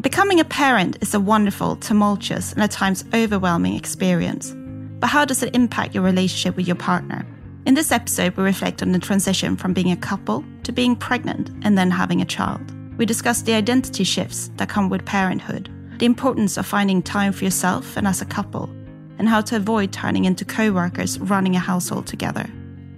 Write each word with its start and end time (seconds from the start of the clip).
Becoming 0.00 0.40
a 0.40 0.44
parent 0.44 0.96
is 1.02 1.12
a 1.12 1.20
wonderful, 1.20 1.76
tumultuous, 1.76 2.54
and 2.54 2.62
at 2.62 2.70
times 2.70 3.04
overwhelming 3.12 3.74
experience. 3.74 4.54
But 4.98 5.08
how 5.08 5.26
does 5.26 5.42
it 5.42 5.54
impact 5.54 5.94
your 5.94 6.02
relationship 6.02 6.56
with 6.56 6.66
your 6.66 6.76
partner? 6.76 7.26
In 7.66 7.74
this 7.74 7.92
episode, 7.92 8.34
we 8.34 8.42
reflect 8.42 8.80
on 8.80 8.92
the 8.92 8.98
transition 8.98 9.58
from 9.58 9.74
being 9.74 9.90
a 9.90 9.96
couple 9.96 10.42
to 10.62 10.72
being 10.72 10.96
pregnant 10.96 11.50
and 11.62 11.76
then 11.76 11.90
having 11.90 12.22
a 12.22 12.24
child. 12.24 12.62
We 12.96 13.04
discuss 13.04 13.42
the 13.42 13.52
identity 13.52 14.04
shifts 14.04 14.50
that 14.56 14.70
come 14.70 14.88
with 14.88 15.04
parenthood, 15.04 15.68
the 15.98 16.06
importance 16.06 16.56
of 16.56 16.64
finding 16.64 17.02
time 17.02 17.34
for 17.34 17.44
yourself 17.44 17.98
and 17.98 18.06
as 18.06 18.22
a 18.22 18.26
couple, 18.26 18.70
and 19.18 19.28
how 19.28 19.42
to 19.42 19.56
avoid 19.56 19.92
turning 19.92 20.24
into 20.24 20.46
co 20.46 20.72
workers 20.72 21.18
running 21.18 21.56
a 21.56 21.60
household 21.60 22.06
together. 22.06 22.48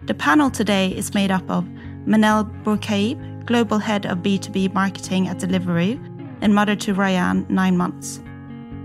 The 0.04 0.14
panel 0.14 0.50
today 0.50 0.96
is 0.96 1.14
made 1.14 1.32
up 1.32 1.50
of 1.50 1.64
Manel 2.06 2.44
Bourkaib, 2.62 3.44
Global 3.44 3.78
Head 3.78 4.06
of 4.06 4.18
B2B 4.18 4.72
Marketing 4.72 5.26
at 5.26 5.38
Deliveroo, 5.38 6.11
and 6.42 6.54
mother 6.54 6.76
to 6.76 6.92
Rayan, 6.92 7.48
nine 7.48 7.76
months. 7.76 8.20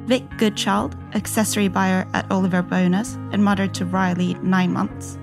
Vic 0.06 0.24
Goodchild, 0.38 0.96
accessory 1.16 1.68
buyer 1.68 2.08
at 2.14 2.32
Oliver 2.32 2.62
Bonas 2.62 3.16
and 3.34 3.44
mother 3.44 3.68
to 3.68 3.84
Riley, 3.84 4.36
nine 4.36 4.72
months. 4.72 5.18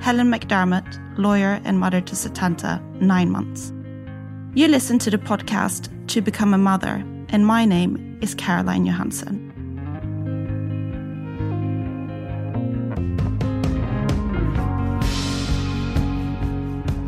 Helen 0.00 0.30
McDermott, 0.30 0.98
lawyer 1.16 1.60
and 1.64 1.78
mother 1.78 2.00
to 2.02 2.14
Setanta, 2.14 2.82
nine 3.00 3.30
months. 3.30 3.72
You 4.54 4.66
listen 4.66 4.98
to 4.98 5.10
the 5.10 5.18
podcast 5.18 5.88
To 6.08 6.20
Become 6.20 6.52
a 6.52 6.58
Mother, 6.58 7.04
and 7.28 7.46
my 7.46 7.64
name 7.64 8.18
is 8.20 8.34
Caroline 8.34 8.84
Johansson. 8.84 9.46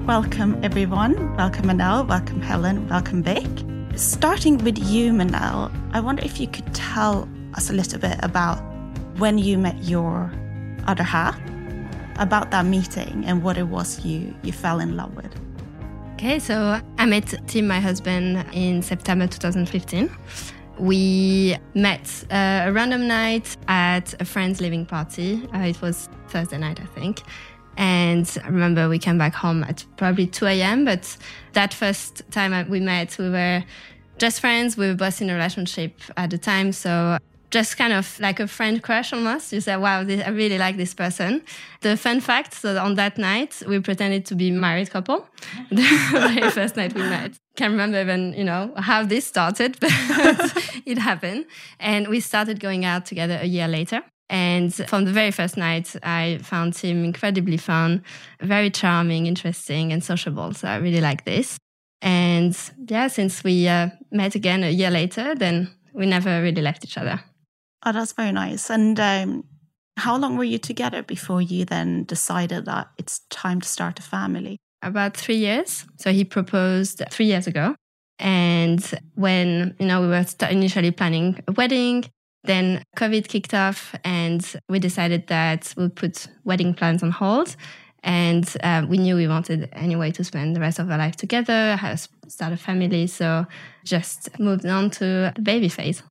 Welcome, 0.06 0.62
everyone. 0.62 1.36
Welcome, 1.36 1.66
Manel. 1.66 2.06
Welcome, 2.06 2.40
Helen. 2.40 2.86
Welcome, 2.89 3.23
Vic. 3.23 3.71
Starting 3.97 4.57
with 4.64 4.79
you, 4.79 5.13
Manel, 5.13 5.70
I 5.92 6.01
wonder 6.01 6.25
if 6.25 6.41
you 6.41 6.47
could 6.48 6.75
tell 6.75 7.29
us 7.55 7.69
a 7.69 7.75
little 7.75 7.98
bit 7.98 8.17
about 8.23 8.57
when 9.19 9.36
you 9.36 9.58
met 9.58 9.85
your 9.85 10.33
other 10.86 11.03
half, 11.03 11.39
about 12.17 12.51
that 12.51 12.64
meeting 12.64 13.23
and 13.27 13.42
what 13.42 13.58
it 13.58 13.64
was 13.64 14.05
you, 14.05 14.35
you 14.42 14.53
fell 14.53 14.80
in 14.80 14.97
love 14.97 15.14
with. 15.14 15.35
Okay, 16.14 16.39
so 16.39 16.80
I 16.98 17.05
met 17.05 17.35
Tim, 17.47 17.67
my 17.67 17.80
husband, 17.80 18.45
in 18.53 18.80
September 18.80 19.27
2015. 19.27 20.11
We 20.79 21.57
met 21.74 22.24
uh, 22.30 22.63
a 22.64 22.73
random 22.73 23.07
night 23.07 23.57
at 23.69 24.20
a 24.20 24.24
friend's 24.24 24.61
living 24.61 24.86
party. 24.86 25.47
Uh, 25.55 25.59
it 25.61 25.83
was 25.83 26.09
Thursday 26.29 26.57
night, 26.57 26.80
I 26.80 26.86
think. 26.86 27.23
And 27.77 28.38
I 28.44 28.48
remember 28.48 28.88
we 28.88 28.98
came 28.98 29.18
back 29.18 29.34
home 29.34 29.64
at 29.64 29.84
probably 29.96 30.27
2 30.27 30.46
a.m. 30.46 30.84
But 30.84 31.16
that 31.52 31.72
first 31.72 32.22
time 32.30 32.68
we 32.68 32.80
met, 32.80 33.16
we 33.18 33.30
were 33.30 33.64
just 34.18 34.40
friends. 34.40 34.77
We 34.77 34.88
were 34.88 34.94
both 34.94 35.20
in 35.20 35.30
a 35.30 35.34
relationship 35.34 36.00
at 36.16 36.30
the 36.30 36.38
time. 36.38 36.72
So 36.72 37.18
just 37.52 37.77
kind 37.77 37.92
of 37.92 38.18
like 38.18 38.40
a 38.40 38.48
friend 38.48 38.82
crush 38.82 39.12
almost. 39.12 39.52
You 39.52 39.61
say, 39.61 39.77
wow, 39.77 40.02
this, 40.02 40.24
I 40.27 40.30
really 40.30 40.58
like 40.58 40.77
this 40.77 40.94
person. 40.94 41.42
The 41.82 41.96
fun 41.96 42.20
fact, 42.20 42.55
so 42.55 42.77
on 42.78 42.94
that 42.96 43.18
night, 43.18 43.62
we 43.68 43.78
pretended 43.78 44.24
to 44.27 44.34
be 44.34 44.50
married 44.50 44.90
couple. 44.90 45.27
the 45.70 45.82
very 46.12 46.50
first 46.50 46.77
night 46.77 46.94
we 46.94 47.02
met. 47.02 47.32
Can't 47.56 47.72
remember 47.72 48.00
even, 48.00 48.32
you 48.32 48.44
know, 48.44 48.72
how 48.77 49.05
this 49.05 49.27
started, 49.27 49.78
but 49.80 49.92
it 50.86 50.98
happened. 50.98 51.44
And 51.78 52.08
we 52.08 52.20
started 52.20 52.58
going 52.58 52.84
out 52.84 53.05
together 53.05 53.38
a 53.40 53.46
year 53.46 53.68
later. 53.68 54.02
And 54.32 54.74
from 54.88 55.04
the 55.04 55.12
very 55.12 55.30
first 55.30 55.58
night, 55.58 55.94
I 56.02 56.38
found 56.42 56.74
him 56.74 57.04
incredibly 57.04 57.58
fun, 57.58 58.02
very 58.40 58.70
charming, 58.70 59.26
interesting, 59.26 59.92
and 59.92 60.02
sociable. 60.02 60.54
So 60.54 60.68
I 60.68 60.76
really 60.76 61.02
like 61.02 61.26
this. 61.26 61.58
And 62.00 62.56
yeah, 62.88 63.08
since 63.08 63.44
we 63.44 63.68
uh, 63.68 63.90
met 64.10 64.34
again 64.34 64.64
a 64.64 64.70
year 64.70 64.90
later, 64.90 65.34
then 65.34 65.70
we 65.92 66.06
never 66.06 66.42
really 66.42 66.62
left 66.62 66.82
each 66.82 66.96
other. 66.96 67.22
Oh, 67.84 67.92
that's 67.92 68.14
very 68.14 68.32
nice. 68.32 68.70
And 68.70 68.98
um, 68.98 69.44
how 69.98 70.16
long 70.16 70.38
were 70.38 70.44
you 70.44 70.58
together 70.58 71.02
before 71.02 71.42
you 71.42 71.66
then 71.66 72.04
decided 72.04 72.64
that 72.64 72.88
it's 72.96 73.20
time 73.28 73.60
to 73.60 73.68
start 73.68 73.98
a 73.98 74.02
family? 74.02 74.56
About 74.80 75.14
three 75.14 75.36
years. 75.36 75.84
So 75.98 76.10
he 76.10 76.24
proposed 76.24 77.02
three 77.10 77.26
years 77.26 77.46
ago. 77.46 77.76
And 78.18 78.82
when, 79.14 79.76
you 79.78 79.86
know, 79.86 80.00
we 80.00 80.06
were 80.06 80.24
initially 80.48 80.90
planning 80.90 81.38
a 81.46 81.52
wedding, 81.52 82.04
then 82.45 82.83
COVID 82.97 83.29
kicked 83.29 83.55
off, 83.55 83.95
and 84.05 84.45
we 84.69 84.79
decided 84.79 85.29
that 85.29 85.73
we'll 85.77 85.91
put 85.91 86.27
wedding 86.45 86.75
plans 86.75 87.03
on 87.03 87.11
hold. 87.11 87.57
And 88.05 88.53
uh, 88.64 88.85
we 88.89 88.98
knew 88.98 89.14
we 89.14 89.29
wanted 89.29 89.69
anyway 89.73 90.11
to 90.13 90.25
spend 90.25 90.57
the 90.57 90.61
rest 90.61 90.80
of 90.80 90.91
our 90.91 90.98
life 90.98 91.14
together, 91.14 91.79
start 92.27 92.53
a 92.53 92.57
family. 92.57 93.07
So 93.07 93.47
just 93.85 94.29
moved 94.41 94.67
on 94.67 94.91
to 94.91 95.33
the 95.36 95.42
baby 95.42 95.69
phase. 95.69 96.03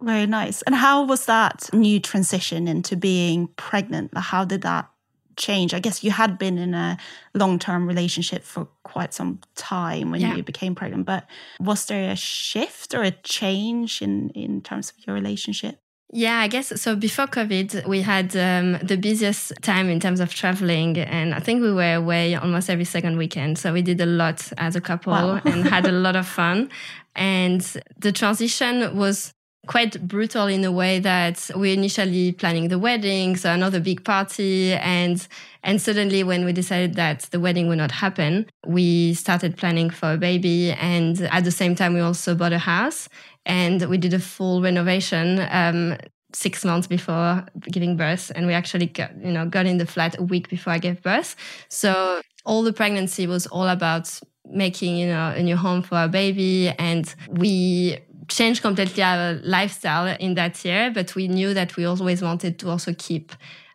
Very 0.00 0.26
nice. 0.26 0.62
And 0.62 0.74
how 0.74 1.04
was 1.04 1.26
that 1.26 1.68
new 1.72 1.98
transition 1.98 2.68
into 2.68 2.96
being 2.96 3.48
pregnant? 3.56 4.16
How 4.16 4.44
did 4.44 4.62
that 4.62 4.88
change? 5.36 5.74
I 5.74 5.80
guess 5.80 6.04
you 6.04 6.10
had 6.10 6.38
been 6.38 6.58
in 6.58 6.74
a 6.74 6.98
long 7.34 7.58
term 7.58 7.86
relationship 7.86 8.44
for 8.44 8.68
quite 8.82 9.14
some 9.14 9.40
time 9.54 10.10
when 10.10 10.20
yeah. 10.20 10.34
you 10.34 10.42
became 10.42 10.74
pregnant, 10.74 11.06
but 11.06 11.26
was 11.60 11.86
there 11.86 12.10
a 12.10 12.16
shift 12.16 12.94
or 12.94 13.02
a 13.02 13.10
change 13.10 14.02
in, 14.02 14.30
in 14.30 14.60
terms 14.60 14.90
of 14.90 15.06
your 15.06 15.14
relationship? 15.14 15.78
Yeah, 16.14 16.40
I 16.40 16.48
guess 16.48 16.78
so. 16.78 16.94
Before 16.94 17.26
COVID, 17.26 17.86
we 17.86 18.02
had 18.02 18.36
um, 18.36 18.76
the 18.82 18.98
busiest 18.98 19.54
time 19.62 19.88
in 19.88 19.98
terms 19.98 20.20
of 20.20 20.32
traveling, 20.32 20.98
and 20.98 21.34
I 21.34 21.40
think 21.40 21.62
we 21.62 21.72
were 21.72 21.94
away 21.94 22.34
almost 22.34 22.68
every 22.68 22.84
second 22.84 23.16
weekend. 23.16 23.58
So 23.58 23.72
we 23.72 23.80
did 23.80 23.98
a 23.98 24.04
lot 24.04 24.52
as 24.58 24.76
a 24.76 24.80
couple 24.80 25.14
wow. 25.14 25.40
and 25.46 25.66
had 25.66 25.86
a 25.86 25.92
lot 26.06 26.14
of 26.14 26.26
fun. 26.26 26.68
And 27.16 27.62
the 27.98 28.12
transition 28.12 28.94
was 28.94 29.32
quite 29.66 30.06
brutal 30.08 30.46
in 30.46 30.64
a 30.64 30.72
way 30.72 30.98
that 30.98 31.50
we're 31.54 31.74
initially 31.74 32.32
planning 32.32 32.68
the 32.68 32.78
wedding, 32.78 33.36
so 33.36 33.52
another 33.52 33.80
big 33.80 34.04
party, 34.04 34.72
and 34.74 35.26
and 35.62 35.80
suddenly 35.80 36.24
when 36.24 36.44
we 36.44 36.52
decided 36.52 36.94
that 36.94 37.20
the 37.30 37.38
wedding 37.38 37.68
would 37.68 37.78
not 37.78 37.92
happen, 37.92 38.46
we 38.66 39.14
started 39.14 39.56
planning 39.56 39.90
for 39.90 40.12
a 40.12 40.16
baby, 40.16 40.72
and 40.72 41.20
at 41.22 41.44
the 41.44 41.52
same 41.52 41.74
time 41.74 41.94
we 41.94 42.00
also 42.00 42.34
bought 42.34 42.52
a 42.52 42.58
house 42.58 43.08
and 43.46 43.82
we 43.88 43.98
did 43.98 44.14
a 44.14 44.18
full 44.18 44.62
renovation 44.62 45.46
um, 45.50 45.96
six 46.32 46.64
months 46.64 46.86
before 46.86 47.44
giving 47.70 47.96
birth 47.96 48.32
and 48.34 48.46
we 48.46 48.54
actually 48.54 48.86
got 48.86 49.14
you 49.22 49.32
know 49.32 49.46
got 49.46 49.66
in 49.66 49.78
the 49.78 49.86
flat 49.86 50.18
a 50.18 50.22
week 50.22 50.48
before 50.48 50.72
i 50.72 50.78
gave 50.78 51.02
birth. 51.02 51.36
So 51.68 52.20
all 52.44 52.62
the 52.62 52.72
pregnancy 52.72 53.26
was 53.26 53.46
all 53.46 53.68
about 53.68 54.18
making 54.46 54.96
you 54.96 55.06
know 55.06 55.32
a 55.36 55.42
new 55.42 55.56
home 55.56 55.82
for 55.82 55.96
our 55.96 56.08
baby 56.08 56.70
and 56.70 57.14
we 57.28 57.98
changed 58.28 58.62
completely 58.62 59.02
our 59.02 59.34
lifestyle 59.42 60.16
in 60.20 60.34
that 60.34 60.64
year 60.64 60.90
but 60.90 61.14
we 61.14 61.28
knew 61.28 61.54
that 61.54 61.76
we 61.76 61.84
always 61.84 62.22
wanted 62.22 62.58
to 62.58 62.68
also 62.68 62.94
keep 62.98 63.32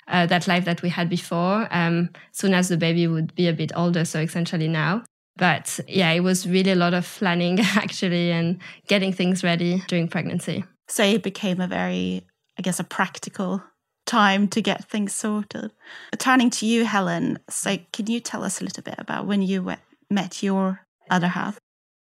uh, 0.08 0.26
that 0.26 0.48
life 0.48 0.64
that 0.66 0.82
we 0.82 0.90
had 0.90 1.10
before 1.10 1.68
um, 1.72 2.10
soon 2.32 2.54
as 2.54 2.70
the 2.70 2.78
baby 2.78 3.08
would 3.08 3.34
be 3.36 3.48
a 3.48 3.54
bit 3.54 3.72
older 3.76 4.06
so 4.06 4.20
essentially 4.20 4.68
now 4.68 5.04
but 5.38 5.80
yeah, 5.88 6.12
it 6.12 6.22
was 6.22 6.48
really 6.48 6.72
a 6.72 6.76
lot 6.76 6.94
of 6.94 7.06
planning 7.06 7.60
actually 7.76 8.32
and 8.32 8.60
getting 8.88 9.14
things 9.14 9.44
ready 9.44 9.84
during 9.88 10.08
pregnancy. 10.08 10.66
So 10.88 11.04
it 11.04 11.24
became 11.24 11.62
a 11.62 11.68
very, 11.68 12.26
I 12.58 12.62
guess, 12.62 12.80
a 12.80 12.84
practical 12.84 13.64
time 14.06 14.48
to 14.48 14.62
get 14.62 14.90
things 14.90 15.14
sorted. 15.14 15.72
Turning 16.18 16.50
to 16.50 16.66
you, 16.66 16.86
Helen, 16.86 17.40
so 17.50 17.78
can 17.94 18.08
you 18.08 18.20
tell 18.20 18.44
us 18.44 18.60
a 18.60 18.64
little 18.64 18.84
bit 18.84 18.96
about 18.98 19.28
when 19.28 19.42
you 19.42 19.74
met 20.10 20.42
your 20.42 20.82
other 21.10 21.28
half? 21.28 21.60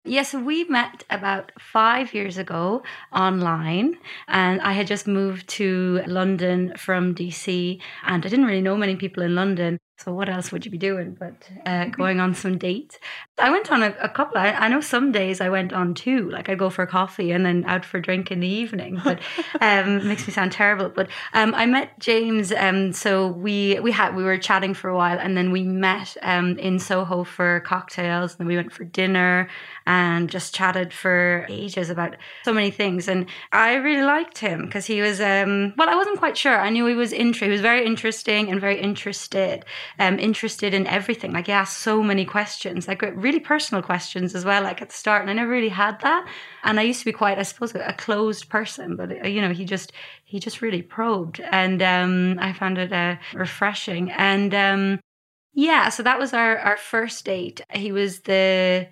Yes, 0.04 0.34
we 0.34 0.64
met 0.64 1.04
about 1.10 1.52
five 1.60 2.12
years 2.12 2.36
ago 2.36 2.82
online, 3.12 3.98
and 4.26 4.60
I 4.60 4.72
had 4.72 4.88
just 4.88 5.06
moved 5.06 5.48
to 5.50 6.02
London 6.06 6.72
from 6.76 7.14
DC, 7.14 7.80
and 8.04 8.24
I 8.26 8.28
didn't 8.28 8.46
really 8.46 8.62
know 8.62 8.76
many 8.76 8.96
people 8.96 9.22
in 9.22 9.34
London. 9.36 9.78
So 10.04 10.12
what 10.12 10.28
else 10.28 10.50
would 10.50 10.64
you 10.64 10.70
be 10.70 10.78
doing 10.78 11.16
but 11.18 11.34
uh, 11.64 11.84
going 11.86 12.18
on 12.18 12.34
some 12.34 12.58
dates? 12.58 12.98
I 13.38 13.50
went 13.50 13.70
on 13.70 13.84
a, 13.84 13.94
a 14.00 14.08
couple. 14.08 14.36
I, 14.36 14.50
I, 14.50 14.68
know 14.68 14.80
some 14.80 15.12
days 15.12 15.40
I 15.40 15.48
went 15.48 15.72
on 15.72 15.94
two. 15.94 16.28
Like 16.28 16.48
I 16.48 16.56
go 16.56 16.70
for 16.70 16.84
coffee 16.86 17.30
and 17.30 17.46
then 17.46 17.64
out 17.66 17.84
for 17.84 17.98
a 17.98 18.02
drink 18.02 18.32
in 18.32 18.40
the 18.40 18.48
evening. 18.48 19.00
But 19.04 19.20
um, 19.60 20.08
makes 20.08 20.26
me 20.26 20.32
sound 20.32 20.50
terrible. 20.50 20.88
But 20.88 21.08
um, 21.34 21.54
I 21.54 21.66
met 21.66 21.96
James. 22.00 22.50
Um, 22.50 22.92
so 22.92 23.28
we 23.28 23.78
we 23.78 23.92
had 23.92 24.16
we 24.16 24.24
were 24.24 24.38
chatting 24.38 24.74
for 24.74 24.90
a 24.90 24.96
while, 24.96 25.20
and 25.20 25.36
then 25.36 25.52
we 25.52 25.62
met 25.62 26.16
um, 26.22 26.58
in 26.58 26.80
Soho 26.80 27.22
for 27.22 27.60
cocktails, 27.60 28.32
and 28.32 28.40
then 28.40 28.46
we 28.48 28.56
went 28.56 28.72
for 28.72 28.82
dinner 28.82 29.48
and 29.86 30.28
just 30.28 30.52
chatted 30.52 30.92
for 30.92 31.46
ages 31.48 31.90
about 31.90 32.16
so 32.44 32.52
many 32.52 32.72
things. 32.72 33.06
And 33.06 33.26
I 33.52 33.74
really 33.74 34.02
liked 34.02 34.38
him 34.38 34.66
because 34.66 34.86
he 34.86 35.00
was 35.00 35.20
um, 35.20 35.74
well. 35.76 35.88
I 35.88 35.94
wasn't 35.94 36.18
quite 36.18 36.36
sure. 36.36 36.58
I 36.58 36.70
knew 36.70 36.86
he 36.86 36.94
was 36.94 37.12
interesting. 37.12 37.50
He 37.50 37.52
was 37.52 37.60
very 37.60 37.86
interesting 37.86 38.50
and 38.50 38.60
very 38.60 38.80
interested 38.80 39.64
um, 39.98 40.18
interested 40.18 40.74
in 40.74 40.86
everything. 40.86 41.32
Like 41.32 41.46
he 41.46 41.52
asked 41.52 41.78
so 41.78 42.02
many 42.02 42.24
questions, 42.24 42.88
like 42.88 43.02
really 43.14 43.40
personal 43.40 43.82
questions 43.82 44.34
as 44.34 44.44
well, 44.44 44.62
like 44.62 44.82
at 44.82 44.90
the 44.90 44.94
start. 44.94 45.22
And 45.22 45.30
I 45.30 45.34
never 45.34 45.50
really 45.50 45.68
had 45.68 46.00
that. 46.00 46.26
And 46.64 46.78
I 46.78 46.82
used 46.82 47.00
to 47.00 47.04
be 47.04 47.12
quite, 47.12 47.38
I 47.38 47.42
suppose, 47.42 47.74
a 47.74 47.94
closed 47.98 48.48
person, 48.48 48.96
but 48.96 49.24
uh, 49.24 49.28
you 49.28 49.40
know, 49.40 49.52
he 49.52 49.64
just, 49.64 49.92
he 50.24 50.38
just 50.38 50.62
really 50.62 50.82
probed. 50.82 51.40
And 51.40 51.82
um, 51.82 52.38
I 52.40 52.52
found 52.52 52.78
it 52.78 52.92
uh, 52.92 53.16
refreshing. 53.34 54.10
And 54.12 54.54
um, 54.54 55.00
yeah, 55.54 55.88
so 55.88 56.02
that 56.02 56.18
was 56.18 56.32
our, 56.32 56.58
our 56.58 56.76
first 56.76 57.24
date. 57.24 57.60
He 57.70 57.92
was 57.92 58.20
the, 58.20 58.88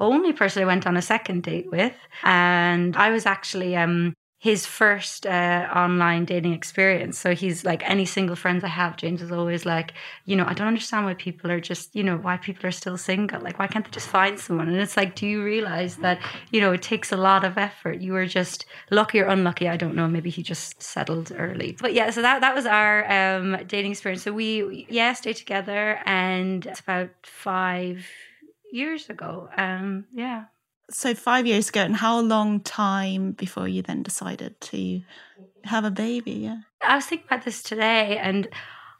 only 0.00 0.32
person 0.32 0.62
I 0.62 0.66
went 0.66 0.86
on 0.86 0.96
a 0.96 1.02
second 1.02 1.42
date 1.42 1.70
with. 1.70 1.94
And 2.22 2.96
I 2.96 3.10
was 3.10 3.26
actually 3.26 3.76
um, 3.76 4.14
his 4.40 4.64
first 4.64 5.26
uh, 5.26 5.68
online 5.74 6.24
dating 6.24 6.52
experience. 6.52 7.18
So 7.18 7.34
he's 7.34 7.64
like 7.64 7.82
any 7.90 8.04
single 8.04 8.36
friends 8.36 8.62
I 8.62 8.68
have. 8.68 8.96
James 8.96 9.20
is 9.20 9.32
always 9.32 9.66
like, 9.66 9.94
you 10.26 10.36
know, 10.36 10.44
I 10.46 10.54
don't 10.54 10.68
understand 10.68 11.06
why 11.06 11.14
people 11.14 11.50
are 11.50 11.58
just, 11.58 11.94
you 11.96 12.04
know, 12.04 12.16
why 12.16 12.36
people 12.36 12.64
are 12.68 12.70
still 12.72 12.96
single. 12.96 13.40
Like, 13.40 13.58
why 13.58 13.66
can't 13.66 13.84
they 13.84 13.90
just 13.90 14.06
find 14.06 14.38
someone? 14.38 14.68
And 14.68 14.76
it's 14.76 14.96
like, 14.96 15.16
do 15.16 15.26
you 15.26 15.42
realize 15.42 15.96
that, 15.96 16.20
you 16.52 16.60
know, 16.60 16.70
it 16.70 16.82
takes 16.82 17.10
a 17.10 17.16
lot 17.16 17.44
of 17.44 17.58
effort. 17.58 18.00
You 18.00 18.12
were 18.12 18.26
just 18.26 18.64
lucky 18.92 19.18
or 19.18 19.26
unlucky. 19.26 19.68
I 19.68 19.76
don't 19.76 19.96
know. 19.96 20.06
Maybe 20.06 20.30
he 20.30 20.44
just 20.44 20.80
settled 20.80 21.32
early. 21.36 21.76
But 21.80 21.92
yeah, 21.92 22.10
so 22.10 22.22
that 22.22 22.40
that 22.40 22.54
was 22.54 22.64
our 22.64 23.10
um, 23.10 23.56
dating 23.66 23.90
experience. 23.90 24.22
So 24.22 24.32
we 24.32 24.86
yeah 24.88 25.14
stayed 25.14 25.36
together, 25.36 25.98
and 26.06 26.64
it's 26.64 26.78
about 26.78 27.10
five 27.24 28.06
years 28.70 29.10
ago. 29.10 29.48
Um, 29.56 30.06
yeah 30.14 30.44
so 30.90 31.14
five 31.14 31.46
years 31.46 31.68
ago, 31.68 31.80
and 31.80 31.96
how 31.96 32.20
long 32.20 32.60
time 32.60 33.32
before 33.32 33.68
you 33.68 33.82
then 33.82 34.02
decided 34.02 34.60
to 34.60 35.02
have 35.64 35.84
a 35.84 35.90
baby? 35.90 36.32
Yeah, 36.32 36.58
I 36.82 36.96
was 36.96 37.06
thinking 37.06 37.26
about 37.28 37.44
this 37.44 37.62
today, 37.62 38.18
and 38.18 38.48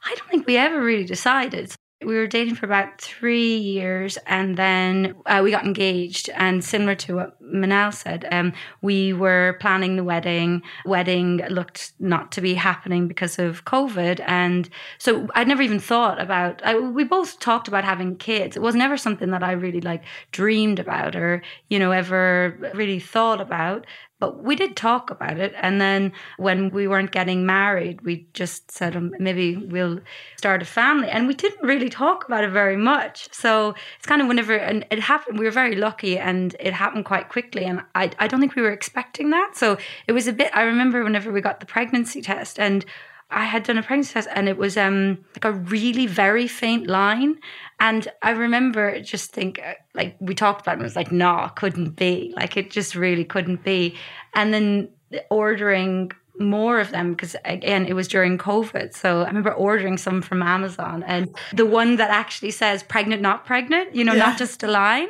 I 0.05 0.15
don't 0.15 0.29
think 0.29 0.47
we 0.47 0.57
ever 0.57 0.81
really 0.81 1.05
decided. 1.05 1.73
We 2.05 2.15
were 2.15 2.27
dating 2.27 2.55
for 2.55 2.65
about 2.65 3.01
three 3.01 3.57
years 3.57 4.17
and 4.25 4.55
then 4.55 5.15
uh, 5.25 5.41
we 5.43 5.51
got 5.51 5.65
engaged. 5.65 6.29
And 6.29 6.63
similar 6.63 6.95
to 6.95 7.15
what 7.15 7.43
Manel 7.43 7.93
said, 7.93 8.25
um, 8.31 8.53
we 8.81 9.11
were 9.11 9.57
planning 9.59 9.97
the 9.97 10.03
wedding. 10.05 10.61
Wedding 10.85 11.41
looked 11.49 11.91
not 11.99 12.31
to 12.33 12.41
be 12.41 12.53
happening 12.53 13.09
because 13.09 13.37
of 13.37 13.65
COVID. 13.65 14.23
And 14.25 14.69
so 14.97 15.27
I'd 15.35 15.49
never 15.49 15.61
even 15.61 15.79
thought 15.79 16.21
about, 16.21 16.61
I, 16.63 16.79
we 16.79 17.03
both 17.03 17.37
talked 17.41 17.67
about 17.67 17.83
having 17.83 18.15
kids. 18.15 18.55
It 18.55 18.61
was 18.61 18.75
never 18.75 18.95
something 18.95 19.31
that 19.31 19.43
I 19.43 19.51
really 19.51 19.81
like 19.81 20.05
dreamed 20.31 20.79
about 20.79 21.17
or, 21.17 21.41
you 21.67 21.79
know, 21.79 21.91
ever 21.91 22.71
really 22.73 23.01
thought 23.01 23.41
about. 23.41 23.85
But 24.19 24.43
we 24.43 24.55
did 24.55 24.75
talk 24.75 25.09
about 25.09 25.37
it. 25.39 25.53
And 25.61 25.79
then 25.79 26.11
when 26.37 26.69
we 26.69 26.87
weren't 26.87 27.11
getting 27.11 27.45
married, 27.45 28.01
we 28.01 28.27
just 28.33 28.69
said, 28.69 28.95
um, 28.95 29.15
maybe 29.17 29.55
we'll 29.55 30.01
start 30.37 30.61
a 30.61 30.65
family. 30.65 31.09
And 31.09 31.27
we 31.27 31.33
didn't 31.33 31.65
really 31.65 31.89
talk 31.89 32.25
about 32.25 32.43
it 32.43 32.51
very 32.51 32.77
much. 32.77 33.33
So 33.33 33.75
it's 33.97 34.05
kind 34.05 34.21
of 34.21 34.27
whenever, 34.27 34.55
and 34.55 34.85
it 34.91 34.99
happened, 34.99 35.39
we 35.39 35.45
were 35.45 35.51
very 35.51 35.75
lucky 35.75 36.17
and 36.17 36.55
it 36.59 36.73
happened 36.73 37.05
quite 37.05 37.29
quickly. 37.29 37.63
And 37.63 37.81
I, 37.95 38.11
I 38.19 38.27
don't 38.27 38.39
think 38.39 38.55
we 38.55 38.61
were 38.61 38.71
expecting 38.71 39.29
that. 39.29 39.55
So 39.55 39.77
it 40.07 40.11
was 40.11 40.27
a 40.27 40.33
bit, 40.33 40.51
I 40.53 40.63
remember 40.63 41.03
whenever 41.03 41.31
we 41.31 41.41
got 41.41 41.61
the 41.61 41.65
pregnancy 41.65 42.21
test 42.21 42.59
and 42.59 42.85
I 43.31 43.45
had 43.45 43.63
done 43.63 43.77
a 43.77 43.83
pregnancy 43.83 44.13
test 44.13 44.27
and 44.33 44.49
it 44.49 44.57
was 44.57 44.77
um 44.77 45.19
like 45.35 45.45
a 45.45 45.51
really 45.51 46.07
very 46.07 46.47
faint 46.47 46.87
line. 46.87 47.39
And 47.79 48.07
I 48.21 48.31
remember 48.31 48.99
just 49.01 49.31
think 49.31 49.59
uh, 49.59 49.73
like 49.93 50.15
we 50.19 50.35
talked 50.35 50.61
about 50.61 50.77
it, 50.77 50.81
it 50.81 50.83
was 50.83 50.95
like, 50.95 51.11
no, 51.11 51.35
nah, 51.35 51.47
couldn't 51.49 51.95
be. 51.95 52.33
Like 52.35 52.57
it 52.57 52.71
just 52.71 52.95
really 52.95 53.25
couldn't 53.25 53.63
be. 53.63 53.95
And 54.33 54.53
then 54.53 54.89
ordering 55.29 56.11
more 56.39 56.79
of 56.79 56.91
them 56.91 57.11
because 57.11 57.35
again 57.43 57.85
it 57.85 57.93
was 57.93 58.07
during 58.07 58.37
covid 58.37 58.93
so 58.95 59.23
i 59.23 59.27
remember 59.27 59.51
ordering 59.51 59.97
some 59.97 60.21
from 60.21 60.41
amazon 60.41 61.03
and 61.03 61.35
the 61.53 61.65
one 61.65 61.97
that 61.97 62.09
actually 62.09 62.51
says 62.51 62.81
pregnant 62.81 63.21
not 63.21 63.45
pregnant 63.45 63.93
you 63.93 64.05
know 64.05 64.13
yeah. 64.13 64.27
not 64.27 64.37
just 64.37 64.63
a 64.63 64.67
line 64.67 65.09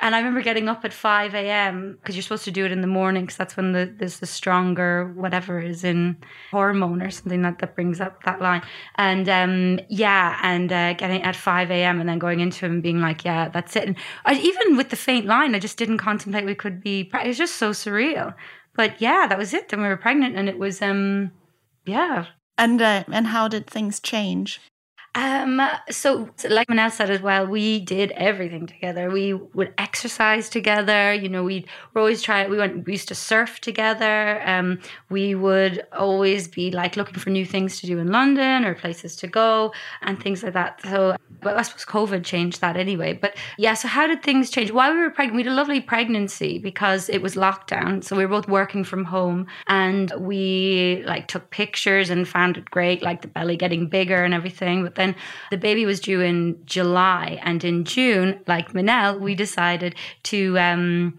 and 0.00 0.14
I 0.14 0.18
remember 0.18 0.40
getting 0.40 0.68
up 0.68 0.84
at 0.84 0.94
5 0.94 1.34
a.m. 1.34 1.98
because 2.00 2.16
you're 2.16 2.22
supposed 2.22 2.44
to 2.44 2.50
do 2.50 2.64
it 2.64 2.72
in 2.72 2.80
the 2.80 2.86
morning 2.86 3.24
because 3.24 3.36
that's 3.36 3.56
when 3.56 3.72
the, 3.72 3.92
there's 3.98 4.18
the 4.18 4.26
stronger 4.26 5.12
whatever 5.14 5.60
is 5.60 5.84
in 5.84 6.16
hormone 6.50 7.02
or 7.02 7.10
something 7.10 7.42
that, 7.42 7.58
that 7.58 7.74
brings 7.74 8.00
up 8.00 8.22
that 8.24 8.40
line. 8.40 8.62
And 8.96 9.28
um, 9.28 9.80
yeah, 9.88 10.38
and 10.42 10.72
uh, 10.72 10.94
getting 10.94 11.22
at 11.22 11.36
5 11.36 11.70
a.m. 11.70 12.00
and 12.00 12.08
then 12.08 12.18
going 12.18 12.40
into 12.40 12.64
him 12.64 12.72
and 12.72 12.82
being 12.82 13.00
like, 13.00 13.24
yeah, 13.24 13.50
that's 13.50 13.76
it. 13.76 13.86
And 13.86 13.96
I, 14.24 14.34
even 14.34 14.76
with 14.76 14.88
the 14.88 14.96
faint 14.96 15.26
line, 15.26 15.54
I 15.54 15.58
just 15.58 15.76
didn't 15.76 15.98
contemplate 15.98 16.46
we 16.46 16.54
could 16.54 16.82
be, 16.82 17.10
it 17.12 17.26
was 17.26 17.38
just 17.38 17.56
so 17.56 17.72
surreal. 17.72 18.34
But 18.74 19.00
yeah, 19.02 19.26
that 19.28 19.38
was 19.38 19.52
it. 19.52 19.68
Then 19.68 19.82
we 19.82 19.88
were 19.88 19.96
pregnant 19.98 20.36
and 20.36 20.48
it 20.48 20.58
was, 20.58 20.80
um, 20.80 21.30
yeah. 21.84 22.26
And, 22.56 22.80
uh, 22.80 23.04
and 23.12 23.26
how 23.26 23.48
did 23.48 23.66
things 23.66 24.00
change? 24.00 24.60
Um, 25.16 25.60
so, 25.90 26.28
like 26.48 26.68
Manel 26.68 26.92
said 26.92 27.10
as 27.10 27.20
well, 27.20 27.44
we 27.44 27.80
did 27.80 28.12
everything 28.12 28.68
together. 28.68 29.10
We 29.10 29.32
would 29.32 29.74
exercise 29.76 30.48
together. 30.48 31.12
You 31.12 31.28
know, 31.28 31.42
we 31.42 31.66
were 31.92 32.02
always 32.02 32.22
try. 32.22 32.46
We 32.46 32.56
went. 32.58 32.86
We 32.86 32.92
used 32.92 33.08
to 33.08 33.16
surf 33.16 33.60
together. 33.60 34.40
Um, 34.48 34.78
we 35.08 35.34
would 35.34 35.84
always 35.92 36.46
be 36.46 36.70
like 36.70 36.96
looking 36.96 37.16
for 37.16 37.30
new 37.30 37.44
things 37.44 37.80
to 37.80 37.88
do 37.88 37.98
in 37.98 38.12
London 38.12 38.64
or 38.64 38.76
places 38.76 39.16
to 39.16 39.26
go 39.26 39.72
and 40.02 40.22
things 40.22 40.44
like 40.44 40.52
that. 40.52 40.80
So, 40.82 41.16
but 41.42 41.56
I 41.56 41.62
suppose 41.62 41.86
COVID 41.86 42.24
changed 42.24 42.60
that 42.60 42.76
anyway. 42.76 43.12
But 43.12 43.36
yeah, 43.58 43.74
so 43.74 43.88
how 43.88 44.06
did 44.06 44.22
things 44.22 44.48
change? 44.48 44.70
While 44.70 44.92
we 44.92 45.00
were 45.00 45.10
pregnant, 45.10 45.36
we 45.36 45.42
had 45.42 45.52
a 45.52 45.56
lovely 45.56 45.80
pregnancy 45.80 46.60
because 46.60 47.08
it 47.08 47.20
was 47.20 47.34
lockdown. 47.34 48.04
So 48.04 48.16
we 48.16 48.24
were 48.24 48.40
both 48.40 48.48
working 48.48 48.84
from 48.84 49.04
home 49.04 49.48
and 49.66 50.12
we 50.20 51.02
like 51.04 51.26
took 51.26 51.50
pictures 51.50 52.10
and 52.10 52.28
found 52.28 52.56
it 52.58 52.70
great, 52.70 53.02
like 53.02 53.22
the 53.22 53.28
belly 53.28 53.56
getting 53.56 53.88
bigger 53.88 54.22
and 54.22 54.34
everything. 54.34 54.84
But 54.84 54.99
then 55.00 55.16
the 55.50 55.58
baby 55.58 55.86
was 55.86 56.00
due 56.00 56.20
in 56.20 56.60
July, 56.64 57.40
and 57.42 57.64
in 57.64 57.84
June, 57.84 58.40
like 58.46 58.72
Manel, 58.72 59.18
we 59.18 59.34
decided 59.34 59.94
to 60.24 60.58
um, 60.58 61.18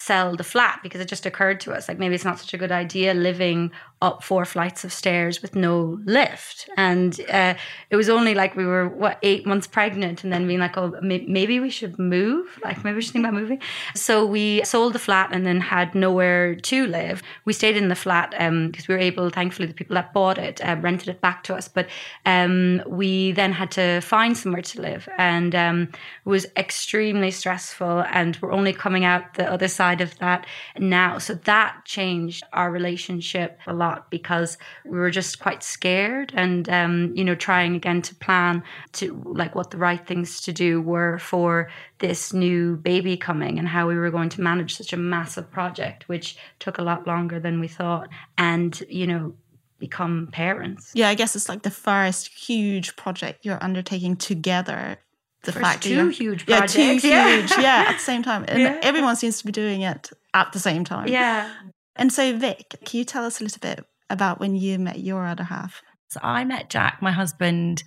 sell 0.00 0.34
the 0.34 0.44
flat 0.44 0.80
because 0.82 1.00
it 1.00 1.08
just 1.08 1.26
occurred 1.26 1.60
to 1.60 1.72
us 1.72 1.86
like 1.86 1.98
maybe 1.98 2.14
it's 2.14 2.24
not 2.24 2.38
such 2.38 2.54
a 2.54 2.58
good 2.58 2.72
idea 2.72 3.12
living 3.12 3.70
up 4.02 4.22
four 4.22 4.46
flights 4.46 4.82
of 4.82 4.92
stairs 4.92 5.42
with 5.42 5.54
no 5.54 5.98
lift. 6.04 6.68
And 6.76 7.20
uh, 7.30 7.54
it 7.90 7.96
was 7.96 8.08
only 8.08 8.34
like 8.34 8.56
we 8.56 8.64
were, 8.64 8.88
what, 8.88 9.18
eight 9.22 9.46
months 9.46 9.66
pregnant 9.66 10.24
and 10.24 10.32
then 10.32 10.46
being 10.46 10.58
like, 10.58 10.78
oh, 10.78 10.98
maybe 11.02 11.60
we 11.60 11.68
should 11.68 11.98
move. 11.98 12.46
Like 12.64 12.82
maybe 12.82 12.96
we 12.96 13.02
should 13.02 13.12
think 13.12 13.26
about 13.26 13.34
moving. 13.34 13.60
So 13.94 14.24
we 14.24 14.64
sold 14.64 14.94
the 14.94 14.98
flat 14.98 15.30
and 15.32 15.44
then 15.44 15.60
had 15.60 15.94
nowhere 15.94 16.54
to 16.54 16.86
live. 16.86 17.22
We 17.44 17.52
stayed 17.52 17.76
in 17.76 17.88
the 17.88 17.94
flat 17.94 18.30
because 18.30 18.48
um, 18.48 18.72
we 18.88 18.94
were 18.94 19.00
able, 19.00 19.28
thankfully, 19.28 19.68
the 19.68 19.74
people 19.74 19.94
that 19.94 20.14
bought 20.14 20.38
it 20.38 20.64
uh, 20.64 20.76
rented 20.80 21.08
it 21.08 21.20
back 21.20 21.44
to 21.44 21.54
us. 21.54 21.68
But 21.68 21.86
um, 22.24 22.82
we 22.86 23.32
then 23.32 23.52
had 23.52 23.70
to 23.72 24.00
find 24.00 24.36
somewhere 24.36 24.62
to 24.62 24.80
live. 24.80 25.08
And 25.18 25.54
um, 25.54 25.82
it 26.24 26.28
was 26.28 26.46
extremely 26.56 27.30
stressful. 27.30 28.04
And 28.10 28.38
we're 28.40 28.52
only 28.52 28.72
coming 28.72 29.04
out 29.04 29.34
the 29.34 29.50
other 29.50 29.68
side 29.68 30.00
of 30.00 30.16
that 30.18 30.46
now. 30.78 31.18
So 31.18 31.34
that 31.34 31.84
changed 31.84 32.44
our 32.54 32.70
relationship 32.70 33.58
a 33.66 33.74
lot 33.74 33.89
lot 33.90 34.10
because 34.10 34.58
we 34.84 34.98
were 34.98 35.10
just 35.10 35.38
quite 35.38 35.62
scared 35.62 36.32
and 36.34 36.68
um, 36.68 37.12
you 37.14 37.24
know 37.24 37.34
trying 37.34 37.74
again 37.74 38.02
to 38.02 38.14
plan 38.14 38.62
to 38.92 39.22
like 39.26 39.54
what 39.54 39.70
the 39.70 39.76
right 39.76 40.06
things 40.06 40.40
to 40.40 40.52
do 40.52 40.80
were 40.80 41.18
for 41.18 41.70
this 41.98 42.32
new 42.32 42.76
baby 42.76 43.16
coming 43.16 43.58
and 43.58 43.68
how 43.68 43.86
we 43.86 43.96
were 43.96 44.10
going 44.10 44.28
to 44.28 44.40
manage 44.40 44.76
such 44.76 44.92
a 44.92 44.96
massive 44.96 45.50
project 45.50 46.08
which 46.08 46.36
took 46.58 46.78
a 46.78 46.82
lot 46.82 47.06
longer 47.06 47.40
than 47.40 47.60
we 47.60 47.68
thought 47.68 48.08
and 48.38 48.82
you 48.88 49.06
know 49.06 49.34
become 49.78 50.28
parents 50.32 50.92
yeah 50.94 51.08
i 51.08 51.14
guess 51.14 51.34
it's 51.34 51.48
like 51.48 51.62
the 51.62 51.70
first 51.70 52.28
huge 52.28 52.96
project 52.96 53.44
you're 53.44 53.62
undertaking 53.62 54.14
together 54.16 54.98
the 55.42 55.52
First 55.52 55.64
fact 55.64 55.82
two 55.84 56.08
huge 56.08 56.44
projects. 56.44 56.74
Yeah, 56.76 56.98
two 56.98 57.08
yeah. 57.08 57.36
huge. 57.36 57.50
Yeah, 57.52 57.84
at 57.88 57.94
the 57.94 58.04
same 58.04 58.22
time. 58.22 58.44
And 58.46 58.60
yeah. 58.66 58.78
everyone 58.82 59.16
seems 59.16 59.38
to 59.38 59.46
be 59.46 59.52
doing 59.52 59.80
it 59.80 60.10
at 60.34 60.52
the 60.52 60.58
same 60.58 60.84
time. 60.84 61.08
Yeah. 61.08 61.50
And 61.96 62.12
so, 62.12 62.36
Vic, 62.36 62.76
can 62.84 62.98
you 62.98 63.04
tell 63.04 63.24
us 63.24 63.40
a 63.40 63.44
little 63.44 63.60
bit 63.60 63.84
about 64.10 64.40
when 64.40 64.56
you 64.56 64.78
met 64.78 64.98
your 64.98 65.26
other 65.26 65.44
half. 65.44 65.82
So 66.08 66.18
I 66.24 66.44
met 66.44 66.68
Jack, 66.68 67.00
my 67.00 67.12
husband, 67.12 67.84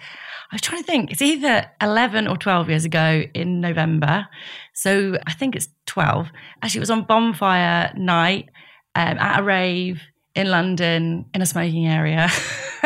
I 0.50 0.56
was 0.56 0.62
trying 0.62 0.82
to 0.82 0.88
think, 0.88 1.12
it's 1.12 1.22
either 1.22 1.70
11 1.82 2.28
or 2.30 2.38
12 2.38 2.70
years 2.70 2.86
ago 2.86 3.24
in 3.34 3.60
November. 3.60 4.28
So 4.74 5.18
I 5.28 5.34
think 5.34 5.58
it's 5.58 5.68
12. 5.88 6.30
Actually, 6.62 6.80
it 6.80 6.80
was 6.80 6.90
on 6.90 7.04
bonfire 7.04 7.94
night 7.98 8.50
um, 8.96 9.18
at 9.18 9.42
a 9.42 9.44
rave 9.44 10.02
in 10.36 10.50
London 10.50 11.26
in 11.34 11.42
a 11.42 11.46
smoking 11.46 11.86
area, 11.86 12.30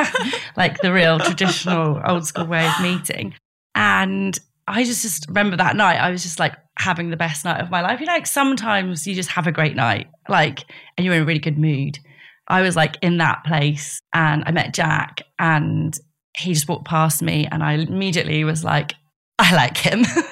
like 0.57 0.81
the 0.81 0.91
real 0.91 1.19
traditional 1.19 2.01
old 2.07 2.25
school 2.25 2.47
way 2.47 2.67
of 2.67 2.81
meeting. 2.81 3.35
And 3.75 4.37
I 4.67 4.83
just, 4.83 5.01
just 5.01 5.27
remember 5.29 5.55
that 5.57 5.75
night, 5.75 5.97
I 5.97 6.11
was 6.11 6.23
just 6.23 6.39
like 6.39 6.53
having 6.77 7.09
the 7.09 7.17
best 7.17 7.45
night 7.45 7.61
of 7.61 7.69
my 7.69 7.81
life. 7.81 7.99
You 7.99 8.05
know, 8.05 8.13
like 8.13 8.27
sometimes 8.27 9.07
you 9.07 9.15
just 9.15 9.29
have 9.29 9.47
a 9.47 9.51
great 9.51 9.75
night, 9.75 10.07
like, 10.27 10.65
and 10.97 11.05
you're 11.05 11.15
in 11.15 11.21
a 11.21 11.25
really 11.25 11.39
good 11.39 11.57
mood. 11.57 11.99
I 12.47 12.61
was 12.61 12.75
like 12.75 12.97
in 13.01 13.17
that 13.17 13.43
place 13.45 14.01
and 14.13 14.43
I 14.45 14.51
met 14.51 14.73
Jack 14.73 15.21
and 15.39 15.97
he 16.37 16.53
just 16.53 16.67
walked 16.67 16.85
past 16.85 17.21
me 17.21 17.47
and 17.51 17.63
I 17.63 17.73
immediately 17.73 18.43
was 18.43 18.63
like, 18.63 18.93
I 19.39 19.55
like 19.55 19.77
him. 19.77 20.03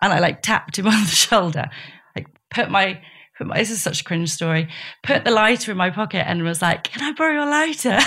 and 0.00 0.12
I 0.12 0.18
like 0.18 0.42
tapped 0.42 0.78
him 0.78 0.86
on 0.88 1.02
the 1.04 1.08
shoulder, 1.08 1.66
like 2.14 2.26
put 2.50 2.70
my, 2.70 3.00
put 3.36 3.46
my, 3.46 3.58
this 3.58 3.70
is 3.70 3.82
such 3.82 4.00
a 4.00 4.04
cringe 4.04 4.30
story, 4.30 4.68
put 5.02 5.24
the 5.24 5.30
lighter 5.30 5.70
in 5.70 5.76
my 5.76 5.90
pocket 5.90 6.28
and 6.28 6.42
was 6.42 6.62
like, 6.62 6.84
can 6.84 7.02
I 7.02 7.12
borrow 7.12 7.32
your 7.32 7.50
lighter? 7.50 7.98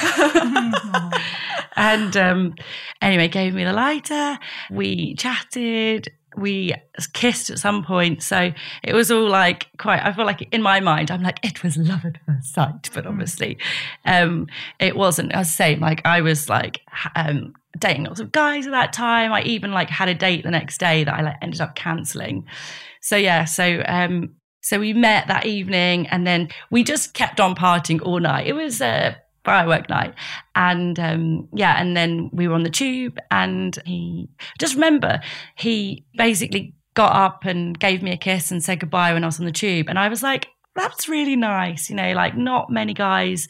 and 1.76 2.18
um, 2.18 2.56
anyway, 3.02 3.28
gave 3.28 3.54
me 3.54 3.64
the 3.64 3.74
lighter. 3.74 4.40
We 4.72 5.16
chatted 5.16 6.10
we 6.38 6.74
kissed 7.14 7.50
at 7.50 7.60
some 7.60 7.84
point. 7.84 8.22
So 8.22 8.52
it 8.84 8.94
was 8.94 9.12
all 9.12 9.28
like 9.28 9.68
quite, 9.80 10.06
I 10.06 10.14
feel 10.14 10.26
like 10.26 10.48
in 10.54 10.62
my 10.62 10.80
mind, 10.80 11.10
I'm 11.10 11.24
like, 11.24 11.40
it 11.44 11.64
was 11.64 11.78
love 11.78 12.06
at 12.06 12.18
first 12.26 12.54
sight. 12.54 12.90
But 12.94 13.06
mm. 13.06 13.10
obviously, 13.10 13.58
um, 14.06 14.48
it 14.80 14.96
wasn't. 14.96 15.34
I 15.34 15.40
was 15.40 15.52
saying, 15.52 15.80
like, 15.80 16.06
I 16.06 16.22
was 16.22 16.48
like, 16.48 16.82
um, 17.16 17.54
dating 17.78 18.06
lots 18.06 18.20
of 18.20 18.32
guys 18.32 18.68
at 18.68 18.72
that 18.72 18.94
time. 18.94 19.34
I 19.34 19.42
even 19.44 19.72
like 19.72 19.90
had 19.90 20.10
a 20.10 20.14
date 20.14 20.44
the 20.44 20.52
next 20.52 20.78
day 20.78 21.04
that 21.04 21.14
I 21.14 21.22
like 21.22 21.38
ended 21.42 21.62
up 21.62 21.76
canceling. 21.76 22.46
So 23.02 23.16
yeah, 23.16 23.46
so 23.46 23.84
um, 23.86 24.36
so 24.68 24.82
we 24.82 24.92
met 24.92 25.28
that 25.28 25.46
evening 25.46 26.08
and 26.08 26.28
then 26.28 26.50
we 26.70 26.84
just 26.84 27.14
kept 27.14 27.40
on 27.40 27.56
partying 27.56 28.02
all 28.02 28.20
night. 28.20 28.48
It 28.48 28.54
was 28.54 28.82
a 28.82 29.16
firework 29.46 29.88
night. 29.90 30.14
And 30.56 31.00
um, 31.00 31.48
yeah, 31.54 31.80
and 31.80 31.96
then 31.96 32.30
we 32.34 32.50
were 32.50 32.54
on 32.54 32.64
the 32.64 32.70
tube, 32.70 33.18
and 33.32 33.80
he 33.86 34.28
just 34.60 34.76
remember 34.76 35.22
he 35.56 36.06
basically 36.18 36.76
got 36.96 37.16
up 37.16 37.46
and 37.46 37.80
gave 37.80 38.04
me 38.04 38.12
a 38.12 38.18
kiss 38.18 38.52
and 38.52 38.62
said 38.62 38.82
goodbye 38.82 39.14
when 39.14 39.24
I 39.24 39.28
was 39.28 39.40
on 39.40 39.46
the 39.46 39.54
tube. 39.54 39.88
And 39.88 39.98
I 39.98 40.10
was 40.10 40.22
like, 40.22 40.50
that's 40.76 41.08
really 41.08 41.38
nice. 41.38 41.90
You 41.90 41.96
know, 41.96 42.12
like 42.12 42.36
not 42.36 42.70
many 42.70 42.94
guys 42.94 43.48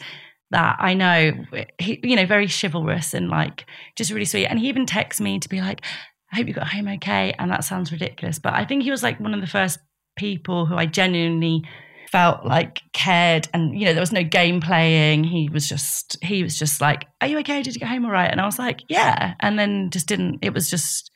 that 0.52 0.76
I 0.80 0.94
know, 0.94 1.32
he, 1.80 2.00
you 2.04 2.16
know, 2.16 2.28
very 2.28 2.48
chivalrous 2.48 3.16
and 3.16 3.28
like 3.28 3.66
just 3.96 4.12
really 4.12 4.26
sweet. 4.26 4.46
And 4.46 4.60
he 4.60 4.70
even 4.70 4.86
texted 4.86 5.22
me 5.22 5.40
to 5.40 5.50
be 5.50 5.62
like, 5.62 5.82
I 6.32 6.36
hope 6.36 6.48
you 6.48 6.54
got 6.54 6.68
home 6.68 6.88
okay. 6.90 7.34
And 7.40 7.50
that 7.50 7.64
sounds 7.64 7.92
ridiculous. 7.92 8.38
But 8.38 8.54
I 8.54 8.66
think 8.66 8.84
he 8.84 8.92
was 8.92 9.02
like 9.02 9.20
one 9.20 9.34
of 9.34 9.42
the 9.42 9.48
first 9.48 9.80
people 10.18 10.66
who 10.66 10.76
I 10.76 10.86
genuinely 10.86 11.64
felt 12.12 12.46
like 12.46 12.82
cared 12.94 13.50
and 13.54 13.78
you 13.78 13.86
know 13.86 13.94
there 13.94 14.02
was 14.02 14.12
no 14.12 14.24
game 14.24 14.60
playing. 14.62 15.24
He 15.24 15.50
was 15.50 15.68
just 15.68 16.18
he 16.24 16.44
was 16.44 16.58
just 16.58 16.82
like 16.82 17.06
are 17.22 17.28
you 17.28 17.38
okay? 17.40 17.62
Did 17.62 17.76
you 17.76 17.80
get 17.80 17.90
home 17.90 18.06
all 18.06 18.12
right? 18.12 18.32
And 18.32 18.42
i 18.42 18.46
was 18.46 18.60
like 18.60 18.82
yeah. 18.90 19.36
And 19.40 19.58
then 19.58 19.90
just 19.90 20.08
didn't 20.08 20.40
it 20.42 20.54
was 20.54 20.70
just 20.70 21.12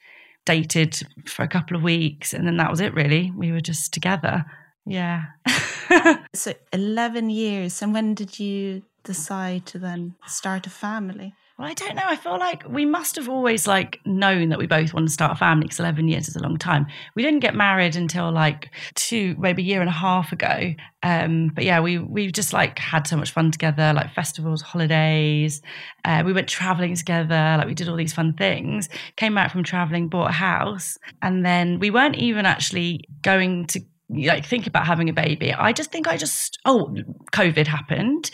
dated 0.46 1.02
for 1.28 1.44
a 1.44 1.48
couple 1.48 1.78
of 1.78 1.84
weeks 1.84 2.34
and 2.34 2.48
then 2.48 2.58
that 2.58 2.70
was 2.70 2.80
it 2.80 2.94
really. 2.94 3.32
We 3.36 3.52
were 3.52 3.62
just 3.62 3.94
together. 3.94 4.46
Yeah. 4.86 5.26
So 6.34 6.54
11 6.72 7.30
years. 7.30 7.82
And 7.82 7.94
when 7.94 8.14
did 8.14 8.40
you 8.40 8.84
decide 9.04 9.66
to 9.66 9.78
then 9.78 10.16
start 10.26 10.66
a 10.66 10.70
family 10.70 11.34
well, 11.62 11.70
I 11.70 11.76
don't 11.76 11.96
know. 11.96 12.02
I 12.04 12.16
feel 12.16 12.40
like 12.40 12.68
we 12.68 12.86
must 12.86 13.16
have 13.18 13.30
always 13.30 13.68
like 13.68 14.00
known 14.04 14.50
that 14.50 14.58
we 14.58 14.66
both 14.66 14.96
want 14.96 15.08
to 15.08 15.14
start 15.14 15.34
a 15.34 15.36
family 15.36 15.66
because 15.66 15.80
11 15.80 16.08
years 16.08 16.28
is 16.28 16.36
a 16.36 16.42
long 16.42 16.58
time. 16.58 16.88
We 17.16 17.22
didn't 17.22 17.42
get 17.42 17.54
married 17.54 17.96
until 17.96 18.32
like 18.32 18.72
two, 18.96 19.36
maybe 19.38 19.62
a 19.62 19.66
year 19.66 19.80
and 19.80 19.88
a 19.90 19.94
half 19.94 20.32
ago. 20.32 20.74
Um, 21.04 21.52
but 21.54 21.64
yeah, 21.64 21.80
we 21.80 22.00
we 22.00 22.32
just 22.32 22.52
like 22.52 22.80
had 22.80 23.06
so 23.06 23.16
much 23.16 23.30
fun 23.30 23.52
together, 23.52 23.94
like 23.94 24.12
festivals, 24.12 24.64
holidays. 24.64 25.62
Uh, 26.04 26.24
we 26.26 26.34
went 26.34 26.50
traveling 26.50 26.96
together, 26.96 27.56
like 27.60 27.68
we 27.68 27.76
did 27.76 27.88
all 27.88 27.96
these 27.96 28.14
fun 28.14 28.34
things. 28.34 28.90
Came 29.16 29.36
back 29.36 29.52
from 29.52 29.64
traveling, 29.64 30.08
bought 30.08 30.32
a 30.32 30.34
house, 30.34 30.98
and 31.22 31.46
then 31.46 31.78
we 31.78 31.92
weren't 31.92 32.16
even 32.16 32.48
actually 32.48 33.06
going 33.22 33.68
to 33.68 33.82
like 34.12 34.46
think 34.46 34.68
about 34.68 34.86
having 34.86 35.10
a 35.10 35.14
baby. 35.14 35.54
I 35.54 35.72
just 35.72 35.92
think 35.92 36.08
i 36.08 36.18
just 36.18 36.58
oh 36.66 36.96
covid 37.32 37.68
happened. 37.68 38.32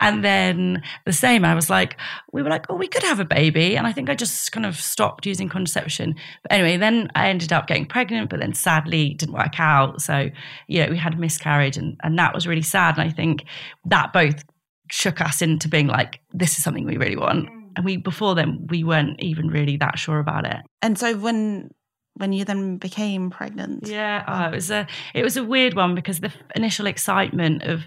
And 0.00 0.24
then 0.24 0.82
the 1.04 1.12
same 1.12 1.44
i 1.44 1.54
was 1.54 1.68
like 1.68 1.96
we 2.32 2.42
were 2.42 2.50
like 2.50 2.66
oh 2.68 2.76
we 2.76 2.88
could 2.88 3.02
have 3.02 3.20
a 3.20 3.24
baby. 3.24 3.76
And 3.76 3.86
i 3.86 3.92
think 3.92 4.08
i 4.08 4.14
just 4.14 4.52
kind 4.52 4.66
of 4.66 4.76
stopped 4.76 5.26
using 5.26 5.48
contraception. 5.48 6.14
But 6.42 6.52
anyway 6.52 6.76
then 6.76 7.10
i 7.14 7.28
ended 7.28 7.52
up 7.52 7.66
getting 7.66 7.86
pregnant 7.86 8.30
but 8.30 8.40
then 8.40 8.54
sadly 8.54 9.14
didn't 9.14 9.34
work 9.34 9.58
out. 9.58 10.00
So 10.00 10.30
you 10.68 10.84
know 10.84 10.90
we 10.90 10.98
had 10.98 11.14
a 11.14 11.18
miscarriage 11.18 11.76
and, 11.76 11.98
and 12.02 12.18
that 12.18 12.34
was 12.34 12.46
really 12.46 12.62
sad. 12.62 12.98
And 12.98 13.08
i 13.08 13.12
think 13.12 13.44
that 13.86 14.12
both 14.12 14.44
shook 14.90 15.20
us 15.20 15.42
into 15.42 15.68
being 15.68 15.88
like 15.88 16.20
this 16.32 16.56
is 16.56 16.62
something 16.62 16.84
we 16.84 16.96
really 16.96 17.16
want. 17.16 17.48
And 17.76 17.84
we 17.84 17.96
before 17.96 18.34
then 18.34 18.66
we 18.70 18.84
weren't 18.84 19.20
even 19.20 19.48
really 19.48 19.76
that 19.78 19.98
sure 19.98 20.18
about 20.18 20.46
it. 20.46 20.58
And 20.82 20.98
so 20.98 21.16
when 21.16 21.70
when 22.16 22.32
you 22.32 22.44
then 22.44 22.76
became 22.78 23.30
pregnant? 23.30 23.86
Yeah, 23.86 24.24
oh, 24.26 24.48
it 24.48 24.54
was 24.54 24.70
a 24.70 24.86
it 25.14 25.22
was 25.22 25.36
a 25.36 25.44
weird 25.44 25.74
one 25.74 25.94
because 25.94 26.20
the 26.20 26.32
initial 26.54 26.86
excitement 26.86 27.62
of 27.62 27.82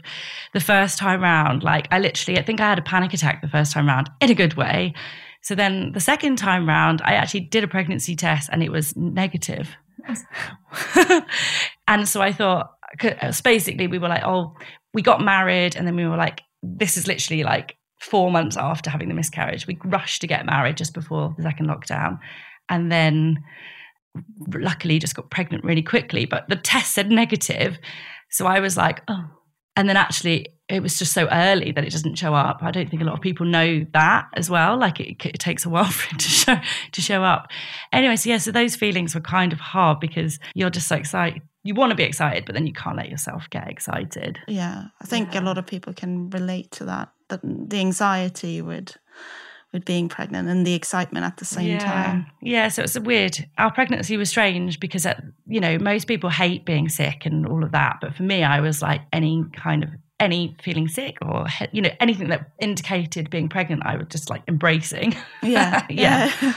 the 0.54 0.60
first 0.60 0.98
time 0.98 1.22
round, 1.22 1.64
like 1.64 1.88
I 1.92 2.00
literally, 2.00 2.40
I 2.40 2.44
think 2.44 2.60
I 2.62 2.70
had 2.70 2.80
a 2.80 2.84
panic 2.84 3.14
attack 3.14 3.42
the 3.42 3.48
first 3.48 3.72
time 3.72 3.88
round 3.88 4.10
in 4.22 4.30
a 4.30 4.36
good 4.36 4.56
way. 4.56 4.94
So 5.42 5.56
then 5.56 5.94
the 5.94 6.00
second 6.00 6.38
time 6.38 6.68
round, 6.68 7.02
I 7.04 7.14
actually 7.14 7.42
did 7.42 7.64
a 7.64 7.68
pregnancy 7.68 8.16
test 8.16 8.50
and 8.52 8.62
it 8.62 8.72
was 8.72 8.96
negative. 8.96 9.70
and 11.88 12.08
so 12.08 12.22
I 12.22 12.32
thought, 12.32 12.72
uh, 13.04 13.32
basically, 13.44 13.88
we 13.88 14.00
were 14.00 14.08
like, 14.08 14.24
oh, 14.24 14.56
we 14.94 15.02
got 15.02 15.22
married, 15.22 15.76
and 15.76 15.86
then 15.86 15.96
we 15.96 16.08
were 16.08 16.18
like, 16.18 16.42
this 16.64 16.98
is 16.98 17.08
literally 17.08 17.44
like 17.44 17.78
four 18.02 18.32
months 18.32 18.58
after 18.58 18.90
having 18.90 19.08
the 19.08 19.14
miscarriage. 19.14 19.68
We 19.68 19.78
rushed 19.86 20.22
to 20.22 20.28
get 20.28 20.46
married 20.46 20.78
just 20.78 20.94
before 20.94 21.34
the 21.38 21.44
second 21.44 21.68
lockdown, 21.68 22.20
and 22.70 22.92
then 22.92 23.44
luckily 24.54 25.00
just 25.00 25.16
got 25.16 25.30
pregnant 25.30 25.64
really 25.64 25.82
quickly, 25.82 26.26
but 26.26 26.48
the 26.50 26.56
test 26.56 26.94
said 26.94 27.10
negative. 27.10 27.78
So 28.30 28.46
I 28.46 28.60
was 28.60 28.78
like, 28.78 29.02
oh. 29.08 29.26
And 29.76 29.88
then 29.88 29.96
actually, 29.96 30.48
it 30.68 30.84
was 30.84 31.00
just 31.00 31.14
so 31.14 31.28
early 31.32 31.72
that 31.72 31.84
it 31.84 31.92
doesn't 31.92 32.16
show 32.16 32.34
up. 32.34 32.60
I 32.62 32.72
don't 32.72 32.90
think 32.90 33.02
a 33.02 33.06
lot 33.06 33.16
of 33.16 33.22
people 33.22 33.46
know 33.46 33.86
that 33.94 34.28
as 34.36 34.50
well. 34.50 34.78
Like 34.78 35.00
it, 35.00 35.26
it 35.26 35.40
takes 35.40 35.66
a 35.66 35.70
while 35.70 35.86
for 35.92 36.14
it 36.14 36.20
to 36.20 36.30
show 36.30 36.58
to 36.92 37.02
show 37.02 37.24
up. 37.24 37.48
Anyway, 37.92 38.16
so 38.16 38.30
yeah, 38.30 38.38
so 38.38 38.52
those 38.52 38.76
feelings 38.76 39.16
were 39.16 39.22
kind 39.22 39.52
of 39.52 39.60
hard 39.60 40.00
because 40.00 40.38
you're 40.54 40.70
just 40.70 40.88
so 40.88 40.96
excited. 40.96 41.42
You 41.64 41.74
want 41.74 41.92
to 41.92 41.96
be 41.96 42.04
excited, 42.04 42.46
but 42.46 42.56
then 42.56 42.68
you 42.68 42.74
can't 42.74 42.98
let 42.98 43.10
yourself 43.10 43.50
get 43.50 43.68
excited. 43.68 44.40
Yeah, 44.48 44.86
I 45.02 45.06
think 45.06 45.34
yeah. 45.34 45.42
a 45.42 45.44
lot 45.44 45.58
of 45.58 45.66
people 45.66 45.94
can 45.94 46.30
relate 46.30 46.72
to 46.72 46.86
that. 46.86 47.10
That 47.30 47.42
the 47.44 47.80
anxiety 47.80 48.62
would 48.62 48.96
with 49.72 49.86
being 49.86 50.10
pregnant 50.10 50.50
and 50.50 50.66
the 50.66 50.74
excitement 50.74 51.26
at 51.26 51.38
the 51.38 51.46
same 51.46 51.70
yeah. 51.70 51.80
time. 51.80 52.26
Yeah, 52.42 52.70
so 52.70 52.84
it's 52.84 52.98
weird. 52.98 53.46
Our 53.58 53.72
pregnancy 53.72 54.18
was 54.18 54.30
strange 54.30 54.80
because, 54.80 55.06
at, 55.06 55.24
you 55.46 55.60
know, 55.60 55.78
most 55.78 56.08
people 56.08 56.30
hate 56.30 56.66
being 56.66 56.90
sick 56.90 57.26
and 57.26 57.46
all 57.46 57.64
of 57.64 57.72
that, 57.72 57.98
but 58.02 58.16
for 58.16 58.24
me, 58.24 58.44
I 58.44 58.62
was 58.62 58.82
like 58.82 59.02
any 59.14 59.46
kind 59.56 59.84
of 59.84 59.90
any 60.20 60.56
feeling 60.62 60.88
sick 60.88 61.18
or 61.22 61.46
you 61.72 61.82
know 61.82 61.92
anything 62.00 62.28
that 62.28 62.52
indicated 62.60 63.30
being 63.30 63.50
pregnant, 63.50 63.84
I 63.86 63.96
was 63.96 64.08
just 64.10 64.30
like 64.30 64.44
embracing. 64.48 65.16
Yeah, 65.42 65.86
yeah. 65.90 66.32
yeah. 66.42 66.54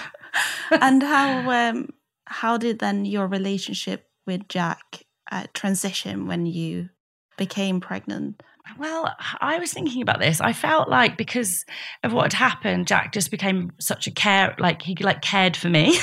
and 0.71 1.03
how 1.03 1.51
um, 1.51 1.91
how 2.27 2.57
did 2.57 2.79
then 2.79 3.05
your 3.05 3.27
relationship 3.27 4.07
with 4.27 4.49
Jack 4.49 5.05
uh, 5.31 5.45
transition 5.55 6.27
when 6.27 6.47
you 6.47 6.89
became 7.37 7.81
pregnant? 7.81 8.43
Well, 8.79 9.15
I 9.41 9.59
was 9.59 9.73
thinking 9.73 10.03
about 10.03 10.21
this. 10.21 10.41
I 10.41 10.53
felt 10.53 10.89
like 10.89 11.17
because 11.17 11.65
of 12.05 12.13
what 12.13 12.33
had 12.33 12.51
happened, 12.51 12.87
Jack 12.87 13.13
just 13.13 13.31
became 13.31 13.73
such 13.81 14.07
a 14.07 14.11
care, 14.11 14.55
like 14.59 14.83
he 14.83 14.95
like 14.97 15.21
cared 15.21 15.57
for 15.57 15.69
me. 15.69 15.99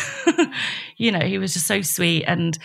you 0.97 1.11
know, 1.11 1.21
he 1.21 1.37
was 1.37 1.53
just 1.53 1.67
so 1.67 1.81
sweet 1.81 2.25
and, 2.25 2.57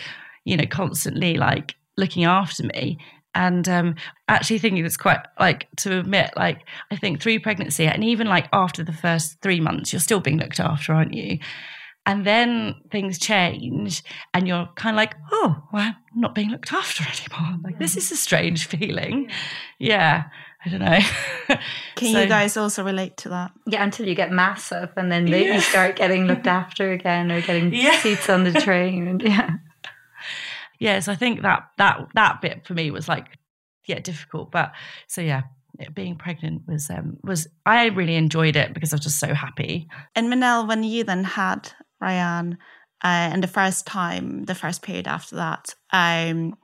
you 0.43 0.57
know, 0.57 0.65
constantly 0.69 1.35
like 1.35 1.75
looking 1.97 2.25
after 2.25 2.63
me. 2.63 2.97
And 3.33 3.67
um, 3.67 3.95
actually 4.27 4.59
thinking 4.59 4.85
it's 4.85 4.97
quite 4.97 5.19
like 5.39 5.67
to 5.77 5.99
admit, 5.99 6.31
like 6.35 6.61
I 6.91 6.97
think 6.97 7.21
through 7.21 7.39
pregnancy 7.39 7.85
and 7.85 8.03
even 8.03 8.27
like 8.27 8.47
after 8.53 8.83
the 8.83 8.93
first 8.93 9.41
three 9.41 9.59
months, 9.59 9.91
you're 9.91 9.99
still 9.99 10.19
being 10.19 10.37
looked 10.37 10.59
after, 10.59 10.93
aren't 10.93 11.13
you? 11.13 11.39
And 12.05 12.25
then 12.25 12.75
things 12.91 13.17
change, 13.17 14.03
and 14.33 14.47
you're 14.47 14.69
kind 14.75 14.95
of 14.95 14.97
like, 14.97 15.15
oh, 15.31 15.63
well, 15.73 15.95
I'm 16.13 16.21
not 16.21 16.35
being 16.35 16.49
looked 16.51 16.71
after 16.71 17.03
anymore. 17.03 17.59
Like, 17.63 17.79
this 17.79 17.97
is 17.97 18.11
a 18.11 18.15
strange 18.15 18.67
feeling. 18.67 19.31
Yeah. 19.79 20.25
I 20.65 20.69
don't 20.69 20.79
know. 20.79 20.99
Can 21.95 22.13
so, 22.13 22.21
you 22.21 22.27
guys 22.27 22.57
also 22.57 22.83
relate 22.83 23.17
to 23.17 23.29
that? 23.29 23.51
Yeah, 23.67 23.83
until 23.83 24.07
you 24.07 24.15
get 24.15 24.31
massive 24.31 24.91
and 24.97 25.11
then 25.11 25.27
yeah. 25.27 25.37
you 25.37 25.61
start 25.61 25.95
getting 25.95 26.25
looked 26.27 26.47
after 26.47 26.91
again 26.91 27.31
or 27.31 27.41
getting 27.41 27.71
yeah. 27.73 27.99
seats 27.99 28.29
on 28.29 28.43
the 28.43 28.51
train. 28.61 29.07
And, 29.07 29.21
yeah. 29.21 29.49
Yeah, 30.79 30.99
so 30.99 31.11
I 31.11 31.15
think 31.15 31.41
that 31.43 31.69
that 31.77 32.07
that 32.15 32.41
bit 32.41 32.65
for 32.65 32.73
me 32.73 32.91
was 32.91 33.07
like, 33.07 33.27
yeah, 33.85 33.99
difficult. 33.99 34.51
But 34.51 34.73
so 35.07 35.21
yeah, 35.21 35.43
being 35.93 36.17
pregnant 36.17 36.63
was 36.67 36.89
um, 36.89 37.17
was 37.23 37.47
I 37.65 37.85
really 37.85 38.15
enjoyed 38.15 38.55
it 38.55 38.73
because 38.73 38.91
I 38.91 38.97
was 38.97 39.03
just 39.05 39.19
so 39.19 39.33
happy. 39.33 39.87
And 40.15 40.31
Manel, 40.31 40.67
when 40.67 40.83
you 40.83 41.03
then 41.03 41.23
had 41.23 41.71
Rayan, 42.01 42.53
uh, 43.03 43.29
and 43.31 43.43
the 43.43 43.47
first 43.47 43.85
time, 43.85 44.45
the 44.45 44.55
first 44.55 44.81
period 44.81 45.07
after 45.07 45.35
that, 45.35 45.75
um, 45.91 46.55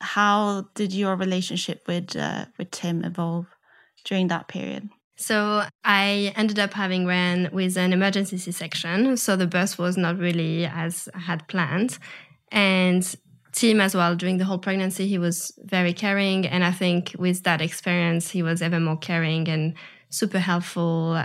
how 0.00 0.66
did 0.74 0.92
your 0.92 1.16
relationship 1.16 1.82
with 1.86 2.16
uh, 2.16 2.46
with 2.58 2.70
Tim 2.70 3.04
evolve 3.04 3.46
during 4.04 4.28
that 4.28 4.48
period? 4.48 4.88
So 5.16 5.62
I 5.84 6.32
ended 6.36 6.58
up 6.58 6.72
having 6.72 7.04
Rayan 7.04 7.52
with 7.52 7.76
an 7.76 7.92
emergency 7.92 8.38
C-section, 8.38 9.16
so 9.16 9.36
the 9.36 9.46
birth 9.46 9.78
was 9.78 9.96
not 9.96 10.18
really 10.18 10.66
as 10.66 11.08
I 11.14 11.20
had 11.20 11.46
planned, 11.48 11.98
and 12.50 13.14
Tim 13.52 13.80
as 13.80 13.94
well 13.94 14.16
during 14.16 14.38
the 14.38 14.44
whole 14.44 14.58
pregnancy 14.58 15.06
he 15.06 15.18
was 15.18 15.52
very 15.58 15.92
caring, 15.92 16.46
and 16.46 16.64
I 16.64 16.72
think 16.72 17.14
with 17.18 17.44
that 17.44 17.60
experience 17.60 18.30
he 18.30 18.42
was 18.42 18.62
ever 18.62 18.80
more 18.80 18.96
caring 18.96 19.48
and 19.48 19.74
super 20.10 20.38
helpful 20.38 21.22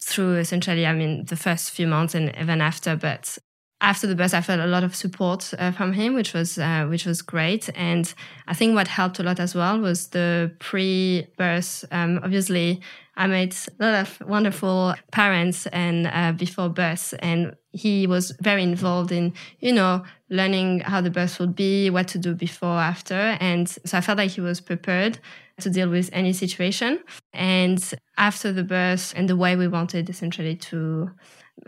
through 0.00 0.36
essentially 0.36 0.86
I 0.86 0.92
mean 0.92 1.24
the 1.26 1.36
first 1.36 1.70
few 1.70 1.86
months 1.86 2.14
and 2.14 2.34
even 2.36 2.60
after, 2.60 2.96
but 2.96 3.38
after 3.80 4.08
the 4.08 4.16
birth, 4.16 4.34
I 4.34 4.40
felt 4.40 4.60
a 4.60 4.66
lot 4.66 4.82
of 4.82 4.96
support 4.96 5.54
uh, 5.56 5.70
from 5.70 5.92
him, 5.92 6.14
which 6.14 6.34
was 6.34 6.58
uh, 6.58 6.86
which 6.88 7.06
was 7.06 7.22
great. 7.22 7.70
And 7.76 8.12
I 8.48 8.54
think 8.54 8.74
what 8.74 8.88
helped 8.88 9.20
a 9.20 9.22
lot 9.22 9.38
as 9.38 9.54
well 9.54 9.78
was 9.78 10.08
the 10.08 10.52
pre-birth. 10.58 11.84
Um, 11.92 12.20
obviously, 12.24 12.80
I 13.18 13.26
met 13.26 13.68
a 13.78 13.84
lot 13.84 13.94
of 14.00 14.28
wonderful 14.28 14.94
parents 15.12 15.66
and 15.66 16.06
uh, 16.06 16.32
before 16.32 16.70
birth, 16.70 17.12
and 17.18 17.54
he 17.72 18.06
was 18.06 18.32
very 18.40 18.62
involved 18.62 19.12
in 19.12 19.34
you 19.60 19.72
know 19.72 20.04
learning 20.30 20.80
how 20.80 21.00
the 21.02 21.10
birth 21.10 21.38
would 21.40 21.54
be, 21.54 21.90
what 21.90 22.08
to 22.08 22.18
do 22.18 22.34
before, 22.34 22.78
after, 22.78 23.36
and 23.40 23.68
so 23.68 23.98
I 23.98 24.00
felt 24.00 24.18
like 24.18 24.30
he 24.30 24.40
was 24.40 24.60
prepared 24.60 25.18
to 25.60 25.68
deal 25.70 25.88
with 25.88 26.08
any 26.12 26.32
situation. 26.32 27.00
And 27.32 27.82
after 28.16 28.52
the 28.52 28.64
birth, 28.64 29.12
and 29.16 29.28
the 29.28 29.36
way 29.36 29.56
we 29.56 29.68
wanted 29.68 30.08
essentially 30.08 30.54
to 30.70 31.10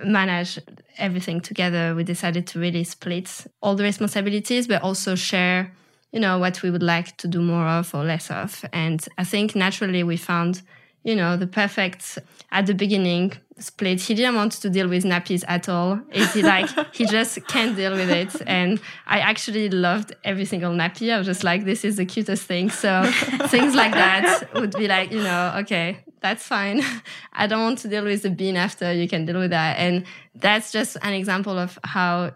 manage 0.04 0.58
everything 0.98 1.40
together, 1.40 1.94
we 1.94 2.04
decided 2.04 2.46
to 2.48 2.60
really 2.60 2.84
split 2.84 3.46
all 3.62 3.74
the 3.74 3.82
responsibilities, 3.82 4.66
but 4.68 4.82
also 4.82 5.14
share, 5.14 5.72
you 6.12 6.20
know, 6.20 6.38
what 6.38 6.62
we 6.62 6.70
would 6.70 6.82
like 6.82 7.16
to 7.18 7.28
do 7.28 7.40
more 7.42 7.66
of 7.66 7.94
or 7.94 8.04
less 8.04 8.30
of. 8.30 8.64
And 8.72 9.04
I 9.18 9.24
think 9.24 9.54
naturally 9.54 10.02
we 10.04 10.16
found, 10.16 10.62
you 11.02 11.16
know, 11.16 11.36
the 11.36 11.46
perfect 11.46 12.18
at 12.52 12.66
the 12.66 12.74
beginning 12.74 13.32
split. 13.58 14.00
He 14.00 14.14
didn't 14.14 14.34
want 14.34 14.52
to 14.52 14.70
deal 14.70 14.88
with 14.88 15.04
nappies 15.04 15.44
at 15.46 15.68
all. 15.68 16.00
Is 16.12 16.32
he 16.34 16.42
like 16.42 16.68
he 16.94 17.06
just 17.06 17.46
can't 17.46 17.76
deal 17.76 17.92
with 17.92 18.10
it? 18.10 18.34
And 18.46 18.80
I 19.06 19.20
actually 19.20 19.68
loved 19.68 20.14
every 20.24 20.44
single 20.44 20.72
nappy. 20.72 21.12
I 21.12 21.18
was 21.18 21.26
just 21.26 21.44
like, 21.44 21.64
this 21.64 21.84
is 21.84 21.96
the 21.96 22.04
cutest 22.04 22.44
thing. 22.44 22.70
So 22.70 23.04
things 23.46 23.74
like 23.74 23.92
that 23.92 24.52
would 24.54 24.72
be 24.72 24.88
like, 24.88 25.12
you 25.12 25.22
know, 25.22 25.54
okay, 25.58 26.04
that's 26.20 26.44
fine. 26.46 26.82
I 27.32 27.46
don't 27.46 27.62
want 27.62 27.78
to 27.78 27.88
deal 27.88 28.04
with 28.04 28.22
the 28.22 28.30
bean 28.30 28.56
after. 28.56 28.92
You 28.92 29.08
can 29.08 29.24
deal 29.24 29.38
with 29.38 29.50
that. 29.50 29.78
And 29.78 30.04
that's 30.34 30.72
just 30.72 30.96
an 31.02 31.12
example 31.12 31.58
of 31.58 31.78
how 31.84 32.32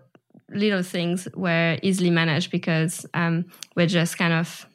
little 0.51 0.83
things 0.83 1.27
were 1.35 1.79
easily 1.83 2.11
managed 2.11 2.51
because 2.51 3.07
um, 3.15 3.47
we're 3.77 3.87
just 3.87 4.19
kind 4.19 4.33
of, 4.33 4.67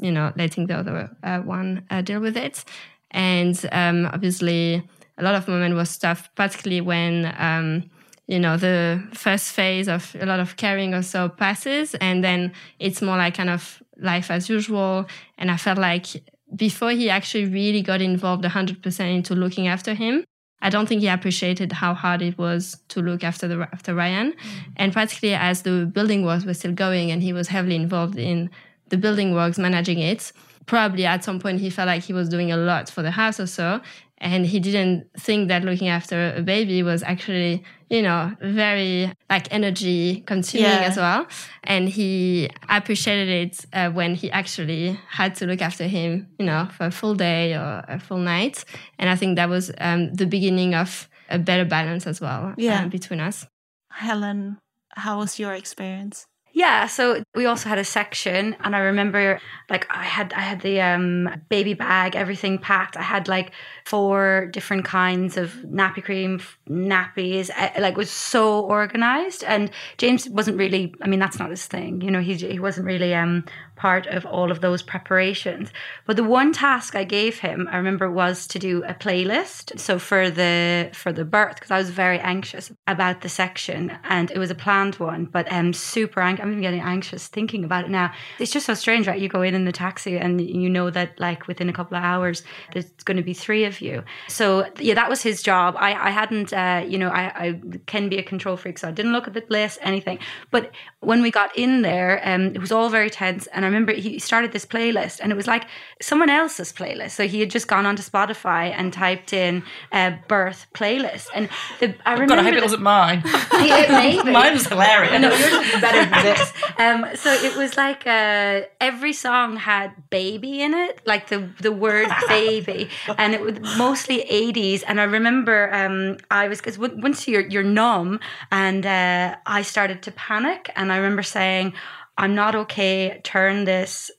you 0.00 0.10
know, 0.10 0.32
letting 0.36 0.66
the 0.66 0.74
other 0.74 1.10
uh, 1.22 1.38
one 1.40 1.84
uh, 1.90 2.02
deal 2.02 2.20
with 2.20 2.36
it. 2.36 2.64
And 3.10 3.68
um, 3.72 4.06
obviously, 4.06 4.82
a 5.16 5.22
lot 5.22 5.34
of 5.34 5.48
moment 5.48 5.74
was 5.74 5.96
tough, 5.96 6.28
particularly 6.34 6.80
when. 6.80 7.34
Um, 7.38 7.90
you 8.30 8.38
know 8.38 8.58
the 8.58 9.02
first 9.14 9.52
phase 9.52 9.88
of 9.88 10.14
a 10.20 10.26
lot 10.26 10.38
of 10.38 10.58
caring 10.58 10.92
or 10.92 11.00
so 11.00 11.30
passes 11.30 11.94
and 11.94 12.22
then 12.22 12.52
it's 12.78 13.00
more 13.00 13.16
like 13.16 13.34
kind 13.34 13.48
of 13.48 13.82
life 13.96 14.30
as 14.30 14.50
usual 14.50 15.06
and 15.38 15.50
i 15.50 15.56
felt 15.56 15.78
like 15.78 16.08
before 16.54 16.90
he 16.90 17.10
actually 17.10 17.46
really 17.46 17.82
got 17.82 18.00
involved 18.00 18.44
100% 18.44 19.14
into 19.14 19.34
looking 19.34 19.68
after 19.68 19.94
him, 19.94 20.24
I 20.60 20.70
don't 20.70 20.88
think 20.88 21.02
he 21.02 21.08
appreciated 21.08 21.72
how 21.72 21.94
hard 21.94 22.22
it 22.22 22.36
was 22.36 22.80
to 22.88 23.00
look 23.00 23.22
after 23.22 23.46
the 23.46 23.68
after 23.72 23.94
Rayan, 23.94 24.32
mm-hmm. 24.32 24.70
and 24.76 24.92
particularly 24.92 25.40
as 25.40 25.62
the 25.62 25.86
building 25.86 26.24
works 26.24 26.44
were 26.44 26.54
still 26.54 26.72
going 26.72 27.10
and 27.10 27.22
he 27.22 27.32
was 27.32 27.48
heavily 27.48 27.76
involved 27.76 28.18
in 28.18 28.50
the 28.88 28.96
building 28.96 29.34
works, 29.34 29.58
managing 29.58 30.00
it. 30.00 30.32
Probably 30.68 31.06
at 31.06 31.24
some 31.24 31.40
point 31.40 31.60
he 31.60 31.70
felt 31.70 31.86
like 31.86 32.02
he 32.02 32.12
was 32.12 32.28
doing 32.28 32.52
a 32.52 32.56
lot 32.56 32.90
for 32.90 33.02
the 33.02 33.10
house 33.10 33.40
or 33.40 33.46
so, 33.46 33.80
and 34.18 34.44
he 34.44 34.60
didn't 34.60 35.08
think 35.18 35.48
that 35.48 35.64
looking 35.64 35.88
after 35.88 36.34
a 36.36 36.42
baby 36.42 36.82
was 36.82 37.02
actually 37.02 37.64
you 37.88 38.02
know 38.02 38.36
very 38.42 39.10
like 39.30 39.50
energy 39.50 40.22
consuming 40.26 40.68
yeah. 40.68 40.80
as 40.90 40.98
well. 40.98 41.26
And 41.64 41.88
he 41.88 42.50
appreciated 42.68 43.28
it 43.28 43.64
uh, 43.72 43.90
when 43.90 44.14
he 44.14 44.30
actually 44.30 45.00
had 45.08 45.34
to 45.36 45.46
look 45.46 45.62
after 45.62 45.84
him 45.84 46.28
you 46.38 46.44
know 46.44 46.68
for 46.76 46.84
a 46.84 46.90
full 46.90 47.14
day 47.14 47.54
or 47.54 47.82
a 47.88 47.98
full 47.98 48.18
night. 48.18 48.64
And 48.98 49.08
i 49.08 49.16
think 49.16 49.36
that 49.36 49.48
was 49.48 49.72
um, 49.78 50.12
the 50.12 50.26
beginning 50.26 50.74
of 50.74 51.08
a 51.30 51.38
better 51.38 51.64
balance 51.64 52.06
as 52.06 52.20
well 52.20 52.54
yeah. 52.58 52.84
Uh, 52.84 52.88
between 52.88 53.20
us. 53.20 53.46
Helen 53.90 54.58
how 54.90 55.18
was 55.18 55.38
your 55.38 55.54
experience 55.54 56.26
yeah, 56.58 56.88
so 56.88 57.22
we 57.36 57.46
also 57.46 57.68
had 57.68 57.78
a 57.78 57.84
section 57.84 58.56
and 58.64 58.74
I 58.74 58.80
remember 58.80 59.38
like 59.70 59.86
I 59.90 60.02
had 60.02 60.32
I 60.32 60.40
had 60.40 60.60
the 60.60 60.80
um 60.80 61.30
baby 61.48 61.72
bag, 61.72 62.16
everything 62.16 62.58
packed. 62.58 62.96
I 62.96 63.02
had 63.02 63.28
like 63.28 63.52
four 63.84 64.46
different 64.52 64.84
kinds 64.84 65.36
of 65.36 65.52
nappy 65.70 66.02
cream, 66.02 66.40
nappies. 66.68 67.48
Eh, 67.56 67.78
like 67.78 67.96
was 67.96 68.10
so 68.10 68.62
organized 68.62 69.44
and 69.44 69.70
James 69.98 70.28
wasn't 70.30 70.56
really 70.58 70.92
I 71.00 71.06
mean 71.06 71.20
that's 71.20 71.38
not 71.38 71.50
his 71.50 71.64
thing. 71.64 72.00
You 72.00 72.10
know, 72.10 72.20
he 72.20 72.34
he 72.34 72.58
wasn't 72.58 72.88
really 72.88 73.14
um 73.14 73.44
part 73.78 74.06
of 74.06 74.26
all 74.26 74.50
of 74.50 74.60
those 74.60 74.82
preparations. 74.82 75.72
But 76.06 76.16
the 76.16 76.24
one 76.24 76.52
task 76.52 76.94
I 76.94 77.04
gave 77.04 77.38
him, 77.38 77.68
I 77.70 77.76
remember, 77.76 78.10
was 78.10 78.46
to 78.48 78.58
do 78.58 78.84
a 78.84 78.94
playlist. 78.94 79.78
So 79.78 79.98
for 79.98 80.30
the 80.30 80.90
for 80.92 81.12
the 81.12 81.24
birth, 81.24 81.54
because 81.54 81.70
I 81.70 81.78
was 81.78 81.90
very 81.90 82.18
anxious 82.18 82.70
about 82.86 83.22
the 83.22 83.28
section, 83.28 83.96
and 84.04 84.30
it 84.30 84.38
was 84.38 84.50
a 84.50 84.54
planned 84.54 84.96
one, 84.96 85.24
but 85.24 85.50
I'm 85.52 85.66
um, 85.66 85.72
super 85.72 86.20
anxious. 86.20 86.42
I'm 86.42 86.50
even 86.50 86.62
getting 86.62 86.80
anxious 86.80 87.28
thinking 87.28 87.64
about 87.64 87.84
it 87.84 87.90
now. 87.90 88.12
It's 88.38 88.52
just 88.52 88.66
so 88.66 88.74
strange, 88.74 89.06
right? 89.06 89.20
You 89.20 89.28
go 89.28 89.42
in 89.42 89.54
in 89.54 89.64
the 89.64 89.72
taxi, 89.72 90.18
and 90.18 90.40
you 90.40 90.68
know 90.68 90.90
that 90.90 91.18
like 91.18 91.46
within 91.46 91.68
a 91.68 91.72
couple 91.72 91.96
of 91.96 92.04
hours, 92.04 92.42
there's 92.72 92.90
going 93.04 93.16
to 93.16 93.22
be 93.22 93.34
three 93.34 93.64
of 93.64 93.80
you. 93.80 94.02
So 94.28 94.66
yeah, 94.78 94.94
that 94.94 95.08
was 95.08 95.22
his 95.22 95.42
job. 95.42 95.74
I 95.78 95.94
I 96.08 96.10
hadn't, 96.10 96.52
uh, 96.52 96.84
you 96.86 96.98
know, 96.98 97.08
I, 97.08 97.22
I 97.46 97.60
can 97.86 98.08
be 98.08 98.18
a 98.18 98.22
control 98.22 98.56
freak, 98.56 98.78
so 98.78 98.88
I 98.88 98.90
didn't 98.90 99.12
look 99.12 99.28
at 99.28 99.34
the 99.34 99.44
list, 99.48 99.78
anything. 99.82 100.18
But 100.50 100.72
when 101.00 101.22
we 101.22 101.30
got 101.30 101.56
in 101.56 101.82
there, 101.82 102.20
um, 102.24 102.46
it 102.56 102.60
was 102.60 102.72
all 102.72 102.88
very 102.88 103.10
tense, 103.10 103.46
and 103.48 103.64
I 103.68 103.70
remember 103.70 103.92
he 103.92 104.18
started 104.18 104.52
this 104.52 104.64
playlist 104.64 105.20
and 105.20 105.30
it 105.30 105.34
was 105.34 105.46
like 105.46 105.66
someone 106.00 106.30
else's 106.30 106.72
playlist. 106.72 107.10
So 107.10 107.28
he 107.28 107.40
had 107.40 107.50
just 107.50 107.68
gone 107.68 107.84
onto 107.84 108.02
Spotify 108.02 108.72
and 108.74 108.94
typed 108.94 109.34
in 109.34 109.62
uh, 109.92 110.12
birth 110.26 110.66
playlist. 110.74 111.26
And 111.34 111.50
the, 111.78 111.94
I 112.06 112.14
remember. 112.14 112.36
God, 112.36 112.38
I 112.38 112.42
hope 112.44 112.54
it 112.54 112.62
wasn't 112.62 112.82
mine. 112.82 113.22
maybe. 113.52 114.30
mine 114.30 114.54
was 114.54 114.66
hilarious. 114.66 115.20
No, 115.20 115.28
yours 115.28 115.52
was 115.52 115.82
better 115.82 116.08
than 116.08 116.22
this. 116.24 116.52
Um, 116.78 117.14
so 117.14 117.30
it 117.30 117.58
was 117.58 117.76
like 117.76 118.06
uh, 118.06 118.62
every 118.80 119.12
song 119.12 119.56
had 119.56 119.92
baby 120.08 120.62
in 120.62 120.72
it, 120.72 121.02
like 121.04 121.28
the, 121.28 121.46
the 121.60 121.70
word 121.70 122.08
baby. 122.28 122.88
And 123.18 123.34
it 123.34 123.42
was 123.42 123.60
mostly 123.76 124.24
80s. 124.30 124.82
And 124.86 124.98
I 124.98 125.04
remember 125.04 125.70
um, 125.74 126.16
I 126.30 126.48
was, 126.48 126.58
because 126.58 126.78
once 126.78 127.28
you're, 127.28 127.46
you're 127.46 127.62
numb, 127.62 128.18
and 128.50 128.86
uh, 128.86 129.36
I 129.44 129.60
started 129.60 130.02
to 130.04 130.10
panic. 130.12 130.70
And 130.74 130.90
I 130.90 130.96
remember 130.96 131.22
saying, 131.22 131.74
I'm 132.18 132.34
not 132.34 132.54
okay. 132.54 133.20
Turn 133.22 133.64
this 133.64 134.10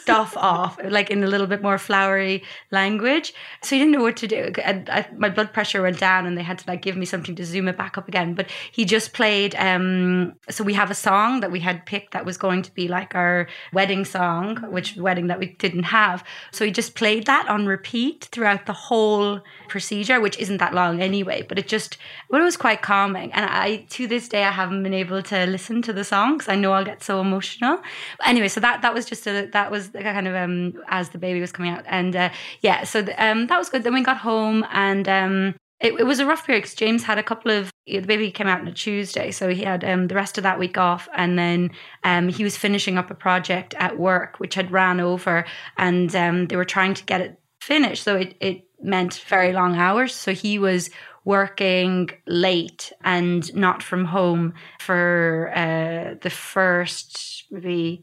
stuff 0.00 0.36
off, 0.36 0.78
like 0.84 1.10
in 1.10 1.22
a 1.22 1.26
little 1.26 1.46
bit 1.46 1.62
more 1.62 1.78
flowery 1.78 2.42
language. 2.70 3.32
So 3.62 3.76
he 3.76 3.80
didn't 3.80 3.92
know 3.92 4.02
what 4.02 4.16
to 4.18 4.26
do. 4.26 4.52
And 4.62 4.88
I, 4.90 5.06
my 5.16 5.28
blood 5.28 5.52
pressure 5.52 5.82
went 5.82 6.00
down, 6.00 6.26
and 6.26 6.36
they 6.36 6.42
had 6.42 6.58
to 6.58 6.64
like 6.68 6.82
give 6.82 6.96
me 6.96 7.06
something 7.06 7.36
to 7.36 7.44
zoom 7.44 7.68
it 7.68 7.76
back 7.76 7.96
up 7.96 8.08
again. 8.08 8.34
But 8.34 8.50
he 8.72 8.84
just 8.84 9.12
played. 9.12 9.54
Um, 9.56 10.34
so 10.50 10.64
we 10.64 10.74
have 10.74 10.90
a 10.90 10.94
song 10.94 11.40
that 11.40 11.52
we 11.52 11.60
had 11.60 11.86
picked 11.86 12.12
that 12.12 12.26
was 12.26 12.36
going 12.36 12.62
to 12.62 12.74
be 12.74 12.88
like 12.88 13.14
our 13.14 13.48
wedding 13.72 14.04
song, 14.04 14.56
which 14.70 14.96
wedding 14.96 15.28
that 15.28 15.38
we 15.38 15.46
didn't 15.58 15.84
have. 15.84 16.24
So 16.50 16.64
he 16.64 16.70
just 16.70 16.94
played 16.94 17.26
that 17.26 17.48
on 17.48 17.66
repeat 17.66 18.28
throughout 18.32 18.66
the 18.66 18.72
whole 18.72 19.40
procedure, 19.68 20.20
which 20.20 20.38
isn't 20.38 20.58
that 20.58 20.74
long 20.74 21.00
anyway. 21.00 21.44
But 21.48 21.58
it 21.58 21.68
just, 21.68 21.98
well, 22.28 22.40
it 22.40 22.44
was 22.44 22.56
quite 22.56 22.82
calming. 22.82 23.32
And 23.32 23.46
I, 23.46 23.84
to 23.90 24.06
this 24.06 24.28
day, 24.28 24.44
I 24.44 24.50
haven't 24.50 24.82
been 24.82 24.94
able 24.94 25.22
to 25.22 25.46
listen 25.46 25.82
to 25.82 25.92
the 25.92 26.04
song 26.04 26.38
because 26.38 26.48
I 26.48 26.56
know 26.56 26.72
I'll 26.72 26.84
get 26.84 27.04
so 27.04 27.20
emotional. 27.20 27.78
But 28.18 28.26
anyway, 28.26 28.48
so 28.48 28.60
that 28.60 28.82
that 28.82 28.94
was 28.94 29.06
just 29.06 29.27
so 29.28 29.46
that 29.46 29.70
was 29.70 29.88
kind 29.88 30.26
of 30.26 30.34
um, 30.34 30.72
as 30.88 31.10
the 31.10 31.18
baby 31.18 31.40
was 31.40 31.52
coming 31.52 31.70
out, 31.70 31.84
and 31.86 32.16
uh, 32.16 32.30
yeah, 32.60 32.84
so 32.84 33.02
the, 33.02 33.12
um, 33.22 33.46
that 33.48 33.58
was 33.58 33.68
good. 33.68 33.82
Then 33.82 33.92
we 33.92 34.02
got 34.02 34.16
home, 34.16 34.64
and 34.72 35.06
um, 35.06 35.54
it, 35.80 35.92
it, 36.00 36.04
was 36.04 36.18
a 36.18 36.26
rough 36.26 36.46
period 36.46 36.62
because 36.62 36.74
James 36.74 37.04
had 37.04 37.18
a 37.18 37.22
couple 37.22 37.50
of 37.50 37.70
the 37.86 38.00
baby 38.00 38.30
came 38.30 38.46
out 38.46 38.60
on 38.60 38.68
a 38.68 38.72
Tuesday, 38.72 39.30
so 39.30 39.48
he 39.48 39.64
had 39.64 39.84
um, 39.84 40.08
the 40.08 40.14
rest 40.14 40.38
of 40.38 40.44
that 40.44 40.58
week 40.58 40.78
off, 40.78 41.08
and 41.14 41.38
then 41.38 41.70
um, 42.04 42.28
he 42.28 42.42
was 42.42 42.56
finishing 42.56 42.96
up 42.96 43.10
a 43.10 43.14
project 43.14 43.74
at 43.74 43.98
work 43.98 44.40
which 44.40 44.54
had 44.54 44.70
ran 44.70 44.98
over, 44.98 45.44
and 45.76 46.14
um, 46.16 46.46
they 46.46 46.56
were 46.56 46.64
trying 46.64 46.94
to 46.94 47.04
get 47.04 47.20
it 47.20 47.38
finished, 47.60 48.02
so 48.02 48.16
it 48.16 48.34
it 48.40 48.64
meant 48.80 49.14
very 49.28 49.52
long 49.52 49.76
hours. 49.76 50.14
So 50.14 50.32
he 50.32 50.58
was 50.58 50.88
working 51.24 52.08
late 52.26 52.90
and 53.04 53.54
not 53.54 53.82
from 53.82 54.06
home 54.06 54.54
for 54.80 55.52
uh, 55.54 56.14
the 56.22 56.30
first 56.30 57.44
maybe 57.50 58.02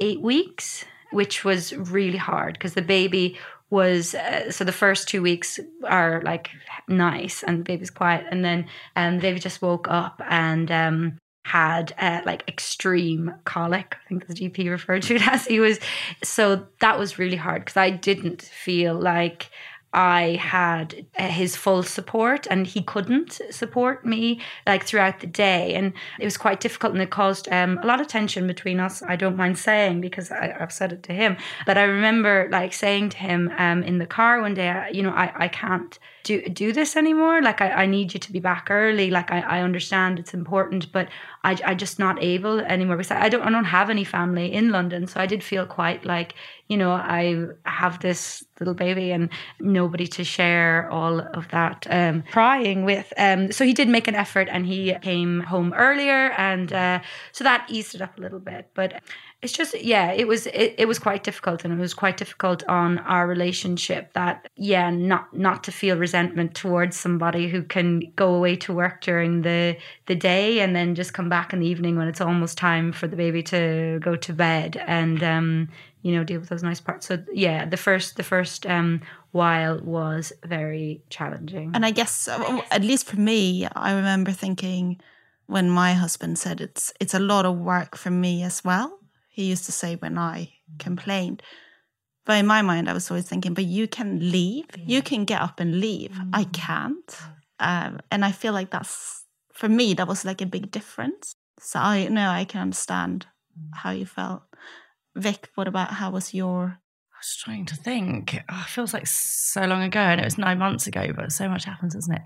eight 0.00 0.20
weeks, 0.20 0.84
which 1.12 1.44
was 1.44 1.74
really 1.76 2.18
hard 2.18 2.54
because 2.54 2.74
the 2.74 2.82
baby 2.82 3.38
was 3.70 4.14
uh, 4.14 4.50
so 4.50 4.64
the 4.64 4.72
first 4.72 5.08
two 5.08 5.22
weeks 5.22 5.60
are 5.84 6.20
like 6.22 6.50
nice 6.88 7.42
and 7.42 7.60
the 7.60 7.64
baby's 7.64 7.90
quiet. 7.90 8.26
And 8.30 8.44
then 8.44 8.66
um 8.96 9.16
the 9.16 9.22
baby 9.22 9.38
just 9.38 9.62
woke 9.62 9.88
up 9.88 10.20
and 10.28 10.70
um 10.70 11.18
had 11.44 11.94
uh, 11.98 12.20
like 12.26 12.44
extreme 12.46 13.34
colic 13.44 13.96
i 14.04 14.08
think 14.08 14.26
the 14.26 14.34
gp 14.34 14.70
referred 14.70 15.02
to 15.02 15.16
it 15.16 15.26
as. 15.26 15.46
He 15.46 15.58
was 15.58 15.80
so 16.22 16.66
that 16.80 16.98
was 16.98 17.18
really 17.18 17.36
hard 17.36 17.62
because 17.62 17.76
i 17.76 17.90
didn't 17.90 18.42
feel 18.42 18.94
like 18.94 19.50
I 19.92 20.38
had 20.40 21.06
uh, 21.18 21.26
his 21.28 21.56
full 21.56 21.82
support 21.82 22.46
and 22.48 22.66
he 22.66 22.82
couldn't 22.82 23.40
support 23.50 24.06
me 24.06 24.40
like 24.66 24.84
throughout 24.84 25.20
the 25.20 25.26
day. 25.26 25.74
And 25.74 25.92
it 26.18 26.24
was 26.24 26.36
quite 26.36 26.60
difficult 26.60 26.92
and 26.92 27.02
it 27.02 27.10
caused 27.10 27.48
um, 27.50 27.78
a 27.78 27.86
lot 27.86 28.00
of 28.00 28.06
tension 28.06 28.46
between 28.46 28.78
us. 28.78 29.02
I 29.02 29.16
don't 29.16 29.36
mind 29.36 29.58
saying 29.58 30.00
because 30.00 30.30
I, 30.30 30.54
have 30.58 30.72
said 30.72 30.92
it 30.92 31.02
to 31.04 31.12
him. 31.12 31.36
But 31.66 31.76
I 31.76 31.82
remember 31.82 32.48
like 32.52 32.72
saying 32.72 33.10
to 33.10 33.16
him 33.16 33.52
um, 33.58 33.82
in 33.82 33.98
the 33.98 34.06
car 34.06 34.40
one 34.40 34.54
day, 34.54 34.90
you 34.92 35.02
know, 35.02 35.10
I, 35.10 35.32
I 35.34 35.48
can't 35.48 35.98
do 36.22 36.42
do 36.48 36.72
this 36.72 36.96
anymore. 36.96 37.42
Like 37.42 37.60
I, 37.60 37.70
I 37.70 37.86
need 37.86 38.14
you 38.14 38.20
to 38.20 38.32
be 38.32 38.40
back 38.40 38.68
early. 38.70 39.10
Like 39.10 39.30
I, 39.30 39.40
I 39.40 39.62
understand 39.62 40.18
it's 40.18 40.34
important, 40.34 40.92
but 40.92 41.08
I 41.44 41.58
I 41.64 41.74
just 41.74 41.98
not 41.98 42.22
able 42.22 42.60
anymore 42.60 42.96
because 42.96 43.10
I 43.10 43.28
don't 43.28 43.42
I 43.42 43.50
don't 43.50 43.64
have 43.64 43.90
any 43.90 44.04
family 44.04 44.52
in 44.52 44.70
London. 44.70 45.06
So 45.06 45.20
I 45.20 45.26
did 45.26 45.42
feel 45.42 45.66
quite 45.66 46.04
like, 46.04 46.34
you 46.68 46.76
know, 46.76 46.92
I 46.92 47.46
have 47.64 48.00
this 48.00 48.44
little 48.58 48.74
baby 48.74 49.10
and 49.10 49.30
nobody 49.58 50.06
to 50.06 50.24
share 50.24 50.88
all 50.90 51.20
of 51.20 51.48
that 51.48 51.86
um, 51.90 52.22
crying 52.30 52.84
with. 52.84 53.12
Um, 53.16 53.52
so 53.52 53.64
he 53.64 53.72
did 53.72 53.88
make 53.88 54.06
an 54.06 54.14
effort 54.14 54.48
and 54.50 54.66
he 54.66 54.94
came 55.02 55.40
home 55.40 55.72
earlier 55.74 56.32
and 56.32 56.72
uh, 56.72 57.00
so 57.32 57.44
that 57.44 57.66
eased 57.70 57.94
it 57.94 58.02
up 58.02 58.18
a 58.18 58.20
little 58.20 58.40
bit. 58.40 58.70
But 58.74 59.02
it's 59.42 59.52
just 59.52 59.80
yeah 59.80 60.12
it 60.12 60.28
was 60.28 60.46
it, 60.48 60.74
it 60.76 60.86
was 60.86 60.98
quite 60.98 61.24
difficult 61.24 61.64
and 61.64 61.72
it 61.72 61.80
was 61.80 61.94
quite 61.94 62.16
difficult 62.16 62.62
on 62.68 62.98
our 62.98 63.26
relationship 63.26 64.12
that 64.12 64.48
yeah 64.56 64.90
not 64.90 65.34
not 65.36 65.64
to 65.64 65.72
feel 65.72 65.96
resentment 65.96 66.54
towards 66.54 66.98
somebody 66.98 67.48
who 67.48 67.62
can 67.62 68.00
go 68.16 68.34
away 68.34 68.54
to 68.54 68.72
work 68.72 69.00
during 69.00 69.42
the 69.42 69.76
the 70.06 70.14
day 70.14 70.60
and 70.60 70.76
then 70.76 70.94
just 70.94 71.14
come 71.14 71.28
back 71.28 71.52
in 71.52 71.60
the 71.60 71.66
evening 71.66 71.96
when 71.96 72.08
it's 72.08 72.20
almost 72.20 72.58
time 72.58 72.92
for 72.92 73.06
the 73.06 73.16
baby 73.16 73.42
to 73.42 73.98
go 74.02 74.14
to 74.14 74.32
bed 74.32 74.82
and 74.86 75.22
um 75.22 75.68
you 76.02 76.14
know 76.14 76.24
deal 76.24 76.40
with 76.40 76.48
those 76.48 76.62
nice 76.62 76.80
parts. 76.80 77.06
So 77.06 77.22
yeah 77.32 77.64
the 77.64 77.76
first 77.76 78.16
the 78.16 78.22
first 78.22 78.66
um 78.66 79.00
while 79.32 79.80
was 79.80 80.32
very 80.44 81.02
challenging. 81.08 81.70
And 81.72 81.86
i 81.86 81.90
guess 81.90 82.28
uh, 82.28 82.60
at 82.70 82.82
least 82.82 83.06
for 83.06 83.18
me 83.18 83.66
i 83.74 83.92
remember 83.92 84.32
thinking 84.32 85.00
when 85.46 85.70
my 85.70 85.94
husband 85.94 86.38
said 86.38 86.60
it's 86.60 86.92
it's 87.00 87.14
a 87.14 87.18
lot 87.18 87.46
of 87.46 87.56
work 87.58 87.96
for 87.96 88.10
me 88.10 88.42
as 88.42 88.62
well 88.64 88.99
he 89.40 89.48
used 89.48 89.66
to 89.66 89.72
say 89.72 89.96
when 89.96 90.18
I 90.18 90.52
complained. 90.78 91.42
But 92.26 92.38
in 92.38 92.46
my 92.46 92.62
mind, 92.62 92.88
I 92.88 92.92
was 92.92 93.10
always 93.10 93.28
thinking, 93.28 93.54
but 93.54 93.64
you 93.64 93.88
can 93.88 94.30
leave. 94.30 94.66
You 94.76 95.02
can 95.02 95.24
get 95.24 95.40
up 95.40 95.58
and 95.58 95.80
leave. 95.80 96.16
I 96.32 96.44
mm. 96.44 96.52
can't. 96.52 97.18
Um, 97.58 98.00
and 98.10 98.24
I 98.24 98.32
feel 98.32 98.52
like 98.52 98.70
that's, 98.70 99.24
for 99.52 99.68
me, 99.68 99.94
that 99.94 100.06
was 100.06 100.24
like 100.24 100.40
a 100.40 100.46
big 100.46 100.70
difference. 100.70 101.34
So 101.58 101.80
I 101.80 102.08
know 102.08 102.28
I 102.28 102.44
can 102.44 102.60
understand 102.60 103.26
how 103.74 103.90
you 103.90 104.06
felt. 104.06 104.42
Vic, 105.16 105.48
what 105.54 105.68
about 105.68 105.94
how 105.94 106.10
was 106.10 106.32
your 106.32 106.78
was 107.20 107.36
trying 107.36 107.66
to 107.66 107.76
think. 107.76 108.40
Oh, 108.48 108.62
it 108.64 108.70
feels 108.70 108.94
like 108.94 109.06
so 109.06 109.66
long 109.66 109.82
ago, 109.82 110.00
and 110.00 110.20
it 110.20 110.24
was 110.24 110.38
nine 110.38 110.58
months 110.58 110.86
ago. 110.86 111.12
But 111.14 111.32
so 111.32 111.48
much 111.48 111.64
happens, 111.64 111.94
isn't 111.94 112.14
it? 112.14 112.22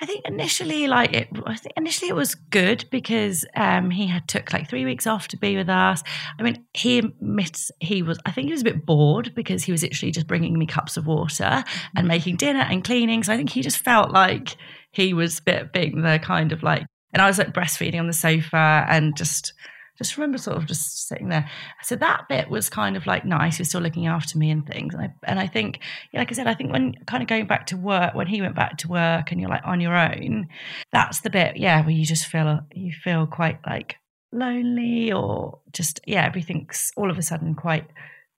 I 0.00 0.04
think 0.04 0.26
initially, 0.26 0.88
like 0.88 1.14
it, 1.14 1.28
I 1.46 1.56
think 1.56 1.72
initially 1.76 2.10
it 2.10 2.14
was 2.14 2.34
good 2.34 2.84
because 2.90 3.46
um, 3.56 3.90
he 3.90 4.06
had 4.06 4.28
took 4.28 4.52
like 4.52 4.68
three 4.68 4.84
weeks 4.84 5.06
off 5.06 5.28
to 5.28 5.38
be 5.38 5.56
with 5.56 5.70
us. 5.70 6.02
I 6.38 6.42
mean, 6.42 6.66
he 6.74 6.98
admits 6.98 7.70
he 7.80 8.02
was. 8.02 8.18
I 8.26 8.32
think 8.32 8.46
he 8.46 8.52
was 8.52 8.60
a 8.60 8.64
bit 8.64 8.84
bored 8.84 9.34
because 9.34 9.64
he 9.64 9.72
was 9.72 9.82
literally 9.82 10.12
just 10.12 10.26
bringing 10.26 10.58
me 10.58 10.66
cups 10.66 10.98
of 10.98 11.06
water 11.06 11.64
and 11.96 12.06
making 12.06 12.36
dinner 12.36 12.66
and 12.68 12.84
cleaning. 12.84 13.22
So 13.22 13.32
I 13.32 13.38
think 13.38 13.50
he 13.50 13.62
just 13.62 13.78
felt 13.78 14.10
like 14.10 14.56
he 14.92 15.14
was 15.14 15.38
a 15.38 15.42
bit 15.42 15.72
being 15.72 16.02
the 16.02 16.18
kind 16.22 16.52
of 16.52 16.62
like. 16.62 16.84
And 17.14 17.22
I 17.22 17.26
was 17.26 17.38
like 17.38 17.54
breastfeeding 17.54 17.98
on 17.98 18.08
the 18.08 18.12
sofa 18.12 18.84
and 18.88 19.16
just 19.16 19.54
just 19.98 20.16
remember 20.16 20.38
sort 20.38 20.56
of 20.56 20.66
just 20.66 21.08
sitting 21.08 21.28
there. 21.28 21.48
So 21.82 21.96
that 21.96 22.28
bit 22.28 22.50
was 22.50 22.68
kind 22.68 22.96
of 22.96 23.06
like 23.06 23.24
nice. 23.24 23.56
He 23.56 23.62
was 23.62 23.68
still 23.68 23.80
looking 23.80 24.06
after 24.06 24.38
me 24.38 24.50
and 24.50 24.66
things. 24.66 24.94
And 24.94 25.02
I, 25.02 25.14
and 25.24 25.40
I 25.40 25.46
think, 25.46 25.80
yeah, 26.12 26.20
like 26.20 26.30
I 26.30 26.34
said, 26.34 26.46
I 26.46 26.54
think 26.54 26.72
when 26.72 26.94
kind 27.06 27.22
of 27.22 27.28
going 27.28 27.46
back 27.46 27.66
to 27.66 27.76
work, 27.76 28.14
when 28.14 28.26
he 28.26 28.40
went 28.40 28.54
back 28.54 28.78
to 28.78 28.88
work 28.88 29.32
and 29.32 29.40
you're 29.40 29.50
like 29.50 29.64
on 29.64 29.80
your 29.80 29.96
own, 29.96 30.48
that's 30.92 31.20
the 31.20 31.30
bit, 31.30 31.56
yeah, 31.56 31.80
where 31.82 31.90
you 31.90 32.04
just 32.04 32.26
feel, 32.26 32.60
you 32.72 32.92
feel 32.92 33.26
quite 33.26 33.58
like 33.66 33.96
lonely 34.32 35.12
or 35.12 35.60
just, 35.72 36.00
yeah, 36.06 36.24
everything's 36.26 36.90
all 36.96 37.10
of 37.10 37.18
a 37.18 37.22
sudden 37.22 37.54
quite 37.54 37.88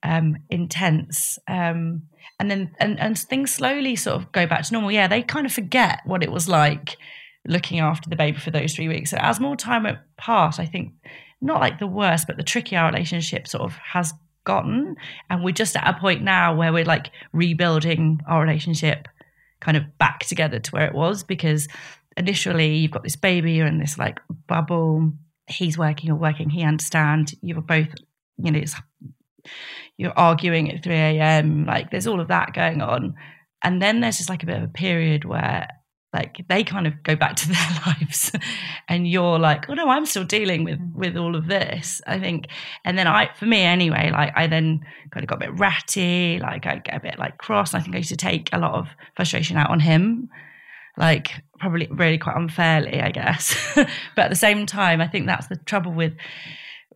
um, 0.03 0.37
intense. 0.49 1.37
Um, 1.47 2.03
and 2.39 2.49
then, 2.49 2.71
and, 2.79 2.99
and 2.99 3.17
things 3.17 3.53
slowly 3.53 3.95
sort 3.95 4.15
of 4.15 4.31
go 4.31 4.45
back 4.47 4.63
to 4.63 4.73
normal. 4.73 4.91
Yeah, 4.91 5.07
they 5.07 5.21
kind 5.21 5.45
of 5.45 5.51
forget 5.51 5.99
what 6.05 6.23
it 6.23 6.31
was 6.31 6.47
like 6.47 6.97
looking 7.47 7.79
after 7.79 8.09
the 8.09 8.15
baby 8.15 8.37
for 8.37 8.51
those 8.51 8.75
three 8.75 8.87
weeks. 8.87 9.11
So 9.11 9.17
as 9.17 9.39
more 9.39 9.55
time 9.55 9.83
went 9.83 9.99
past, 10.17 10.59
I 10.59 10.65
think 10.65 10.93
not 11.41 11.59
like 11.59 11.79
the 11.79 11.87
worst, 11.87 12.27
but 12.27 12.37
the 12.37 12.43
tricky 12.43 12.75
our 12.75 12.91
relationship 12.91 13.47
sort 13.47 13.63
of 13.63 13.75
has 13.77 14.13
gotten. 14.43 14.95
And 15.29 15.43
we're 15.43 15.51
just 15.51 15.75
at 15.75 15.95
a 15.95 15.99
point 15.99 16.21
now 16.21 16.55
where 16.55 16.73
we're 16.73 16.85
like 16.85 17.11
rebuilding 17.33 18.21
our 18.27 18.41
relationship 18.41 19.07
kind 19.59 19.77
of 19.77 19.97
back 19.97 20.19
together 20.21 20.59
to 20.59 20.71
where 20.71 20.87
it 20.87 20.93
was 20.93 21.23
because 21.23 21.67
initially 22.17 22.75
you've 22.75 22.91
got 22.91 23.03
this 23.03 23.15
baby, 23.15 23.53
you're 23.53 23.67
in 23.67 23.79
this 23.79 23.97
like 23.97 24.19
bubble. 24.47 25.11
He's 25.47 25.77
working, 25.77 26.07
you're 26.07 26.15
working, 26.15 26.49
he 26.49 26.63
understands. 26.63 27.35
You're 27.41 27.61
both, 27.61 27.87
you 28.37 28.51
know, 28.51 28.61
you're 29.97 30.17
arguing 30.17 30.71
at 30.71 30.83
3 30.83 30.93
a.m. 30.93 31.65
Like 31.65 31.91
there's 31.91 32.07
all 32.07 32.21
of 32.21 32.27
that 32.27 32.53
going 32.53 32.81
on. 32.81 33.15
And 33.63 33.81
then 33.81 33.99
there's 33.99 34.17
just 34.17 34.29
like 34.29 34.43
a 34.43 34.45
bit 34.45 34.57
of 34.57 34.63
a 34.63 34.69
period 34.69 35.25
where 35.25 35.67
like 36.13 36.43
they 36.49 36.63
kind 36.63 36.87
of 36.87 37.03
go 37.03 37.15
back 37.15 37.35
to 37.35 37.47
their 37.47 37.67
lives. 37.85 38.31
And 38.87 39.07
you're 39.07 39.39
like 39.39 39.69
oh 39.69 39.73
no 39.73 39.89
i'm 39.89 40.05
still 40.05 40.23
dealing 40.23 40.63
with 40.63 40.79
with 40.95 41.15
all 41.15 41.35
of 41.35 41.47
this 41.47 42.01
i 42.07 42.19
think. 42.19 42.47
And 42.85 42.97
then 42.97 43.07
i 43.07 43.29
for 43.35 43.45
me 43.45 43.61
anyway 43.61 44.11
like 44.11 44.33
i 44.35 44.47
then 44.47 44.81
kind 45.11 45.23
of 45.23 45.27
got 45.27 45.35
a 45.35 45.47
bit 45.47 45.59
ratty 45.59 46.39
like 46.39 46.65
i 46.65 46.79
get 46.79 46.95
a 46.95 46.99
bit 46.99 47.19
like 47.19 47.37
cross. 47.37 47.73
I 47.73 47.79
think 47.79 47.95
i 47.95 47.99
used 47.99 48.09
to 48.09 48.17
take 48.17 48.49
a 48.53 48.59
lot 48.59 48.73
of 48.73 48.87
frustration 49.15 49.57
out 49.57 49.69
on 49.69 49.79
him 49.79 50.29
like 50.97 51.31
probably 51.59 51.87
really 51.91 52.17
quite 52.17 52.35
unfairly 52.35 53.01
i 53.01 53.11
guess. 53.11 53.55
But 54.15 54.25
at 54.25 54.29
the 54.29 54.35
same 54.35 54.65
time 54.65 55.01
i 55.01 55.07
think 55.07 55.27
that's 55.27 55.47
the 55.47 55.57
trouble 55.57 55.93
with 55.93 56.13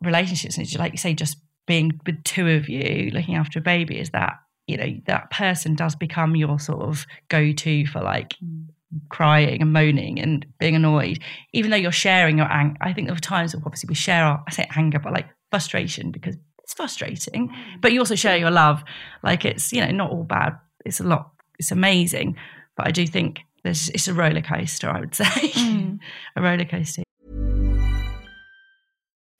relationships 0.02 0.58
and 0.58 0.80
like 0.80 0.92
you 0.92 0.98
say 0.98 1.14
just 1.14 1.38
being 1.66 2.00
with 2.06 2.22
two 2.24 2.50
of 2.50 2.68
you 2.68 3.10
looking 3.14 3.36
after 3.36 3.60
a 3.60 3.62
baby 3.62 3.98
is 3.98 4.10
that 4.10 4.34
you 4.68 4.76
know 4.76 5.00
that 5.06 5.30
person 5.32 5.76
does 5.76 5.96
become 5.96 6.36
your 6.36 6.60
sort 6.60 6.82
of 6.82 7.06
go-to 7.30 7.86
for 7.86 8.02
like 8.02 8.36
mm 8.44 8.66
crying 9.10 9.62
and 9.62 9.74
moaning 9.74 10.20
and 10.20 10.46
being 10.60 10.76
annoyed, 10.76 11.20
even 11.54 11.72
though 11.72 11.78
you're 11.78 11.92
sharing 11.92 12.38
your 12.38 12.52
anger. 12.52 12.78
I 12.82 12.94
think 12.94 13.08
there 13.08 13.16
are 13.16 13.20
times 13.20 13.56
where 13.56 13.64
obviously 13.66 13.88
we 13.88 13.96
share 13.96 14.24
our, 14.24 14.44
I 14.48 14.52
say 14.52 14.68
anger, 14.76 15.00
but 15.00 15.14
like 15.14 15.28
frustration 15.52 16.12
because 16.12 16.36
it's 16.64 16.74
frustrating, 16.74 17.54
but 17.82 17.92
you 17.92 18.00
also 18.00 18.16
share 18.16 18.38
your 18.38 18.52
love. 18.52 18.84
Like 19.24 19.46
it's, 19.46 19.72
you 19.74 19.82
know, 19.82 19.92
not 19.92 20.12
all 20.12 20.24
bad. 20.24 20.58
It's 20.86 21.00
a 21.00 21.04
lot, 21.04 21.32
it's 21.60 21.72
amazing. 21.72 22.38
But 22.76 22.88
I 22.88 22.92
do 22.92 23.06
think 23.06 23.42
there's, 23.64 23.90
it's 23.90 24.08
a 24.08 24.14
roller 24.14 24.42
coaster, 24.42 24.90
I 24.90 25.00
would 25.00 25.16
say. 25.16 25.24
Mm. 25.26 26.00
a 26.36 26.42
roller 26.42 26.66
coaster. 26.66 27.04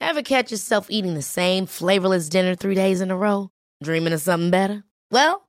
Ever 0.00 0.22
catch 0.22 0.50
yourself 0.50 0.90
eating 0.90 1.14
the 1.14 1.22
same 1.22 1.66
flavorless 1.66 2.28
dinner 2.28 2.54
three 2.54 2.74
days 2.74 3.00
in 3.00 3.10
a 3.10 3.16
row? 3.16 3.50
Dreaming 3.82 4.12
of 4.12 4.20
something 4.20 4.50
better? 4.50 4.84
Well, 5.10 5.48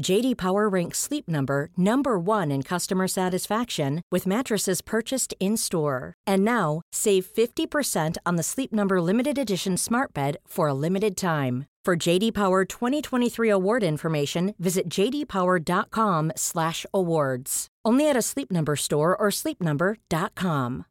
JD 0.00 0.36
Power 0.36 0.68
ranks 0.68 0.98
Sleep 0.98 1.28
Number 1.28 1.68
number 1.76 2.18
1 2.18 2.50
in 2.50 2.62
customer 2.62 3.06
satisfaction 3.06 4.02
with 4.10 4.26
mattresses 4.26 4.80
purchased 4.80 5.34
in-store. 5.38 6.14
And 6.26 6.42
now, 6.44 6.80
save 6.92 7.26
50% 7.26 8.16
on 8.24 8.36
the 8.36 8.42
Sleep 8.42 8.72
Number 8.72 9.02
limited 9.02 9.36
edition 9.38 9.76
Smart 9.76 10.14
Bed 10.14 10.38
for 10.46 10.68
a 10.68 10.74
limited 10.74 11.16
time. 11.16 11.66
For 11.84 11.96
JD 11.96 12.34
Power 12.34 12.64
2023 12.64 13.50
award 13.50 13.82
information, 13.82 14.54
visit 14.58 14.88
jdpower.com/awards. 14.88 17.68
Only 17.84 18.08
at 18.08 18.16
a 18.16 18.22
Sleep 18.22 18.50
Number 18.50 18.76
store 18.76 19.14
or 19.16 19.30
sleepnumber.com. 19.30 20.84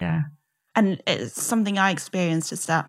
Yeah. 0.00 0.22
And 0.74 1.02
it's 1.06 1.40
something 1.40 1.78
I 1.78 1.90
experienced 1.90 2.50
is 2.52 2.66
that 2.66 2.86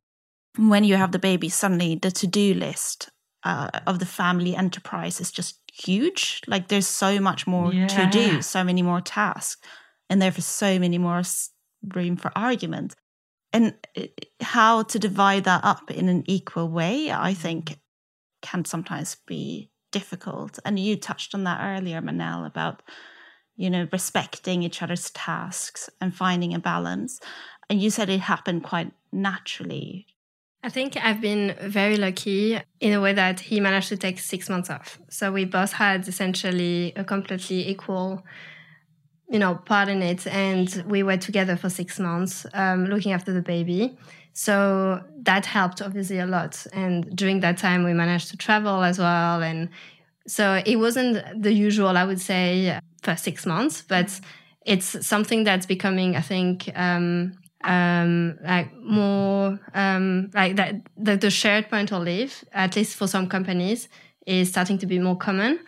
when 0.58 0.84
you 0.84 0.96
have 0.96 1.12
the 1.12 1.20
baby, 1.20 1.50
suddenly 1.50 1.96
the 1.96 2.12
to-do 2.12 2.54
list 2.54 3.10
uh, 3.46 3.70
of 3.88 4.00
the 4.00 4.06
family 4.06 4.56
enterprise 4.56 5.20
is 5.20 5.32
just 5.32 5.60
huge. 5.74 6.42
Like 6.48 6.68
there's 6.68 6.88
so 6.88 7.20
much 7.20 7.48
more 7.48 7.74
Yeah. 7.74 7.88
to 7.88 8.06
do, 8.08 8.42
so 8.42 8.64
many 8.64 8.82
more 8.82 9.02
tasks, 9.02 9.62
and 10.10 10.22
therefore 10.22 10.42
so 10.42 10.80
many 10.80 10.98
more 10.98 11.22
room 11.96 12.18
for 12.18 12.32
argument. 12.36 12.96
And 13.52 13.76
how 14.42 14.84
to 14.84 15.00
divide 15.00 15.44
that 15.46 15.64
up 15.64 15.92
in 15.92 16.10
an 16.10 16.24
equal 16.28 16.70
way, 16.70 17.12
I 17.12 17.34
think, 17.34 17.78
can 18.42 18.66
sometimes 18.66 19.18
be 19.28 19.72
difficult. 19.92 20.60
And 20.66 20.80
you 20.80 20.96
touched 20.98 21.36
on 21.36 21.44
that 21.46 21.60
earlier, 21.62 22.02
Manel, 22.02 22.46
about 22.48 22.82
you 23.56 23.70
know 23.70 23.88
respecting 23.92 24.64
each 24.64 24.82
other's 24.82 25.12
tasks 25.12 25.90
and 26.02 26.16
finding 26.16 26.54
a 26.54 26.60
balance. 26.60 27.20
And 27.70 27.82
you 27.82 27.90
said 27.90 28.10
it 28.10 28.20
happened 28.22 28.64
quite 28.64 28.92
naturally. 29.12 30.08
I 30.66 30.70
think 30.70 30.96
I've 30.96 31.20
been 31.20 31.56
very 31.62 31.98
lucky 31.98 32.58
in 32.80 32.94
a 32.94 33.02
way 33.02 33.12
that 33.12 33.42
he 33.42 33.60
managed 33.60 33.90
to 33.90 33.98
take 33.98 34.18
six 34.18 34.50
months 34.50 34.70
off. 34.70 34.98
So 35.10 35.30
we 35.30 35.44
both 35.44 35.74
had 35.74 36.08
essentially 36.08 36.94
a 36.96 37.04
completely 37.04 37.68
equal, 37.68 38.24
you 39.30 39.40
know, 39.40 39.56
part 39.56 39.90
in 39.90 40.02
it, 40.02 40.26
and 40.26 40.84
we 40.88 41.04
were 41.04 41.18
together 41.18 41.58
for 41.58 41.70
six 41.70 42.00
months, 42.00 42.46
um, 42.54 42.86
looking 42.86 43.12
after 43.12 43.34
the 43.34 43.42
baby. 43.42 43.98
So 44.32 45.04
that 45.24 45.46
helped 45.46 45.82
obviously 45.82 46.20
a 46.20 46.26
lot. 46.26 46.66
And 46.72 47.14
during 47.14 47.42
that 47.42 47.58
time, 47.58 47.84
we 47.84 47.92
managed 47.94 48.30
to 48.30 48.38
travel 48.38 48.84
as 48.84 48.98
well, 48.98 49.44
and 49.44 49.68
so 50.26 50.62
it 50.66 50.78
wasn't 50.78 51.44
the 51.44 51.52
usual, 51.52 51.98
I 51.98 52.06
would 52.06 52.22
say, 52.22 52.80
first 53.02 53.26
six 53.26 53.46
months, 53.46 53.82
but 53.82 54.18
it's 54.66 55.06
something 55.06 55.44
that's 55.44 55.66
becoming, 55.66 56.16
I 56.16 56.22
think. 56.22 56.72
Um, 56.74 57.38
um, 57.64 58.38
like 58.44 58.74
more 58.78 59.60
um, 59.74 60.30
like 60.34 60.56
that 60.56 60.76
the, 60.98 61.18
the 61.18 61.30
shared 61.30 61.70
parental 61.70 62.00
leave, 62.02 62.44
at 62.54 62.76
least 62.76 62.96
for 62.96 63.08
some 63.08 63.28
companies, 63.28 63.90
is 64.26 64.50
starting 64.50 64.78
to 64.80 64.86
be 64.86 65.00
more 65.00 65.18
common. 65.18 65.60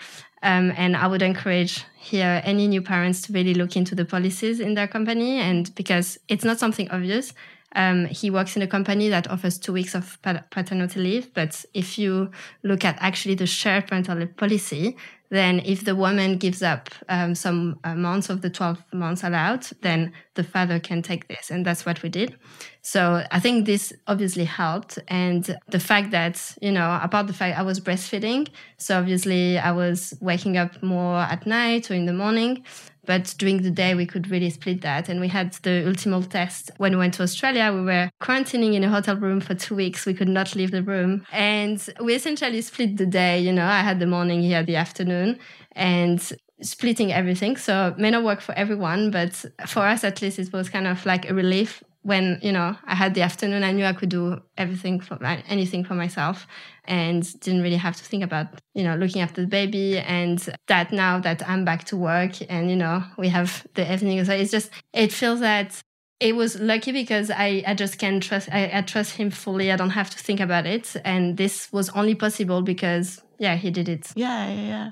Um, 0.43 0.73
and 0.77 0.95
I 0.95 1.07
would 1.07 1.21
encourage 1.21 1.83
here 1.97 2.41
any 2.43 2.67
new 2.67 2.81
parents 2.81 3.21
to 3.23 3.33
really 3.33 3.55
look 3.55 3.75
into 3.75 3.95
the 3.95 4.05
policies 4.05 4.59
in 4.59 4.75
their 4.75 4.87
company, 4.87 5.39
and 5.39 5.73
because 5.75 6.19
it's 6.27 6.43
not 6.43 6.59
something 6.59 6.89
obvious. 6.91 7.33
Um, 7.75 8.05
he 8.05 8.29
works 8.29 8.55
in 8.55 8.61
a 8.61 8.67
company 8.67 9.09
that 9.09 9.29
offers 9.29 9.57
two 9.57 9.73
weeks 9.73 9.95
of 9.95 10.17
paternity 10.49 10.99
leave, 10.99 11.33
but 11.33 11.65
if 11.73 11.97
you 11.97 12.31
look 12.63 12.85
at 12.85 12.95
actually 13.01 13.35
the 13.35 13.45
shared 13.45 13.87
parental 13.87 14.17
leave 14.17 14.37
policy, 14.37 14.95
then 15.29 15.59
if 15.65 15.83
the 15.85 15.95
woman 15.95 16.37
gives 16.37 16.61
up 16.61 16.89
um, 17.09 17.35
some 17.35 17.79
months 17.95 18.29
of 18.29 18.41
the 18.41 18.49
12 18.49 18.83
months 18.93 19.23
allowed, 19.23 19.65
then 19.81 20.13
the 20.35 20.43
father 20.43 20.79
can 20.79 21.01
take 21.01 21.27
this. 21.27 21.49
And 21.49 21.65
that's 21.65 21.85
what 21.85 22.03
we 22.03 22.09
did. 22.09 22.35
So 22.81 23.23
I 23.31 23.39
think 23.39 23.65
this 23.65 23.91
obviously 24.07 24.45
helped. 24.45 24.99
And 25.07 25.57
the 25.69 25.79
fact 25.79 26.11
that, 26.11 26.55
you 26.61 26.71
know, 26.71 26.99
apart 27.01 27.27
the 27.27 27.33
fact 27.33 27.57
I 27.57 27.63
was 27.63 27.79
breastfeeding, 27.79 28.47
so 28.77 28.99
obviously 28.99 29.57
I 29.57 29.71
was 29.71 30.13
waking 30.21 30.57
up 30.57 30.81
more 30.83 31.17
at 31.17 31.47
night 31.47 31.89
or 31.89 31.95
in 31.95 32.05
the 32.05 32.13
morning. 32.13 32.63
But 33.05 33.35
during 33.37 33.61
the 33.61 33.71
day, 33.71 33.95
we 33.95 34.05
could 34.05 34.29
really 34.29 34.49
split 34.49 34.81
that. 34.81 35.09
And 35.09 35.19
we 35.19 35.27
had 35.27 35.53
the 35.63 35.87
ultimate 35.87 36.29
test 36.29 36.71
when 36.77 36.93
we 36.93 36.97
went 36.97 37.13
to 37.15 37.23
Australia. 37.23 37.71
We 37.73 37.81
were 37.81 38.09
quarantining 38.21 38.73
in 38.73 38.83
a 38.83 38.89
hotel 38.89 39.15
room 39.15 39.39
for 39.41 39.55
two 39.55 39.75
weeks. 39.75 40.05
We 40.05 40.13
could 40.13 40.29
not 40.29 40.55
leave 40.55 40.71
the 40.71 40.83
room. 40.83 41.25
And 41.31 41.85
we 42.01 42.15
essentially 42.15 42.61
split 42.61 42.97
the 42.97 43.05
day. 43.05 43.39
You 43.39 43.53
know, 43.53 43.65
I 43.65 43.81
had 43.81 43.99
the 43.99 44.07
morning, 44.07 44.41
he 44.41 44.51
had 44.51 44.65
the 44.65 44.75
afternoon, 44.75 45.39
and 45.73 46.21
splitting 46.61 47.11
everything. 47.11 47.57
So 47.57 47.89
it 47.89 47.97
may 47.97 48.09
not 48.09 48.23
work 48.23 48.41
for 48.41 48.53
everyone, 48.53 49.11
but 49.11 49.45
for 49.67 49.81
us 49.81 50.03
at 50.03 50.21
least, 50.21 50.39
it 50.39 50.51
was 50.53 50.69
kind 50.69 50.87
of 50.87 51.05
like 51.05 51.29
a 51.29 51.33
relief 51.33 51.83
when 52.05 52.37
you 52.43 52.51
know 52.51 52.75
I 52.85 52.93
had 52.93 53.15
the 53.15 53.23
afternoon, 53.23 53.63
I 53.63 53.71
knew 53.71 53.83
I 53.83 53.93
could 53.93 54.09
do 54.09 54.39
everything 54.57 54.99
for 54.99 55.17
anything 55.49 55.83
for 55.83 55.95
myself, 55.95 56.45
and 56.87 57.39
didn't 57.41 57.61
really 57.61 57.75
have 57.77 57.95
to 57.95 58.03
think 58.03 58.23
about 58.23 58.47
you 58.73 58.83
know 58.83 58.95
looking 58.95 59.21
after 59.21 59.41
the 59.41 59.47
baby. 59.47 59.99
And 59.99 60.39
that 60.67 60.91
now 60.91 61.19
that 61.19 61.47
I'm 61.47 61.65
back 61.65 61.85
to 61.85 61.97
work, 61.97 62.33
and 62.49 62.69
you 62.69 62.75
know 62.75 63.03
we 63.17 63.29
have 63.29 63.65
the 63.73 63.91
evening, 63.91 64.23
so 64.25 64.33
it's 64.33 64.51
just 64.51 64.69
it 64.93 65.11
feels 65.11 65.39
that 65.39 65.81
it 66.19 66.35
was 66.35 66.59
lucky 66.59 66.91
because 66.91 67.29
I, 67.29 67.63
I 67.67 67.73
just 67.73 67.99
can 67.99 68.19
trust 68.19 68.49
I, 68.51 68.71
I 68.73 68.81
trust 68.81 69.17
him 69.17 69.29
fully. 69.29 69.71
I 69.71 69.75
don't 69.75 69.89
have 69.91 70.09
to 70.11 70.17
think 70.17 70.39
about 70.39 70.65
it, 70.65 70.95
and 71.03 71.37
this 71.37 71.71
was 71.71 71.89
only 71.89 72.15
possible 72.15 72.61
because 72.61 73.21
yeah 73.39 73.55
he 73.55 73.71
did 73.71 73.89
it. 73.89 74.11
Yeah, 74.15 74.49
yeah, 74.49 74.67
yeah. 74.67 74.91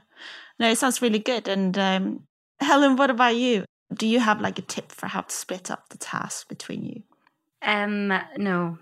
No, 0.59 0.69
it 0.69 0.77
sounds 0.77 1.01
really 1.01 1.19
good. 1.19 1.47
And 1.47 1.77
um, 1.77 2.23
Helen, 2.59 2.95
what 2.95 3.09
about 3.09 3.35
you? 3.35 3.65
Do 3.93 4.07
you 4.07 4.19
have 4.19 4.41
like 4.41 4.57
a 4.59 4.61
tip 4.61 4.91
for 4.91 5.07
how 5.07 5.21
to 5.21 5.35
split 5.35 5.69
up 5.69 5.89
the 5.89 5.97
task 5.97 6.47
between 6.47 6.83
you? 6.83 7.03
Um, 7.65 8.13
no. 8.37 8.77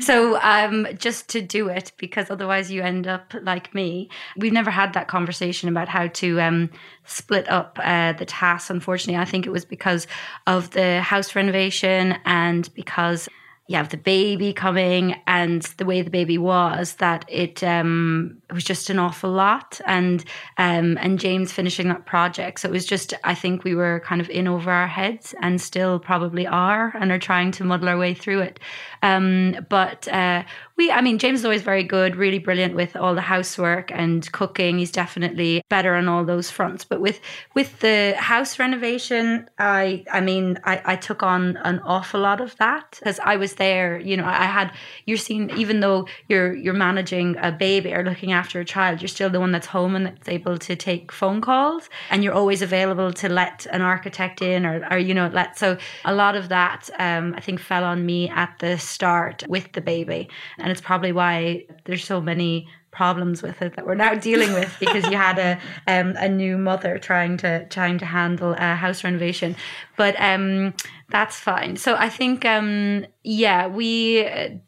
So, 0.00 0.40
um, 0.42 0.86
just 0.96 1.28
to 1.30 1.40
do 1.40 1.68
it 1.68 1.92
because 1.96 2.30
otherwise 2.30 2.70
you 2.70 2.82
end 2.82 3.06
up 3.06 3.34
like 3.42 3.74
me. 3.74 4.08
We've 4.36 4.52
never 4.52 4.70
had 4.70 4.92
that 4.92 5.08
conversation 5.08 5.68
about 5.68 5.88
how 5.88 6.08
to 6.08 6.40
um 6.40 6.70
split 7.06 7.48
up 7.48 7.78
uh, 7.82 8.12
the 8.12 8.26
tasks. 8.26 8.70
Unfortunately, 8.70 9.20
I 9.20 9.24
think 9.24 9.46
it 9.46 9.50
was 9.50 9.64
because 9.64 10.06
of 10.46 10.70
the 10.70 11.00
house 11.00 11.34
renovation 11.34 12.18
and 12.24 12.72
because 12.74 13.28
you 13.66 13.76
have 13.76 13.88
the 13.88 13.96
baby 13.96 14.52
coming 14.52 15.16
and 15.26 15.62
the 15.78 15.86
way 15.86 16.02
the 16.02 16.10
baby 16.10 16.36
was 16.36 16.96
that 16.96 17.24
it 17.28 17.62
um 17.64 18.36
was 18.52 18.62
just 18.62 18.90
an 18.90 18.98
awful 18.98 19.30
lot. 19.30 19.80
And 19.86 20.22
um 20.58 20.98
and 21.00 21.18
James 21.18 21.50
finishing 21.50 21.88
that 21.88 22.04
project. 22.04 22.60
So 22.60 22.68
it 22.68 22.72
was 22.72 22.84
just 22.84 23.14
I 23.24 23.34
think 23.34 23.64
we 23.64 23.74
were 23.74 24.02
kind 24.04 24.20
of 24.20 24.28
in 24.28 24.46
over 24.46 24.70
our 24.70 24.86
heads 24.86 25.34
and 25.40 25.60
still 25.60 25.98
probably 25.98 26.46
are 26.46 26.94
and 27.00 27.10
are 27.10 27.18
trying 27.18 27.52
to 27.52 27.64
muddle 27.64 27.88
our 27.88 27.96
way 27.96 28.12
through 28.12 28.40
it. 28.40 28.60
Um 29.02 29.56
but 29.70 30.08
uh 30.08 30.42
we 30.76 30.90
I 30.90 31.00
mean 31.00 31.18
James 31.18 31.40
is 31.40 31.44
always 31.44 31.62
very 31.62 31.84
good 31.84 32.16
really 32.16 32.38
brilliant 32.38 32.74
with 32.74 32.96
all 32.96 33.14
the 33.14 33.20
housework 33.20 33.90
and 33.92 34.30
cooking. 34.32 34.78
He's 34.78 34.90
definitely 34.90 35.62
better 35.70 35.94
on 35.94 36.08
all 36.08 36.24
those 36.24 36.50
fronts. 36.50 36.84
But 36.84 37.00
with 37.00 37.20
with 37.54 37.80
the 37.80 38.14
house 38.16 38.58
renovation 38.58 39.48
I 39.58 40.04
I 40.12 40.20
mean 40.20 40.58
I 40.64 40.82
I 40.84 40.96
took 40.96 41.22
on 41.22 41.56
an 41.58 41.80
awful 41.80 42.20
lot 42.20 42.40
of 42.40 42.56
that 42.56 42.96
because 42.98 43.20
I 43.20 43.36
was 43.36 43.54
there 43.54 43.98
you 43.98 44.16
know 44.16 44.24
I 44.24 44.44
had 44.44 44.72
you're 45.06 45.16
seeing 45.16 45.50
even 45.50 45.80
though 45.80 46.06
you're 46.28 46.54
you're 46.54 46.74
managing 46.74 47.36
a 47.38 47.52
baby 47.52 47.94
or 47.94 48.04
looking 48.04 48.32
after 48.32 48.60
a 48.60 48.64
child 48.64 49.00
you're 49.00 49.08
still 49.08 49.30
the 49.30 49.40
one 49.40 49.52
that's 49.52 49.66
home 49.66 49.94
and 49.94 50.06
that's 50.06 50.28
able 50.28 50.58
to 50.58 50.74
take 50.74 51.12
phone 51.12 51.40
calls 51.40 51.88
and 52.10 52.24
you're 52.24 52.34
always 52.34 52.62
available 52.62 53.12
to 53.12 53.28
let 53.28 53.66
an 53.66 53.82
architect 53.82 54.42
in 54.42 54.66
or, 54.66 54.86
or 54.90 54.98
you 54.98 55.14
know 55.14 55.30
let 55.32 55.56
so 55.56 55.76
a 56.04 56.14
lot 56.14 56.34
of 56.34 56.48
that 56.48 56.90
um, 56.98 57.34
I 57.36 57.40
think 57.40 57.60
fell 57.60 57.84
on 57.84 58.04
me 58.04 58.28
at 58.28 58.54
the 58.58 58.78
start 58.78 59.44
with 59.48 59.72
the 59.72 59.80
baby 59.80 60.28
and 60.64 60.72
it's 60.72 60.80
probably 60.80 61.12
why 61.12 61.62
there's 61.84 62.02
so 62.02 62.22
many 62.22 62.66
problems 62.90 63.42
with 63.42 63.60
it 63.60 63.76
that 63.76 63.84
we're 63.84 63.94
now 63.94 64.14
dealing 64.14 64.54
with 64.54 64.74
because 64.80 65.04
you 65.10 65.16
had 65.16 65.38
a 65.38 65.58
um, 65.86 66.14
a 66.16 66.28
new 66.28 66.56
mother 66.56 66.98
trying 66.98 67.36
to 67.36 67.66
trying 67.68 67.98
to 67.98 68.06
handle 68.06 68.54
a 68.56 68.74
house 68.74 69.04
renovation. 69.04 69.54
But 69.98 70.14
um, 70.18 70.72
that's 71.10 71.38
fine. 71.38 71.76
So 71.76 71.96
I 71.96 72.08
think, 72.08 72.44
um, 72.44 73.04
yeah, 73.22 73.66
we 73.66 74.26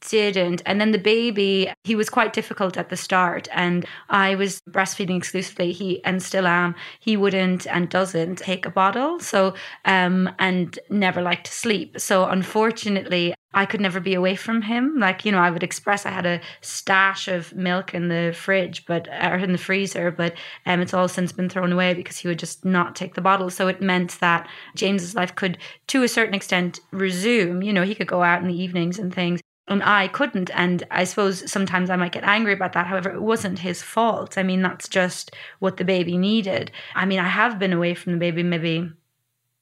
didn't. 0.08 0.62
And 0.66 0.80
then 0.80 0.92
the 0.92 0.98
baby, 0.98 1.72
he 1.84 1.96
was 1.96 2.10
quite 2.10 2.32
difficult 2.34 2.76
at 2.76 2.90
the 2.90 2.96
start, 2.96 3.48
and 3.52 3.86
I 4.10 4.34
was 4.34 4.60
breastfeeding 4.70 5.16
exclusively. 5.16 5.72
He 5.72 6.04
and 6.04 6.22
still 6.22 6.46
am. 6.46 6.74
He 7.00 7.16
wouldn't 7.16 7.66
and 7.66 7.88
doesn't 7.88 8.36
take 8.36 8.66
a 8.66 8.70
bottle. 8.70 9.18
So 9.18 9.54
um, 9.86 10.30
and 10.38 10.78
never 10.90 11.22
liked 11.22 11.46
to 11.46 11.52
sleep. 11.52 11.98
So 11.98 12.26
unfortunately, 12.26 13.34
I 13.56 13.64
could 13.64 13.80
never 13.80 14.00
be 14.00 14.12
away 14.12 14.36
from 14.36 14.60
him. 14.60 14.96
Like, 14.98 15.24
you 15.24 15.32
know, 15.32 15.38
I 15.38 15.50
would 15.50 15.62
express 15.62 16.04
I 16.04 16.10
had 16.10 16.26
a 16.26 16.42
stash 16.60 17.26
of 17.26 17.54
milk 17.54 17.94
in 17.94 18.08
the 18.08 18.34
fridge, 18.36 18.84
but 18.84 19.08
or 19.08 19.36
in 19.38 19.52
the 19.52 19.58
freezer, 19.58 20.10
but 20.10 20.34
um, 20.66 20.82
it's 20.82 20.92
all 20.92 21.08
since 21.08 21.32
been 21.32 21.48
thrown 21.48 21.72
away 21.72 21.94
because 21.94 22.18
he 22.18 22.28
would 22.28 22.38
just 22.38 22.66
not 22.66 22.94
take 22.94 23.14
the 23.14 23.22
bottle. 23.22 23.48
So 23.48 23.66
it 23.66 23.80
meant 23.80 24.20
that 24.20 24.46
James's 24.74 25.14
life 25.14 25.34
could, 25.34 25.56
to 25.86 26.02
a 26.02 26.08
certain 26.08 26.34
extent, 26.34 26.80
resume. 26.90 27.64
You 27.64 27.72
know, 27.72 27.82
he 27.82 27.94
could 27.94 28.06
go 28.06 28.22
out 28.22 28.42
in 28.42 28.48
the 28.48 28.62
evenings 28.62 28.98
and 28.98 29.12
things. 29.12 29.40
And 29.68 29.82
I 29.82 30.08
couldn't. 30.08 30.50
And 30.52 30.84
I 30.90 31.04
suppose 31.04 31.50
sometimes 31.50 31.88
I 31.88 31.96
might 31.96 32.12
get 32.12 32.24
angry 32.24 32.52
about 32.52 32.74
that. 32.74 32.86
However, 32.86 33.10
it 33.10 33.22
wasn't 33.22 33.60
his 33.60 33.82
fault. 33.82 34.36
I 34.36 34.42
mean, 34.42 34.60
that's 34.60 34.86
just 34.86 35.34
what 35.60 35.78
the 35.78 35.84
baby 35.84 36.18
needed. 36.18 36.70
I 36.94 37.06
mean, 37.06 37.20
I 37.20 37.28
have 37.28 37.58
been 37.58 37.72
away 37.72 37.94
from 37.94 38.12
the 38.12 38.18
baby 38.18 38.42
maybe 38.42 38.92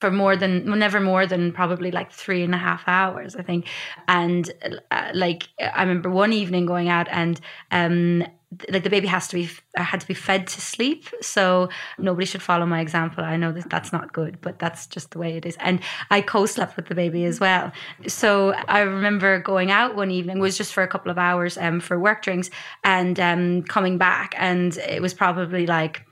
for 0.04 0.10
more 0.10 0.36
than 0.36 0.66
never 0.78 1.00
more 1.00 1.26
than 1.26 1.50
probably 1.50 1.90
like 1.90 2.12
three 2.12 2.42
and 2.42 2.54
a 2.54 2.58
half 2.58 2.82
hours 2.86 3.34
i 3.36 3.42
think. 3.42 3.66
And 4.06 4.52
uh, 4.90 5.12
like 5.14 5.48
i 5.58 5.80
remember 5.80 6.10
one 6.10 6.34
evening 6.34 6.66
going 6.66 6.90
out 6.90 7.08
and 7.10 7.40
um 7.70 8.22
like 8.68 8.82
the 8.82 8.90
baby 8.90 9.06
has 9.06 9.26
to 9.28 9.36
be 9.36 9.48
had 9.74 10.00
to 10.00 10.06
be 10.06 10.12
fed 10.12 10.46
to 10.46 10.60
sleep. 10.60 11.08
So 11.22 11.70
nobody 11.98 12.26
should 12.26 12.42
follow 12.42 12.66
my 12.66 12.80
example. 12.80 13.24
I 13.24 13.38
know 13.38 13.50
that 13.52 13.70
that's 13.70 13.92
not 13.94 14.12
good 14.12 14.42
but 14.42 14.58
that's 14.58 14.86
just 14.86 15.12
the 15.12 15.18
way 15.18 15.38
it 15.38 15.46
is. 15.46 15.56
And 15.58 15.80
i 16.10 16.20
co-slept 16.20 16.76
with 16.76 16.88
the 16.88 16.94
baby 16.94 17.24
as 17.24 17.40
well. 17.40 17.72
So 18.06 18.52
i 18.68 18.80
remember 18.80 19.40
going 19.40 19.70
out 19.70 19.96
one 19.96 20.10
evening 20.10 20.38
was 20.38 20.58
just 20.58 20.74
for 20.74 20.82
a 20.82 20.88
couple 20.88 21.10
of 21.10 21.16
hours 21.16 21.56
um, 21.56 21.80
for 21.80 21.98
work 21.98 22.20
drinks 22.20 22.50
and 22.96 23.18
um, 23.18 23.62
coming 23.62 23.96
back. 23.96 24.34
And 24.36 24.76
it 24.76 25.00
was 25.00 25.14
probably 25.14 25.66
like 25.66 26.04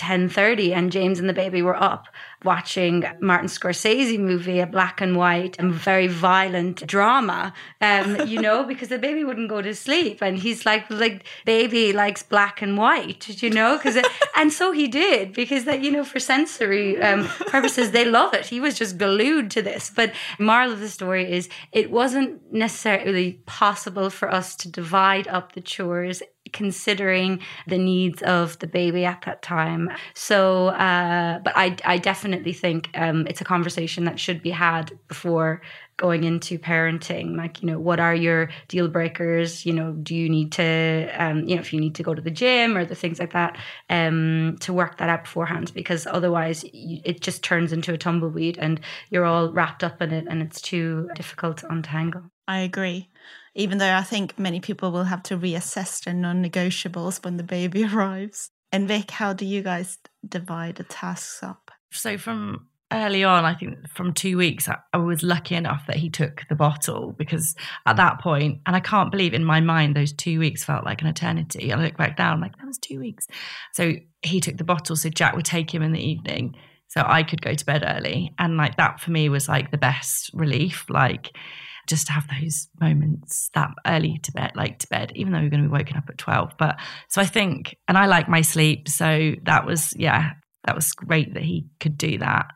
10:30 0.00 0.72
and 0.72 0.90
James 0.90 1.20
and 1.20 1.28
the 1.28 1.34
baby 1.34 1.60
were 1.60 1.80
up 1.80 2.06
watching 2.42 3.04
Martin 3.20 3.48
Scorsese 3.48 4.18
movie, 4.18 4.60
a 4.60 4.66
black 4.66 5.02
and 5.02 5.14
white 5.14 5.58
and 5.58 5.74
very 5.74 6.06
violent 6.06 6.86
drama. 6.86 7.52
Um, 7.82 8.26
you 8.26 8.40
know, 8.40 8.64
because 8.70 8.88
the 8.88 8.98
baby 8.98 9.24
wouldn't 9.24 9.50
go 9.50 9.60
to 9.60 9.74
sleep, 9.74 10.22
and 10.22 10.38
he's 10.38 10.64
like, 10.64 10.88
like 10.90 11.26
baby 11.44 11.92
likes 11.92 12.22
black 12.22 12.62
and 12.62 12.78
white, 12.78 13.42
you 13.42 13.50
know, 13.50 13.76
because 13.76 13.98
and 14.36 14.50
so 14.52 14.72
he 14.72 14.88
did 14.88 15.34
because 15.34 15.64
that 15.64 15.82
you 15.82 15.90
know 15.90 16.04
for 16.04 16.18
sensory 16.18 17.00
um, 17.02 17.26
purposes 17.48 17.90
they 17.90 18.06
love 18.06 18.32
it. 18.32 18.46
He 18.46 18.58
was 18.58 18.78
just 18.78 18.96
glued 18.96 19.50
to 19.50 19.60
this. 19.60 19.92
But 19.94 20.12
moral 20.38 20.72
of 20.72 20.80
the 20.80 20.88
story 20.88 21.30
is 21.30 21.48
it 21.72 21.90
wasn't 21.90 22.52
necessarily 22.52 23.34
possible 23.44 24.08
for 24.08 24.32
us 24.32 24.56
to 24.56 24.68
divide 24.68 25.28
up 25.28 25.52
the 25.52 25.60
chores 25.60 26.22
considering 26.52 27.40
the 27.66 27.78
needs 27.78 28.22
of 28.22 28.58
the 28.58 28.66
baby 28.66 29.04
at 29.04 29.22
that 29.26 29.42
time. 29.42 29.90
So, 30.14 30.68
uh, 30.68 31.38
but 31.40 31.52
I, 31.56 31.76
I 31.84 31.98
definitely 31.98 32.52
think 32.52 32.90
um, 32.94 33.26
it's 33.26 33.40
a 33.40 33.44
conversation 33.44 34.04
that 34.04 34.18
should 34.18 34.42
be 34.42 34.50
had 34.50 34.92
before 35.08 35.62
going 36.00 36.24
into 36.24 36.58
parenting. 36.58 37.36
Like, 37.36 37.60
you 37.60 37.66
know, 37.68 37.78
what 37.78 38.00
are 38.00 38.14
your 38.14 38.48
deal 38.68 38.88
breakers? 38.88 39.66
You 39.66 39.74
know, 39.74 39.92
do 39.92 40.14
you 40.14 40.30
need 40.30 40.50
to, 40.52 41.10
um, 41.18 41.44
you 41.46 41.54
know, 41.54 41.60
if 41.60 41.74
you 41.74 41.80
need 41.80 41.94
to 41.96 42.02
go 42.02 42.14
to 42.14 42.22
the 42.22 42.30
gym 42.30 42.76
or 42.76 42.86
the 42.86 42.94
things 42.94 43.20
like 43.20 43.34
that, 43.34 43.58
um, 43.90 44.56
to 44.60 44.72
work 44.72 44.96
that 44.96 45.10
out 45.10 45.24
beforehand, 45.24 45.72
because 45.74 46.06
otherwise 46.06 46.64
it 46.72 47.20
just 47.20 47.44
turns 47.44 47.72
into 47.72 47.92
a 47.92 47.98
tumbleweed 47.98 48.58
and 48.58 48.80
you're 49.10 49.26
all 49.26 49.52
wrapped 49.52 49.84
up 49.84 50.00
in 50.00 50.10
it 50.10 50.26
and 50.28 50.40
it's 50.40 50.62
too 50.62 51.10
difficult 51.14 51.58
to 51.58 51.70
untangle. 51.70 52.22
I 52.48 52.60
agree 52.60 53.09
even 53.54 53.78
though 53.78 53.94
I 53.94 54.02
think 54.02 54.38
many 54.38 54.60
people 54.60 54.92
will 54.92 55.04
have 55.04 55.22
to 55.24 55.38
reassess 55.38 56.04
their 56.04 56.14
non 56.14 56.44
negotiables 56.44 57.24
when 57.24 57.36
the 57.36 57.42
baby 57.42 57.84
arrives. 57.92 58.50
And 58.72 58.86
Vic, 58.86 59.10
how 59.10 59.32
do 59.32 59.44
you 59.44 59.62
guys 59.62 59.98
divide 60.26 60.76
the 60.76 60.84
tasks 60.84 61.42
up? 61.42 61.70
So, 61.92 62.16
from 62.16 62.68
early 62.92 63.24
on, 63.24 63.44
I 63.44 63.54
think 63.54 63.88
from 63.88 64.12
two 64.12 64.36
weeks, 64.36 64.68
I, 64.68 64.96
was 64.96 65.22
lucky 65.22 65.54
enough 65.54 65.86
that 65.86 65.96
he 65.96 66.10
took 66.10 66.44
the 66.48 66.54
bottle 66.54 67.12
because 67.16 67.54
at 67.86 67.96
that 67.96 68.20
point, 68.20 68.60
and 68.66 68.76
I 68.76 68.80
can't 68.80 69.10
believe 69.10 69.34
in 69.34 69.44
my 69.44 69.60
mind 69.60 69.96
those 69.96 70.12
two 70.12 70.38
weeks 70.38 70.64
felt 70.64 70.84
like 70.84 71.02
an 71.02 71.08
eternity. 71.08 71.72
I 71.72 71.76
look 71.76 71.96
back 71.96 72.16
down, 72.16 72.40
like 72.40 72.56
that 72.56 72.66
was 72.66 72.78
two 72.78 73.00
weeks. 73.00 73.26
So 73.72 73.94
he 74.22 74.40
took 74.40 74.56
the 74.56 74.64
bottle, 74.64 74.96
so 74.96 75.08
Jack 75.08 75.34
would 75.34 75.44
take 75.44 75.72
him 75.72 75.82
in 75.82 75.92
the 75.92 76.04
evening, 76.04 76.54
so 76.88 77.02
I 77.06 77.22
could 77.22 77.42
go 77.42 77.54
to 77.54 77.66
bed 77.66 77.84
early, 77.86 78.34
and 78.38 78.56
like 78.56 78.76
that 78.76 79.00
for 79.00 79.10
me 79.10 79.28
was 79.28 79.48
like 79.48 79.70
the 79.70 79.78
best 79.78 80.30
relief. 80.34 80.86
Like 80.88 81.30
just 81.90 82.06
to 82.06 82.12
have 82.12 82.26
those 82.40 82.68
moments 82.80 83.50
that 83.54 83.68
early 83.84 84.18
to 84.22 84.32
bed, 84.32 84.52
like 84.54 84.78
to 84.78 84.86
bed, 84.86 85.12
even 85.16 85.32
though 85.32 85.40
we're 85.40 85.50
going 85.50 85.62
to 85.62 85.68
be 85.68 85.72
woken 85.72 85.96
up 85.96 86.08
at 86.08 86.16
12. 86.16 86.52
But 86.56 86.78
so 87.08 87.20
I 87.20 87.26
think, 87.26 87.76
and 87.88 87.98
I 87.98 88.06
like 88.06 88.28
my 88.28 88.42
sleep. 88.42 88.88
So 88.88 89.32
that 89.42 89.66
was, 89.66 89.92
yeah, 89.96 90.30
that 90.64 90.76
was 90.76 90.92
great 90.92 91.34
that 91.34 91.42
he 91.42 91.66
could 91.80 91.98
do 91.98 92.16
that. 92.18 92.52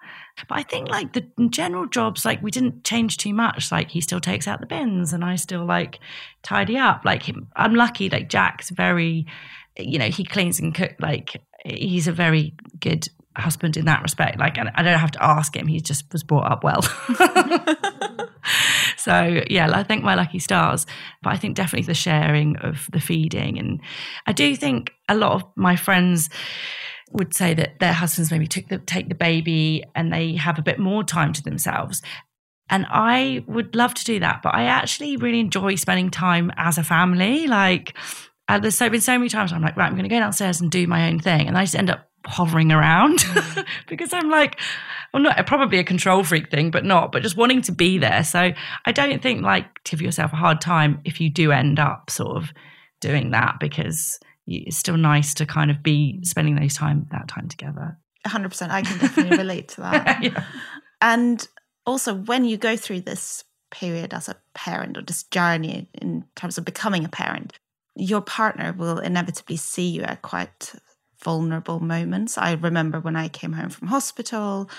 But 0.49 0.59
I 0.59 0.63
think 0.63 0.89
like 0.89 1.13
the 1.13 1.27
general 1.51 1.87
jobs, 1.87 2.25
like 2.25 2.43
we 2.43 2.53
didn't 2.53 2.85
change 2.85 3.17
too 3.17 3.35
much. 3.35 3.73
Like 3.73 3.91
he 3.91 4.01
still 4.01 4.21
takes 4.21 4.47
out 4.47 4.61
the 4.61 4.67
bins 4.67 5.13
and 5.13 5.25
I 5.25 5.35
still 5.35 5.65
like 5.65 5.99
tidy 6.43 6.77
up. 6.77 7.05
Like 7.05 7.25
I'm 7.57 7.75
lucky, 7.75 8.09
like 8.09 8.29
Jack's 8.29 8.71
very, 8.71 9.27
you 9.77 9.99
know, 9.99 10.09
he 10.09 10.25
cleans 10.25 10.61
and 10.61 10.75
cook. 10.75 10.95
Like 11.01 11.43
he's 11.65 12.07
a 12.07 12.13
very 12.13 12.55
good 12.79 13.09
husband 13.37 13.77
in 13.77 13.87
that 13.87 14.03
respect. 14.03 14.39
Like 14.39 14.59
I 14.59 14.83
don't 14.83 14.99
have 14.99 15.13
to 15.13 15.25
ask 15.25 15.57
him. 15.57 15.67
He 15.67 15.81
just 15.81 16.13
was 16.13 16.23
brought 16.23 16.51
up 16.51 16.63
well. 16.63 16.83
so 18.97 19.43
yeah, 19.49 19.71
I 19.73 19.83
think 19.83 20.05
my 20.05 20.15
lucky 20.15 20.39
stars. 20.39 20.87
But 21.23 21.33
I 21.33 21.37
think 21.37 21.57
definitely 21.57 21.87
the 21.87 21.95
sharing 21.95 22.57
of 22.59 22.89
the 22.93 23.01
feeding, 23.01 23.59
and 23.59 23.81
I 24.27 24.33
do 24.33 24.57
think 24.57 24.93
a 25.09 25.15
lot 25.15 25.33
of 25.33 25.45
my 25.57 25.77
friends 25.77 26.29
would 27.13 27.35
say 27.35 27.55
that 27.55 27.79
their 27.79 27.93
husbands 27.93 28.31
maybe 28.31 28.47
took 28.47 28.69
the, 28.69 28.79
take 28.79 29.09
the 29.09 29.15
baby 29.15 29.85
and 29.95 30.13
they 30.13 30.35
have 30.35 30.59
a 30.59 30.63
bit 30.63 30.79
more 30.79 31.05
time 31.05 31.33
to 31.33 31.43
themselves. 31.43 32.03
And 32.71 32.87
I 32.89 33.45
would 33.47 33.77
love 33.77 33.95
to 33.95 34.05
do 34.05 34.21
that, 34.21 34.41
but 34.43 34.55
I 34.55 34.65
actually 34.65 35.17
really 35.17 35.39
enjoy 35.39 35.75
spending 35.77 36.11
time 36.11 36.51
as 36.57 36.79
a 36.79 36.83
family. 36.83 37.47
Like, 37.47 37.97
uh, 38.49 38.59
there's 38.59 38.77
so 38.77 38.89
been 38.89 39.01
so 39.01 39.19
many 39.19 39.29
times 39.29 39.53
I'm 39.53 39.63
like, 39.63 39.77
right, 39.77 39.87
I'm 39.87 39.93
going 39.93 40.05
to 40.05 40.09
go 40.09 40.19
downstairs 40.19 40.61
and 40.61 40.71
do 40.71 40.87
my 40.87 41.09
own 41.09 41.19
thing, 41.19 41.47
and 41.47 41.57
I 41.57 41.65
just 41.65 41.77
end 41.77 41.91
up 41.91 42.09
hovering 42.27 42.73
around 42.73 43.25
because 43.89 44.13
I'm 44.13 44.31
like, 44.31 44.61
well, 45.13 45.23
not 45.23 45.47
probably 45.47 45.79
a 45.79 45.85
control 45.85 46.25
freak 46.25 46.51
thing, 46.51 46.71
but 46.71 46.85
not, 46.85 47.13
but 47.13 47.23
just 47.23 47.37
wanting 47.37 47.63
to 47.63 47.73
be 47.73 47.99
there. 47.99 48.25
So 48.25 48.53
I 48.85 48.93
don't 48.93 49.23
think 49.23 49.43
like 49.43 49.85
give 49.85 50.03
yourself 50.03 50.33
a 50.33 50.37
hard 50.37 50.61
time 50.61 51.01
if 51.05 51.21
you 51.21 51.31
do 51.31 51.53
end 51.53 51.79
up 51.79 52.11
sort 52.11 52.37
of 52.37 52.53
doing 53.01 53.31
that 53.31 53.57
because 53.61 54.19
it's 54.47 54.77
still 54.77 54.97
nice 54.97 55.35
to 55.35 55.47
kind 55.47 55.71
of 55.71 55.83
be 55.83 56.21
spending 56.23 56.57
those 56.57 56.75
time 56.75 57.07
that 57.11 57.29
time 57.29 57.49
together. 57.49 57.99
100%. 58.27 58.71
I 58.71 58.83
can 58.83 58.99
definitely 58.99 59.37
relate 59.37 59.69
to 59.69 59.83
that. 59.83 60.23
yeah. 60.23 60.45
And 61.01 61.47
also, 61.87 62.15
when 62.15 62.45
you 62.45 62.57
go 62.57 62.77
through 62.77 63.03
this 63.03 63.45
period 63.71 64.15
as 64.15 64.29
a 64.29 64.37
parent 64.55 64.97
or 64.97 65.03
this 65.03 65.25
journey 65.25 65.89
in 66.01 66.25
terms 66.35 66.57
of 66.57 66.65
becoming 66.65 67.05
a 67.05 67.09
parent, 67.09 67.53
your 67.95 68.21
partner 68.21 68.73
will 68.73 68.99
inevitably 68.99 69.57
see 69.57 69.89
you 69.89 70.03
at 70.03 70.23
quite 70.23 70.73
vulnerable 71.25 71.81
moments. 71.81 72.39
I 72.39 72.53
remember 72.53 73.01
when 73.01 73.17
I 73.17 73.29
came 73.29 73.55
home 73.55 73.71
from 73.71 73.89
hospital, 73.89 74.71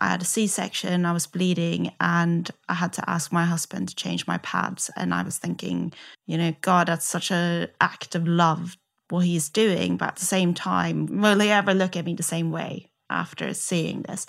I 0.00 0.10
had 0.10 0.22
a 0.22 0.26
C 0.26 0.46
section, 0.46 1.06
I 1.06 1.12
was 1.12 1.26
bleeding, 1.26 1.92
and 2.00 2.50
I 2.68 2.74
had 2.74 2.92
to 2.94 3.10
ask 3.10 3.32
my 3.32 3.44
husband 3.44 3.88
to 3.88 3.96
change 3.96 4.26
my 4.26 4.38
pads. 4.38 4.90
And 4.96 5.14
I 5.14 5.22
was 5.22 5.38
thinking, 5.38 5.92
you 6.26 6.36
know, 6.36 6.54
God, 6.60 6.88
that's 6.88 7.06
such 7.06 7.30
an 7.30 7.68
act 7.80 8.14
of 8.14 8.28
love, 8.28 8.76
what 9.08 9.24
he's 9.24 9.48
doing. 9.48 9.96
But 9.96 10.08
at 10.08 10.16
the 10.16 10.26
same 10.26 10.54
time, 10.54 11.06
will 11.06 11.40
he 11.40 11.50
ever 11.50 11.72
look 11.74 11.96
at 11.96 12.04
me 12.04 12.14
the 12.14 12.22
same 12.22 12.50
way 12.50 12.90
after 13.08 13.54
seeing 13.54 14.02
this? 14.02 14.26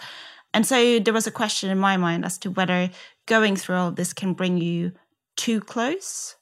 And 0.53 0.65
so 0.65 0.99
there 0.99 1.13
was 1.13 1.27
a 1.27 1.32
question 1.32 1.69
in 1.69 1.77
my 1.77 1.97
mind 1.97 2.25
as 2.25 2.38
to 2.39 2.51
whether 2.51 2.89
going 3.25 3.58
through 3.58 3.75
all 3.75 3.91
this 3.91 4.13
can 4.13 4.34
bring 4.34 4.58
you 4.58 4.93
too 5.36 5.60
close. 5.60 6.36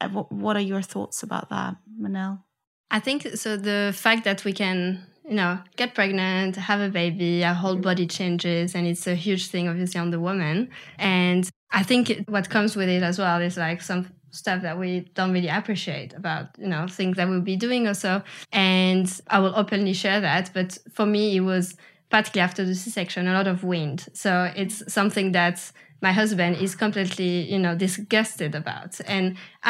Uh, 0.00 0.08
what 0.08 0.56
are 0.56 0.60
your 0.60 0.82
thoughts 0.82 1.22
about 1.22 1.48
that, 1.50 1.76
Manel? 2.00 2.43
I 2.90 3.00
think 3.00 3.26
so. 3.34 3.56
The 3.56 3.92
fact 3.94 4.24
that 4.24 4.44
we 4.44 4.52
can, 4.52 5.04
you 5.28 5.34
know, 5.34 5.58
get 5.76 5.94
pregnant, 5.94 6.56
have 6.56 6.80
a 6.80 6.88
baby, 6.88 7.44
our 7.44 7.54
whole 7.54 7.74
mm-hmm. 7.74 7.82
body 7.82 8.06
changes, 8.06 8.74
and 8.74 8.86
it's 8.86 9.06
a 9.06 9.14
huge 9.14 9.48
thing, 9.48 9.68
obviously, 9.68 10.00
on 10.00 10.10
the 10.10 10.20
woman. 10.20 10.70
And 10.98 11.48
I 11.70 11.82
think 11.82 12.24
what 12.28 12.48
comes 12.50 12.76
with 12.76 12.88
it 12.88 13.02
as 13.02 13.18
well 13.18 13.40
is 13.40 13.56
like 13.56 13.82
some 13.82 14.10
stuff 14.30 14.62
that 14.62 14.78
we 14.78 15.00
don't 15.14 15.32
really 15.32 15.48
appreciate 15.48 16.12
about 16.12 16.46
you 16.58 16.66
know 16.66 16.88
things 16.88 17.16
that 17.16 17.28
we'll 17.28 17.40
be 17.40 17.54
doing 17.54 17.86
also 17.86 18.20
and 18.50 19.20
i 19.28 19.38
will 19.38 19.52
openly 19.54 19.92
share 19.92 20.20
that 20.20 20.50
but 20.52 20.76
for 20.92 21.06
me 21.06 21.36
it 21.36 21.40
was 21.40 21.76
particularly 22.14 22.44
after 22.44 22.64
the 22.64 22.76
C-section, 22.76 23.26
a 23.26 23.32
lot 23.32 23.48
of 23.48 23.64
wind. 23.64 24.06
So 24.12 24.52
it's 24.54 24.92
something 24.92 25.32
that 25.32 25.72
my 26.04 26.12
husband 26.12 26.52
is 26.64 26.72
completely, 26.84 27.32
you 27.52 27.58
know, 27.64 27.74
disgusted 27.86 28.54
about, 28.54 28.92
and 29.14 29.24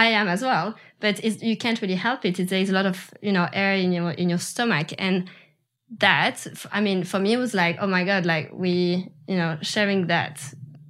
I 0.04 0.06
am 0.20 0.26
as 0.34 0.42
well. 0.42 0.74
But 0.98 1.14
you 1.50 1.56
can't 1.56 1.80
really 1.82 2.00
help 2.08 2.20
it. 2.24 2.36
There's 2.48 2.70
a 2.70 2.78
lot 2.80 2.86
of, 2.92 2.96
you 3.22 3.32
know, 3.36 3.46
air 3.52 3.74
in 3.84 3.92
your 3.92 4.10
in 4.22 4.28
your 4.28 4.42
stomach, 4.52 4.88
and 4.98 5.16
that, 6.00 6.36
I 6.72 6.80
mean, 6.80 7.04
for 7.04 7.18
me, 7.24 7.30
it 7.34 7.40
was 7.44 7.54
like, 7.54 7.76
oh 7.80 7.86
my 7.96 8.04
god, 8.04 8.26
like 8.26 8.46
we, 8.52 9.08
you 9.28 9.36
know, 9.36 9.52
sharing 9.62 10.08
that, 10.08 10.34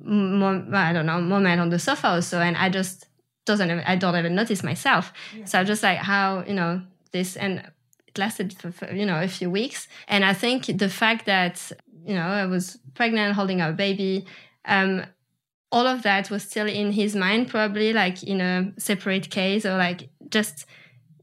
I 0.03 0.91
don't 0.97 1.07
know, 1.11 1.21
moment 1.21 1.61
on 1.61 1.69
the 1.69 1.79
sofa 1.79 2.09
also, 2.09 2.41
and 2.41 2.57
I 2.57 2.69
just 2.79 3.07
doesn't, 3.45 3.71
even, 3.71 3.85
I 3.93 3.97
don't 3.97 4.17
even 4.17 4.35
notice 4.35 4.63
myself. 4.63 5.13
Yeah. 5.37 5.45
So 5.45 5.59
I'm 5.59 5.67
just 5.67 5.83
like, 5.83 5.99
how, 5.99 6.45
you 6.49 6.55
know, 6.55 6.81
this 7.13 7.37
and 7.37 7.53
it 8.09 8.19
lasted 8.19 8.49
for, 8.61 8.73
for, 8.73 8.87
you 9.01 9.07
know 9.11 9.21
a 9.21 9.29
few 9.29 9.51
weeks, 9.51 9.89
and 10.09 10.25
I 10.25 10.33
think 10.33 10.61
the 10.85 10.89
fact 10.89 11.27
that 11.27 11.55
you 12.09 12.15
know 12.19 12.29
I 12.45 12.47
was 12.47 12.79
pregnant, 12.95 13.35
holding 13.35 13.61
our 13.61 13.73
baby. 13.73 14.25
Um, 14.77 15.05
all 15.75 15.89
of 15.89 16.05
that 16.05 16.31
was 16.31 16.45
still 16.45 16.69
in 16.69 16.93
his 16.93 17.17
mind, 17.17 17.49
probably 17.49 17.93
like 17.93 18.23
in 18.23 18.41
a 18.41 18.73
separate 18.79 19.29
case 19.29 19.67
or 19.67 19.77
like 19.77 20.09
just 20.29 20.67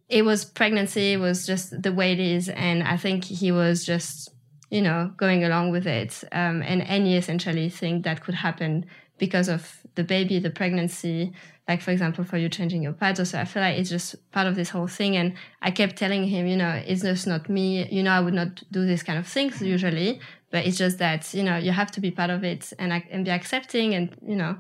it 0.10 0.26
was 0.26 0.44
pregnancy 0.44 1.14
it 1.14 1.18
was 1.18 1.46
just 1.46 1.82
the 1.82 1.94
way 1.94 2.12
it 2.12 2.20
is 2.20 2.50
and 2.50 2.84
i 2.84 2.98
think 2.98 3.24
he 3.24 3.50
was 3.50 3.86
just 3.86 4.30
you 4.70 4.82
know 4.82 5.12
going 5.18 5.44
along 5.44 5.70
with 5.70 5.86
it. 5.86 6.24
Um, 6.32 6.64
and 6.64 6.82
any 6.84 7.16
essentially 7.18 7.70
thing 7.70 8.02
that 8.02 8.22
could 8.24 8.36
happen 8.36 8.86
because 9.18 9.48
of 9.48 9.62
the 9.96 10.04
baby 10.04 10.40
the 10.40 10.50
pregnancy 10.50 11.32
like 11.68 11.82
for 11.82 11.92
example 11.92 12.24
for 12.24 12.38
you 12.38 12.50
changing 12.50 12.82
your 12.82 12.94
pads. 12.94 13.30
So 13.30 13.40
i 13.40 13.46
feel 13.46 13.62
like 13.62 13.78
it's 13.78 13.90
just 13.90 14.16
part 14.32 14.48
of 14.48 14.56
this 14.56 14.70
whole 14.70 14.88
thing 14.88 15.16
and 15.16 15.34
i 15.62 15.70
kept 15.72 15.96
telling 15.98 16.24
him 16.26 16.48
you 16.48 16.58
know 16.58 16.82
it's 16.86 17.04
just 17.04 17.28
not 17.28 17.50
me. 17.50 17.88
You 17.90 18.04
know 18.04 18.12
i 18.12 18.20
would 18.20 18.34
not 18.34 18.64
do 18.72 18.86
this 18.86 19.04
kind 19.04 19.20
of 19.20 19.28
things 19.28 19.62
usually 19.62 20.20
but 20.52 20.66
it's 20.66 20.78
just 20.78 20.98
that 21.00 21.34
you 21.34 21.44
know 21.44 21.58
you 21.58 21.72
have 21.72 21.92
to 21.92 22.02
be 22.02 22.12
part 22.12 22.30
of 22.30 22.44
it 22.44 22.72
and, 22.78 22.92
and 23.10 23.26
be 23.26 23.32
accepting 23.32 23.94
and 23.94 24.16
you 24.26 24.36
know 24.36 24.58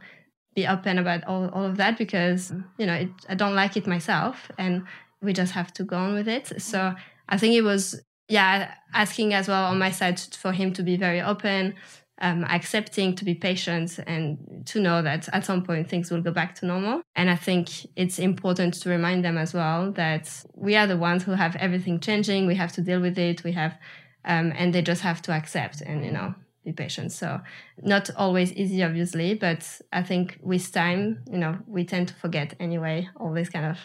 be 0.53 0.67
open 0.67 0.97
about 0.97 1.23
all, 1.25 1.49
all 1.49 1.63
of 1.63 1.77
that 1.77 1.97
because 1.97 2.51
you 2.77 2.85
know 2.85 2.93
it, 2.93 3.09
i 3.29 3.35
don't 3.35 3.55
like 3.55 3.77
it 3.77 3.87
myself 3.87 4.51
and 4.57 4.83
we 5.21 5.33
just 5.33 5.53
have 5.53 5.71
to 5.73 5.83
go 5.83 5.97
on 5.97 6.13
with 6.13 6.27
it. 6.27 6.61
So 6.61 6.93
I 7.29 7.37
think 7.37 7.55
it 7.55 7.61
was, 7.61 8.01
yeah, 8.27 8.73
asking 8.93 9.33
as 9.33 9.47
well 9.47 9.65
on 9.65 9.77
my 9.77 9.91
side 9.91 10.19
for 10.19 10.51
him 10.51 10.73
to 10.73 10.83
be 10.83 10.97
very 10.97 11.21
open, 11.21 11.75
um, 12.19 12.43
accepting, 12.45 13.15
to 13.15 13.25
be 13.25 13.35
patient, 13.35 13.99
and 14.05 14.63
to 14.67 14.79
know 14.79 15.01
that 15.01 15.29
at 15.33 15.45
some 15.45 15.63
point 15.63 15.89
things 15.89 16.11
will 16.11 16.21
go 16.21 16.31
back 16.31 16.55
to 16.55 16.65
normal. 16.65 17.01
And 17.15 17.29
I 17.29 17.35
think 17.35 17.69
it's 17.95 18.19
important 18.19 18.75
to 18.75 18.89
remind 18.89 19.23
them 19.23 19.37
as 19.37 19.53
well 19.53 19.91
that 19.93 20.43
we 20.55 20.75
are 20.75 20.87
the 20.87 20.97
ones 20.97 21.23
who 21.23 21.31
have 21.31 21.55
everything 21.57 21.99
changing. 21.99 22.47
We 22.47 22.55
have 22.55 22.73
to 22.73 22.81
deal 22.81 22.99
with 22.99 23.17
it. 23.17 23.43
We 23.43 23.51
have, 23.53 23.77
um, 24.26 24.53
and 24.55 24.74
they 24.74 24.82
just 24.82 25.01
have 25.01 25.22
to 25.24 25.32
accept 25.32 25.82
and, 25.82 26.05
you 26.05 26.11
know, 26.11 26.34
be 26.63 26.72
patient. 26.72 27.11
So 27.11 27.41
not 27.82 28.09
always 28.15 28.53
easy, 28.53 28.84
obviously, 28.84 29.34
but 29.34 29.80
I 29.91 30.03
think 30.03 30.39
with 30.41 30.72
time, 30.72 31.24
you 31.32 31.38
know, 31.38 31.57
we 31.67 31.84
tend 31.86 32.09
to 32.09 32.13
forget 32.15 32.55
anyway, 32.59 33.09
all 33.17 33.34
these 33.34 33.49
kind 33.49 33.65
of 33.65 33.80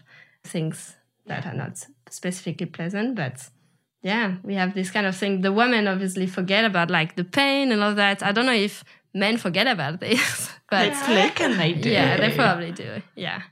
things 0.44 0.96
that 1.26 1.46
are 1.46 1.54
not 1.54 1.84
specifically 2.10 2.66
pleasant, 2.66 3.16
but 3.16 3.48
yeah, 4.02 4.36
we 4.42 4.54
have 4.54 4.74
this 4.74 4.90
kind 4.90 5.06
of 5.06 5.16
thing. 5.16 5.40
The 5.40 5.52
women 5.52 5.88
obviously 5.88 6.26
forget 6.26 6.64
about 6.64 6.90
like 6.90 7.16
the 7.16 7.24
pain 7.24 7.72
and 7.72 7.82
all 7.82 7.94
that. 7.94 8.22
I 8.22 8.32
don't 8.32 8.46
know 8.46 8.52
if 8.52 8.84
men 9.14 9.36
forget 9.36 9.66
about 9.66 10.00
this, 10.00 10.50
but 10.70 10.92
yeah. 10.92 11.56
they 11.56 11.72
do? 11.72 11.90
Yeah, 11.90 12.16
they 12.16 12.34
probably 12.34 12.72
do. 12.72 13.02
Yeah. 13.16 13.42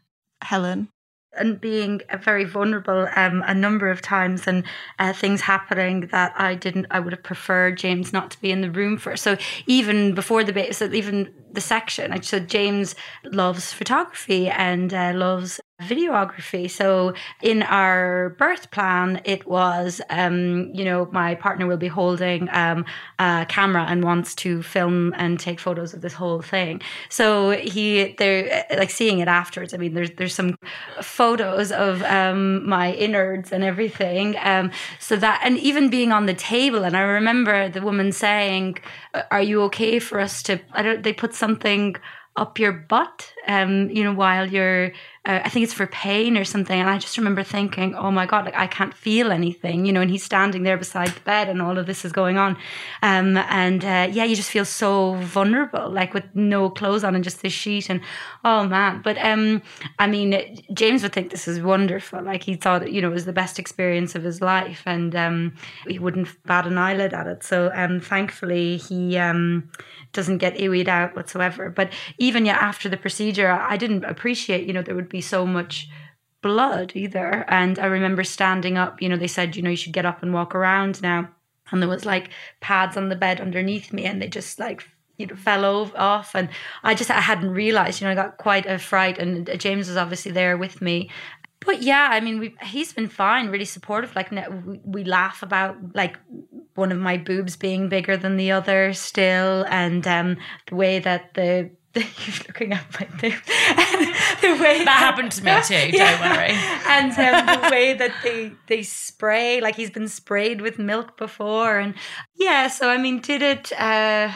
Helen 0.43 0.89
and 1.37 1.61
being 1.61 2.01
very 2.21 2.45
vulnerable 2.45 3.09
um, 3.17 3.43
a 3.47 3.55
number 3.55 3.91
of 3.91 4.01
times 4.01 4.47
and 4.47 4.65
uh, 4.99 5.13
things 5.13 5.41
happening 5.41 6.09
that 6.13 6.33
I 6.37 6.55
didn't 6.55 6.87
I 6.91 7.01
would 7.01 7.13
have 7.13 7.23
preferred 7.23 7.79
James 7.79 8.13
not 8.13 8.31
to 8.33 8.41
be 8.41 8.51
in 8.51 8.61
the 8.61 8.71
room 8.71 8.97
for. 8.97 9.17
So 9.17 9.37
even 9.67 10.15
before 10.15 10.45
the 10.45 10.73
so 10.73 10.91
even 10.93 11.33
the 11.53 11.61
section 11.61 12.13
I 12.13 12.21
said 12.21 12.49
James 12.49 12.95
loves 13.25 13.73
photography 13.73 14.49
and 14.49 14.93
uh, 14.93 15.13
loves 15.15 15.61
videography. 15.85 16.71
So 16.71 17.15
in 17.43 17.63
our 17.63 18.31
birth 18.39 18.71
plan, 18.71 19.21
it 19.25 19.47
was, 19.47 20.01
um, 20.11 20.71
you 20.75 20.85
know, 20.85 21.09
my 21.13 21.35
partner 21.35 21.67
will 21.67 21.77
be 21.77 21.89
holding 21.89 22.49
um, 22.53 22.85
a 23.19 23.47
camera 23.49 23.85
and 23.89 24.05
wants 24.05 24.35
to 24.37 24.63
film 24.63 25.15
and 25.17 25.39
take 25.39 25.61
photos 25.61 25.95
of 25.95 26.01
this 26.01 26.15
whole 26.15 26.43
thing. 26.43 26.81
So 27.09 27.51
he, 27.51 28.15
they're 28.19 28.67
like 28.77 28.91
seeing 28.91 29.19
it 29.21 29.29
afterwards. 29.29 29.75
I 29.75 29.77
mean, 29.77 29.95
there's 29.95 30.11
there's 30.13 30.35
some 30.35 30.57
photos 31.03 31.73
of 31.73 32.03
um, 32.03 32.69
my 32.69 32.93
innards 32.93 33.53
and 33.53 33.65
everything. 33.65 34.37
Um, 34.41 34.71
so 34.99 35.17
that, 35.17 35.41
and 35.45 35.59
even 35.59 35.91
being 35.91 36.13
on 36.13 36.27
the 36.27 36.35
table, 36.35 36.85
and 36.85 36.97
I 36.97 37.01
remember 37.01 37.69
the 37.69 37.83
woman 37.83 38.13
saying, 38.13 38.79
"Are 39.31 39.43
you 39.43 39.63
okay 39.63 39.99
for 39.99 40.21
us 40.21 40.43
to?" 40.45 40.61
I 40.73 40.83
don't. 40.83 41.03
They 41.03 41.13
put 41.13 41.35
something 41.35 41.97
up 42.37 42.59
your 42.59 42.73
butt, 42.73 43.33
um, 43.47 43.89
you 43.91 44.03
know, 44.03 44.13
while 44.13 44.49
you're 44.49 44.93
uh, 45.27 45.41
I 45.43 45.49
think 45.49 45.65
it's 45.65 45.73
for 45.73 45.87
pain 45.87 46.37
or 46.37 46.45
something. 46.45 46.79
And 46.79 46.91
I 46.91 46.99
just 46.99 47.17
remember 47.17 47.43
thinking, 47.43 47.95
oh 47.95 48.11
my 48.11 48.27
God, 48.27 48.45
like 48.45 48.57
I 48.57 48.67
can't 48.67 48.93
feel 48.93 49.33
anything, 49.33 49.87
you 49.87 49.93
know, 49.93 50.03
and 50.03 50.11
he's 50.11 50.23
standing 50.23 50.65
there 50.65 50.77
beside 50.77 51.09
the 51.09 51.21
bed 51.21 51.49
and 51.49 51.63
all 51.63 51.79
of 51.79 51.87
this 51.87 52.05
is 52.05 52.13
going 52.13 52.37
on. 52.37 52.59
Um, 53.03 53.39
and 53.39 53.83
uh, 53.85 54.09
yeah, 54.13 54.25
you 54.25 54.37
just 54.37 54.51
feel 54.51 54.67
so 54.67 55.15
vulnerable, 55.15 55.89
like 55.89 56.13
with 56.13 56.25
no 56.35 56.69
clothes 56.69 57.05
on 57.05 57.15
and 57.15 57.25
just 57.25 57.41
this 57.41 57.55
sheet. 57.55 57.89
And 57.89 58.03
oh 58.45 58.67
man. 58.67 59.01
But 59.03 59.17
um, 59.25 59.63
I 59.99 60.07
mean, 60.07 60.63
James 60.75 61.03
would 61.03 61.15
think 61.15 61.31
this 61.31 61.49
is 61.49 61.59
wonderful. 61.59 62.23
Like 62.23 62.43
he 62.43 62.55
thought, 62.55 62.93
you 62.93 63.01
know, 63.01 63.09
it 63.09 63.15
was 63.15 63.25
the 63.25 63.33
best 63.33 63.59
experience 63.59 64.15
of 64.15 64.25
his 64.25 64.43
life 64.43 64.83
and 64.85 65.17
um, 65.17 65.55
he 65.89 65.99
wouldn't 65.99 66.29
bat 66.45 66.67
an 66.67 66.77
eyelid 66.77 67.15
at 67.15 67.27
it. 67.27 67.43
So 67.43 67.73
um, 67.75 67.99
thankfully, 67.99 68.77
he 68.77 69.17
um, 69.17 69.71
doesn't 70.13 70.39
get 70.39 70.57
iwied 70.57 70.89
out 70.89 71.17
whatsoever. 71.17 71.71
But 71.71 71.91
even 72.19 72.45
yeah, 72.45 72.57
after 72.57 72.91
the 72.91 72.99
procedure, 72.99 73.51
I 73.51 73.79
didn't 73.79 74.05
appreciate, 74.05 74.67
you 74.67 74.75
know, 74.75 74.83
there 74.83 74.95
would 74.95 75.14
be 75.15 75.21
so 75.21 75.47
much 75.47 75.89
blood 76.43 76.93
either. 76.97 77.45
And 77.49 77.79
I 77.79 77.87
remember 77.87 78.25
standing 78.25 78.77
up, 78.77 79.01
you 79.01 79.09
know, 79.09 79.17
they 79.17 79.29
said, 79.29 79.55
you 79.55 79.63
know, 79.63 79.71
you 79.71 79.77
should 79.77 79.93
get 79.93 80.05
up 80.05 80.23
and 80.23 80.35
walk 80.35 80.57
around 80.57 81.01
now. 81.03 81.31
And 81.71 81.81
there 81.81 81.89
was 81.89 82.05
like 82.05 82.31
pads 82.61 82.97
on 82.97 83.09
the 83.09 83.17
bed 83.17 83.41
underneath 83.41 83.93
me 83.93 84.05
and 84.05 84.21
they 84.21 84.29
just 84.29 84.59
like 84.59 84.85
you 85.17 85.27
know 85.29 85.37
fell 85.37 85.65
off 85.95 86.35
and 86.35 86.49
i 86.83 86.93
just 86.93 87.09
i 87.09 87.21
hadn't 87.21 87.53
realized 87.53 88.01
you 88.01 88.05
know 88.05 88.11
i 88.11 88.17
got 88.17 88.37
quite 88.37 88.67
a 88.67 88.81
fright 88.81 89.17
and 89.17 89.49
james 89.61 89.87
was 89.87 89.97
obviously 89.97 90.33
there 90.33 90.57
with 90.59 90.83
me 90.83 91.09
but 91.61 91.83
yeah 91.83 92.09
i 92.11 92.19
mean 92.19 92.41
we 92.41 92.53
he's 92.63 92.93
been 92.93 93.09
fine 93.09 93.47
really 93.49 93.65
supportive 93.65 94.17
like 94.17 94.33
we, 94.33 94.81
we 94.85 95.05
laugh 95.05 95.41
about 95.41 95.77
like 95.95 96.19
one 96.75 96.91
of 96.91 96.99
my 96.99 97.17
boobs 97.17 97.55
being 97.57 97.89
bigger 97.89 98.17
than 98.17 98.37
the 98.37 98.51
other 98.51 98.93
still 98.93 99.65
and 99.69 100.05
um 100.09 100.37
the 100.69 100.75
way 100.75 100.99
that 100.99 101.33
the 101.35 101.71
You're 101.97 102.37
looking 102.49 102.73
at 102.73 102.85
my 102.99 103.07
boobs. 103.21 103.41
the 104.41 104.59
way 104.61 104.79
that, 104.79 104.85
that, 104.85 104.99
happened 104.99 105.31
to 105.33 105.45
me 105.45 105.53
too. 105.65 105.97
Yeah. 105.97 106.19
Don't 106.19 106.37
worry. 106.37 106.51
And 106.89 107.13
um, 107.13 107.63
the 107.63 107.69
way 107.71 107.95
that 107.95 108.13
they 108.23 108.53
they 108.67 108.83
spray, 108.83 109.61
like 109.61 109.77
he's 109.77 109.91
been 109.91 110.09
sprayed 110.09 110.61
with 110.61 110.79
milk 110.79 111.17
before, 111.17 111.79
and 111.79 111.95
yeah. 112.35 112.67
So 112.69 112.89
I 112.91 112.99
mean, 112.99 113.21
did 113.21 113.43
it? 113.43 113.73
Uh, 113.73 114.33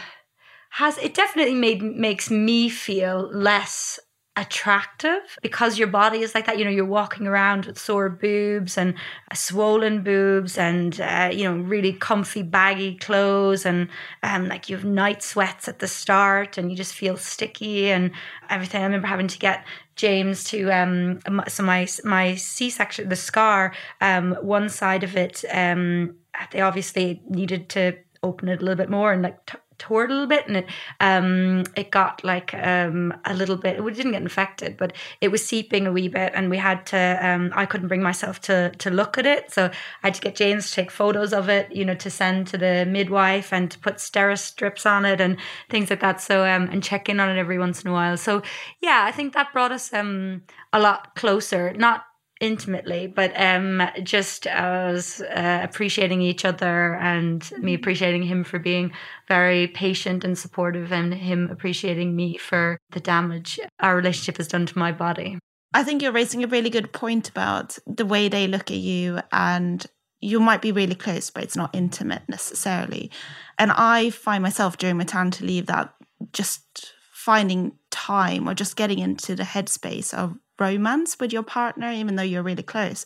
has 0.70 0.98
it 0.98 1.14
definitely 1.14 1.54
made 1.54 1.82
makes 1.82 2.30
me 2.30 2.68
feel 2.68 3.28
less 3.32 3.98
attractive 4.38 5.36
because 5.42 5.78
your 5.78 5.88
body 5.88 6.20
is 6.20 6.34
like 6.34 6.46
that. 6.46 6.58
You 6.58 6.64
know, 6.64 6.70
you're 6.70 6.84
walking 6.84 7.26
around 7.26 7.66
with 7.66 7.78
sore 7.78 8.08
boobs 8.08 8.78
and 8.78 8.94
uh, 9.30 9.34
swollen 9.34 10.02
boobs 10.02 10.56
and, 10.56 11.00
uh, 11.00 11.30
you 11.32 11.44
know, 11.44 11.56
really 11.56 11.92
comfy, 11.92 12.42
baggy 12.42 12.94
clothes. 12.96 13.66
And 13.66 13.88
um, 14.22 14.48
like 14.48 14.68
you 14.68 14.76
have 14.76 14.84
night 14.84 15.22
sweats 15.22 15.66
at 15.68 15.80
the 15.80 15.88
start 15.88 16.56
and 16.56 16.70
you 16.70 16.76
just 16.76 16.94
feel 16.94 17.16
sticky 17.16 17.90
and 17.90 18.12
everything. 18.48 18.82
I 18.82 18.84
remember 18.84 19.08
having 19.08 19.28
to 19.28 19.38
get 19.38 19.66
James 19.96 20.44
to 20.44 20.70
um 20.70 21.18
so 21.48 21.64
my 21.64 21.88
my 22.04 22.36
C 22.36 22.70
section 22.70 23.08
the 23.08 23.16
scar 23.16 23.74
um 24.00 24.36
one 24.42 24.68
side 24.68 25.02
of 25.02 25.16
it 25.16 25.44
um 25.52 26.14
they 26.52 26.60
obviously 26.60 27.20
needed 27.28 27.68
to 27.70 27.96
open 28.22 28.48
it 28.48 28.60
a 28.60 28.64
little 28.64 28.76
bit 28.76 28.90
more 28.90 29.12
and 29.12 29.22
like 29.22 29.44
t- 29.46 29.58
tore 29.78 30.04
a 30.04 30.08
little 30.08 30.26
bit 30.26 30.46
and 30.46 30.56
it 30.56 30.66
um 31.00 31.64
it 31.76 31.90
got 31.90 32.22
like 32.24 32.52
um 32.54 33.14
a 33.24 33.34
little 33.34 33.56
bit 33.56 33.78
it 33.78 33.94
didn't 33.94 34.12
get 34.12 34.22
infected 34.22 34.76
but 34.76 34.92
it 35.20 35.28
was 35.28 35.44
seeping 35.44 35.86
a 35.86 35.92
wee 35.92 36.08
bit 36.08 36.32
and 36.34 36.50
we 36.50 36.56
had 36.56 36.84
to 36.86 37.18
um 37.22 37.52
I 37.54 37.66
couldn't 37.66 37.88
bring 37.88 38.02
myself 38.02 38.40
to 38.42 38.70
to 38.70 38.90
look 38.90 39.18
at 39.18 39.26
it 39.26 39.50
so 39.52 39.66
I 39.66 40.06
had 40.08 40.14
to 40.14 40.20
get 40.20 40.36
James 40.36 40.68
to 40.68 40.74
take 40.74 40.90
photos 40.90 41.32
of 41.32 41.48
it 41.48 41.70
you 41.72 41.84
know 41.84 41.94
to 41.94 42.10
send 42.10 42.46
to 42.48 42.58
the 42.58 42.84
midwife 42.86 43.52
and 43.52 43.70
to 43.70 43.78
put 43.78 43.96
steri 43.96 44.38
strips 44.38 44.84
on 44.84 45.04
it 45.04 45.20
and 45.20 45.36
things 45.70 45.90
like 45.90 46.00
that 46.00 46.20
so 46.20 46.44
um 46.44 46.68
and 46.70 46.82
check 46.82 47.08
in 47.08 47.20
on 47.20 47.30
it 47.30 47.38
every 47.38 47.58
once 47.58 47.82
in 47.82 47.90
a 47.90 47.92
while 47.92 48.16
so 48.16 48.42
yeah 48.80 49.04
I 49.04 49.12
think 49.12 49.34
that 49.34 49.52
brought 49.52 49.72
us 49.72 49.92
um 49.92 50.42
a 50.72 50.80
lot 50.80 51.14
closer 51.14 51.72
not 51.74 52.07
intimately, 52.40 53.06
but 53.06 53.32
um, 53.40 53.82
just 54.02 54.46
as 54.46 55.20
uh, 55.20 55.60
appreciating 55.62 56.22
each 56.22 56.44
other 56.44 56.94
and 56.94 57.42
mm-hmm. 57.42 57.64
me 57.64 57.74
appreciating 57.74 58.22
him 58.22 58.44
for 58.44 58.58
being 58.58 58.92
very 59.26 59.68
patient 59.68 60.24
and 60.24 60.38
supportive, 60.38 60.92
and 60.92 61.12
him 61.14 61.50
appreciating 61.50 62.14
me 62.14 62.36
for 62.36 62.78
the 62.90 63.00
damage 63.00 63.58
our 63.80 63.96
relationship 63.96 64.36
has 64.36 64.48
done 64.48 64.66
to 64.66 64.78
my 64.78 64.92
body. 64.92 65.38
I 65.74 65.82
think 65.82 66.02
you're 66.02 66.12
raising 66.12 66.42
a 66.42 66.48
really 66.48 66.70
good 66.70 66.92
point 66.92 67.28
about 67.28 67.78
the 67.86 68.06
way 68.06 68.28
they 68.28 68.46
look 68.46 68.70
at 68.70 68.78
you 68.78 69.20
and 69.32 69.84
you 70.20 70.40
might 70.40 70.62
be 70.62 70.72
really 70.72 70.94
close, 70.94 71.30
but 71.30 71.44
it's 71.44 71.56
not 71.56 71.74
intimate 71.74 72.22
necessarily. 72.28 73.10
And 73.58 73.70
I 73.72 74.10
find 74.10 74.42
myself 74.42 74.78
during 74.78 74.96
maternity 74.96 75.46
leave 75.46 75.66
that 75.66 75.94
just 76.32 76.94
finding 77.12 77.72
time 77.90 78.48
or 78.48 78.54
just 78.54 78.76
getting 78.76 78.98
into 78.98 79.34
the 79.34 79.42
headspace 79.42 80.14
of 80.14 80.36
romance 80.58 81.18
with 81.18 81.32
your 81.32 81.42
partner, 81.42 81.90
even 81.92 82.16
though 82.16 82.22
you're 82.22 82.42
really 82.42 82.62
close, 82.62 83.04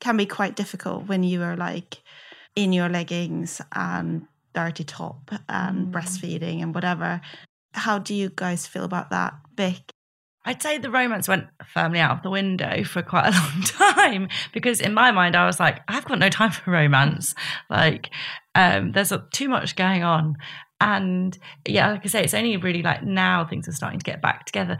can 0.00 0.16
be 0.16 0.26
quite 0.26 0.56
difficult 0.56 1.06
when 1.06 1.22
you 1.22 1.42
are 1.42 1.56
like 1.56 2.02
in 2.56 2.72
your 2.72 2.88
leggings 2.88 3.60
and 3.72 4.26
dirty 4.54 4.84
top 4.84 5.30
and 5.48 5.86
mm. 5.86 5.92
breastfeeding 5.92 6.62
and 6.62 6.74
whatever. 6.74 7.20
How 7.72 7.98
do 7.98 8.14
you 8.14 8.32
guys 8.34 8.66
feel 8.66 8.84
about 8.84 9.10
that, 9.10 9.34
Vic? 9.56 9.92
I'd 10.44 10.62
say 10.62 10.78
the 10.78 10.90
romance 10.90 11.28
went 11.28 11.48
firmly 11.66 12.00
out 12.00 12.16
of 12.16 12.22
the 12.22 12.30
window 12.30 12.82
for 12.84 13.02
quite 13.02 13.28
a 13.28 13.30
long 13.38 13.62
time 13.62 14.28
because 14.52 14.80
in 14.80 14.94
my 14.94 15.10
mind 15.10 15.36
I 15.36 15.46
was 15.46 15.60
like, 15.60 15.80
I've 15.86 16.06
got 16.06 16.18
no 16.18 16.30
time 16.30 16.50
for 16.50 16.70
romance. 16.70 17.34
Like, 17.68 18.10
um, 18.54 18.92
there's 18.92 19.12
a, 19.12 19.26
too 19.32 19.48
much 19.48 19.76
going 19.76 20.02
on. 20.02 20.36
And 20.80 21.38
yeah, 21.68 21.92
like 21.92 22.00
I 22.04 22.08
say, 22.08 22.24
it's 22.24 22.32
only 22.32 22.56
really 22.56 22.82
like 22.82 23.04
now 23.04 23.44
things 23.44 23.68
are 23.68 23.72
starting 23.72 23.98
to 23.98 24.04
get 24.04 24.22
back 24.22 24.46
together. 24.46 24.78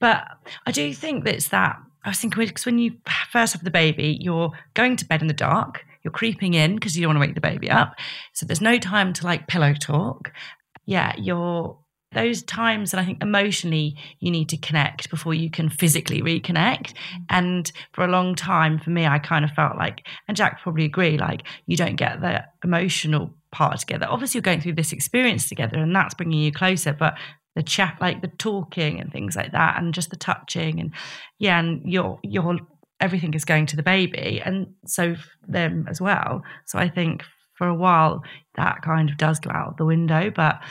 But 0.00 0.26
I 0.66 0.72
do 0.72 0.92
think 0.94 1.24
that 1.24 1.34
it's 1.34 1.48
that 1.48 1.76
I 2.04 2.08
was 2.08 2.18
thinking 2.18 2.46
because 2.46 2.66
when 2.66 2.78
you 2.78 2.96
first 3.30 3.52
have 3.52 3.64
the 3.64 3.70
baby, 3.70 4.18
you're 4.20 4.52
going 4.74 4.96
to 4.96 5.04
bed 5.04 5.20
in 5.20 5.28
the 5.28 5.34
dark, 5.34 5.84
you're 6.02 6.12
creeping 6.12 6.54
in 6.54 6.76
because 6.76 6.96
you 6.96 7.02
don't 7.02 7.10
want 7.10 7.22
to 7.22 7.28
wake 7.28 7.34
the 7.34 7.40
baby 7.40 7.70
up. 7.70 7.94
So 8.32 8.46
there's 8.46 8.62
no 8.62 8.78
time 8.78 9.12
to 9.14 9.26
like 9.26 9.48
pillow 9.48 9.74
talk. 9.74 10.32
Yeah, 10.86 11.14
you're 11.18 11.78
those 12.12 12.42
times 12.42 12.90
that 12.90 12.98
I 12.98 13.04
think 13.04 13.22
emotionally 13.22 13.96
you 14.18 14.30
need 14.30 14.48
to 14.48 14.56
connect 14.56 15.10
before 15.10 15.32
you 15.32 15.48
can 15.48 15.68
physically 15.68 16.20
reconnect. 16.20 16.92
Mm. 16.92 17.24
And 17.28 17.72
for 17.92 18.04
a 18.04 18.08
long 18.08 18.34
time, 18.34 18.78
for 18.78 18.90
me, 18.90 19.06
I 19.06 19.18
kind 19.18 19.44
of 19.44 19.52
felt 19.52 19.76
like, 19.76 20.04
and 20.26 20.36
Jack 20.36 20.60
probably 20.62 20.84
agree, 20.84 21.18
like 21.18 21.42
you 21.66 21.76
don't 21.76 21.96
get 21.96 22.20
the 22.20 22.44
emotional 22.64 23.32
part 23.52 23.78
together. 23.78 24.06
Obviously, 24.08 24.38
you're 24.38 24.42
going 24.42 24.60
through 24.60 24.74
this 24.74 24.92
experience 24.92 25.48
together, 25.48 25.78
and 25.78 25.94
that's 25.94 26.14
bringing 26.14 26.40
you 26.40 26.52
closer. 26.52 26.92
But 26.92 27.14
the 27.60 27.64
chat, 27.64 27.98
like 28.00 28.22
the 28.22 28.28
talking 28.38 29.00
and 29.00 29.12
things 29.12 29.36
like 29.36 29.52
that, 29.52 29.78
and 29.78 29.92
just 29.92 30.08
the 30.08 30.16
touching, 30.16 30.80
and 30.80 30.94
yeah, 31.38 31.60
and 31.60 31.82
your 31.84 32.18
your 32.22 32.56
everything 33.00 33.34
is 33.34 33.44
going 33.44 33.66
to 33.66 33.76
the 33.76 33.82
baby, 33.82 34.40
and 34.42 34.68
so 34.86 35.14
them 35.46 35.86
as 35.90 36.00
well. 36.00 36.42
So 36.64 36.78
I 36.78 36.88
think 36.88 37.22
for 37.58 37.66
a 37.66 37.74
while 37.74 38.22
that 38.56 38.80
kind 38.80 39.10
of 39.10 39.18
does 39.18 39.40
go 39.40 39.50
out 39.50 39.76
the 39.76 39.84
window, 39.84 40.30
but 40.34 40.62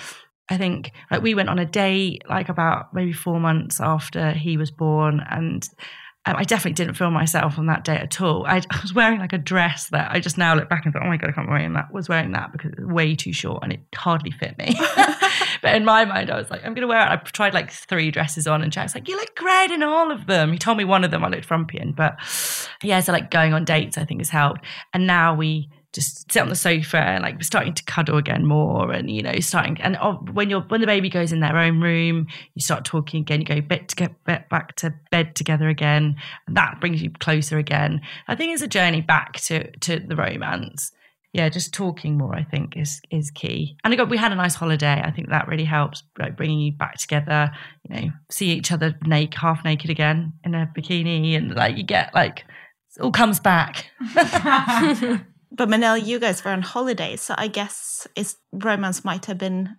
I 0.50 0.58
think 0.58 0.92
like 1.12 1.22
we 1.22 1.36
went 1.36 1.50
on 1.50 1.60
a 1.60 1.66
date 1.66 2.24
like 2.28 2.50
about 2.50 2.92
maybe 2.92 3.14
four 3.14 3.40
months 3.40 3.80
after 3.80 4.32
he 4.32 4.58
was 4.58 4.72
born, 4.72 5.22
and 5.30 5.64
um, 6.26 6.38
I 6.38 6.44
definitely 6.44 6.74
didn't 6.74 6.96
feel 6.96 7.12
myself 7.12 7.60
on 7.60 7.68
that 7.68 7.84
day 7.84 7.98
at 7.98 8.20
all. 8.20 8.46
I, 8.48 8.64
was 8.82 8.96
wearing 8.96 9.20
like 9.20 9.34
a 9.34 9.38
dress 9.38 9.90
that 9.90 10.10
I 10.12 10.20
just 10.20 10.40
now 10.40 10.56
look 10.56 10.70
back 10.70 10.86
and 10.86 10.94
thought, 10.94 11.04
oh 11.04 11.10
my 11.10 11.18
god, 11.18 11.30
I 11.30 11.34
can't 11.34 11.48
wearing 11.48 11.74
that. 11.74 11.94
Was 11.94 12.10
wearing 12.10 12.32
that 12.32 12.52
because 12.52 12.72
it 12.72 12.80
was 12.80 12.88
way 12.88 13.14
too 13.14 13.32
short 13.32 13.62
and 13.62 13.74
it 13.74 13.82
hardly 13.94 14.32
fit 14.32 14.58
me. 14.58 14.76
but 15.70 15.76
in 15.76 15.86
my 15.86 16.04
mind, 16.04 16.32
I 16.32 16.38
was 16.38 16.50
like, 16.50 16.66
I'm 16.66 16.74
gonna 16.74 16.88
wear 16.88 17.00
it. 17.00 17.12
I 17.12 17.16
tried 17.18 17.54
like 17.54 17.72
three 17.72 18.10
dresses 18.10 18.48
on, 18.48 18.64
and 18.64 18.72
Jack's 18.72 18.96
like, 18.96 19.08
you 19.08 19.16
look 19.16 19.36
great 19.36 19.70
in 19.70 19.84
all 19.84 20.12
of 20.12 20.26
them. 20.26 20.52
He 20.52 20.58
told 20.58 20.80
me 20.80 20.84
one 20.84 21.04
of 21.04 21.12
them 21.12 21.24
I 21.24 21.28
looked 21.28 21.46
frumpy 21.46 21.78
in, 21.80 21.92
but 21.92 22.18
yeah, 22.82 23.00
so 23.02 23.12
like 23.12 23.30
going 23.30 23.54
on 23.54 23.66
dates, 23.66 23.96
I 23.96 24.04
think 24.04 24.20
has 24.20 24.32
helped. 24.32 24.66
And 24.96 25.06
now 25.06 25.36
we 25.36 25.70
just 25.94 26.32
sit 26.32 26.42
on 26.42 26.50
the 26.50 26.56
sofa 26.56 26.98
and 26.98 27.22
like 27.22 27.44
starting 27.44 27.76
to 27.76 27.84
cuddle 27.84 28.18
again 28.18 28.46
more 28.46 28.92
and 28.92 29.10
you 29.10 29.24
know 29.24 29.40
starting 29.40 29.80
and 29.82 29.98
oh, 30.00 30.14
when 30.34 30.48
you're 30.48 30.62
when 30.62 30.82
the 30.82 30.88
baby 30.88 31.10
goes 31.10 31.32
in 31.32 31.40
their 31.40 31.58
own 31.58 31.82
room 31.82 32.28
you 32.54 32.62
start 32.62 32.86
talking 32.86 33.22
again 33.22 33.40
you 33.40 33.46
go 33.46 33.60
bit 33.60 33.88
to 33.88 33.96
get 33.96 34.24
back 34.26 34.76
to 34.76 34.94
bed 35.10 35.36
together 35.36 35.68
again 35.68 36.16
and 36.46 36.56
that 36.56 36.80
brings 36.80 37.02
you 37.02 37.10
closer 37.20 37.58
again 37.58 38.00
i 38.28 38.36
think 38.36 38.54
it's 38.54 38.62
a 38.62 38.68
journey 38.68 39.02
back 39.02 39.34
to 39.34 39.72
to 39.78 40.00
the 40.00 40.16
romance 40.16 40.92
yeah 41.34 41.50
just 41.50 41.74
talking 41.74 42.18
more 42.18 42.36
i 42.36 42.44
think 42.44 42.76
is 42.78 43.02
is 43.12 43.32
key. 43.32 43.78
And 43.84 43.94
I 43.94 43.98
got 43.98 44.10
we 44.10 44.18
had 44.18 44.32
a 44.32 44.36
nice 44.36 44.56
holiday. 44.56 45.02
I 45.04 45.12
think 45.12 45.30
that 45.30 45.48
really 45.48 45.66
helps 45.66 46.04
like 46.18 46.38
bringing 46.38 46.60
you 46.60 46.72
back 46.72 46.98
together 46.98 47.52
you 47.88 47.96
know 47.96 48.12
see 48.30 48.52
each 48.52 48.72
other 48.72 48.96
naked 49.06 49.40
half 49.40 49.64
naked 49.64 49.90
again 49.90 50.34
in 50.44 50.56
a 50.56 50.72
bikini 50.76 51.36
and 51.36 51.56
like 51.56 51.78
you 51.78 51.84
get 51.84 52.14
like 52.14 52.46
it 52.96 53.02
all 53.02 53.12
comes 53.12 53.40
back. 53.40 53.86
But 55.52 55.68
Manel, 55.70 56.06
you 56.06 56.20
guys 56.20 56.44
were 56.46 56.52
on 56.52 56.62
holiday, 56.62 57.16
so 57.16 57.34
I 57.38 57.48
guess 57.48 58.08
it's 58.16 58.38
romance 58.52 59.04
might 59.04 59.26
have 59.26 59.38
been 59.38 59.78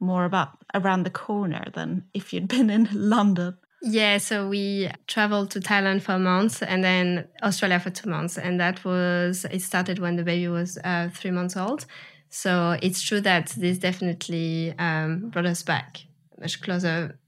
more 0.00 0.24
about 0.24 0.58
around 0.74 1.02
the 1.02 1.10
corner 1.10 1.64
than 1.74 2.06
if 2.14 2.32
you'd 2.32 2.48
been 2.48 2.70
in 2.70 2.88
London. 2.92 3.58
Yeah, 3.82 4.18
so 4.18 4.48
we 4.48 4.90
traveled 5.06 5.50
to 5.52 5.60
Thailand 5.60 6.02
for 6.02 6.12
a 6.12 6.18
month 6.18 6.62
and 6.62 6.84
then 6.84 7.26
Australia 7.42 7.80
for 7.80 7.90
two 7.90 8.10
months. 8.10 8.36
And 8.36 8.60
that 8.60 8.84
was, 8.84 9.46
it 9.50 9.62
started 9.62 9.98
when 9.98 10.16
the 10.16 10.22
baby 10.22 10.48
was 10.48 10.78
uh, 10.84 11.08
three 11.14 11.30
months 11.30 11.56
old. 11.56 11.86
So 12.28 12.78
it's 12.82 13.00
true 13.02 13.20
that 13.22 13.48
this 13.56 13.78
definitely 13.78 14.74
um, 14.78 15.30
brought 15.30 15.46
us 15.46 15.62
back 15.62 16.00
much 16.38 16.60
closer, 16.60 17.18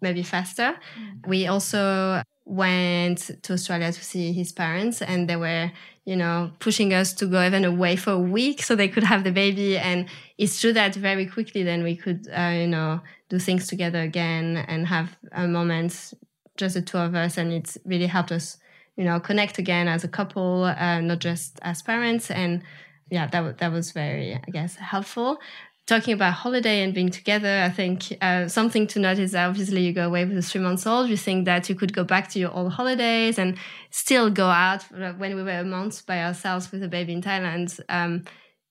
maybe 0.00 0.22
faster. 0.22 0.74
Mm. 0.98 1.26
We 1.26 1.46
also 1.46 2.22
went 2.44 3.30
to 3.42 3.52
Australia 3.54 3.92
to 3.92 4.04
see 4.04 4.32
his 4.32 4.52
parents 4.52 5.00
and 5.00 5.28
they 5.28 5.36
were 5.36 5.70
you 6.04 6.16
know, 6.16 6.50
pushing 6.58 6.92
us 6.92 7.12
to 7.12 7.26
go 7.26 7.44
even 7.44 7.64
away 7.64 7.94
for 7.94 8.10
a 8.10 8.18
week 8.18 8.62
so 8.62 8.74
they 8.74 8.88
could 8.88 9.04
have 9.04 9.22
the 9.22 9.30
baby. 9.30 9.78
And 9.78 10.06
it's 10.36 10.60
true 10.60 10.72
that 10.72 10.94
very 10.94 11.26
quickly 11.26 11.62
then 11.62 11.84
we 11.84 11.96
could, 11.96 12.28
uh, 12.36 12.54
you 12.54 12.66
know, 12.66 13.00
do 13.32 13.38
things 13.38 13.66
together 13.66 14.00
again 14.00 14.58
and 14.68 14.86
have 14.86 15.16
a 15.32 15.48
moment, 15.48 16.12
just 16.58 16.74
the 16.74 16.82
two 16.82 16.98
of 16.98 17.14
us. 17.14 17.38
And 17.38 17.50
it's 17.50 17.78
really 17.86 18.06
helped 18.06 18.30
us, 18.30 18.58
you 18.96 19.04
know, 19.04 19.18
connect 19.18 19.56
again 19.56 19.88
as 19.88 20.04
a 20.04 20.08
couple, 20.08 20.64
uh, 20.64 21.00
not 21.00 21.18
just 21.18 21.58
as 21.62 21.80
parents. 21.80 22.30
And 22.30 22.62
yeah, 23.10 23.26
that, 23.28 23.58
that 23.58 23.72
was 23.72 23.92
very, 23.92 24.34
I 24.34 24.50
guess, 24.50 24.76
helpful 24.76 25.40
talking 25.86 26.14
about 26.14 26.32
holiday 26.32 26.82
and 26.82 26.94
being 26.94 27.10
together, 27.10 27.62
I 27.64 27.70
think 27.70 28.16
uh, 28.20 28.46
something 28.48 28.86
to 28.88 29.00
note 29.00 29.18
is 29.18 29.32
that 29.32 29.48
obviously 29.48 29.82
you 29.82 29.92
go 29.92 30.06
away 30.06 30.24
with 30.24 30.38
a 30.38 30.42
three 30.42 30.60
months 30.60 30.86
old. 30.86 31.08
You 31.08 31.16
think 31.16 31.44
that 31.46 31.68
you 31.68 31.74
could 31.74 31.92
go 31.92 32.04
back 32.04 32.28
to 32.30 32.38
your 32.38 32.52
old 32.52 32.72
holidays 32.72 33.38
and 33.38 33.58
still 33.90 34.30
go 34.30 34.46
out 34.46 34.84
when 35.18 35.34
we 35.34 35.42
were 35.42 35.58
a 35.58 35.64
month 35.64 36.06
by 36.06 36.22
ourselves 36.22 36.70
with 36.70 36.82
a 36.84 36.88
baby 36.88 37.12
in 37.12 37.20
Thailand. 37.20 37.80
Um, 37.88 38.24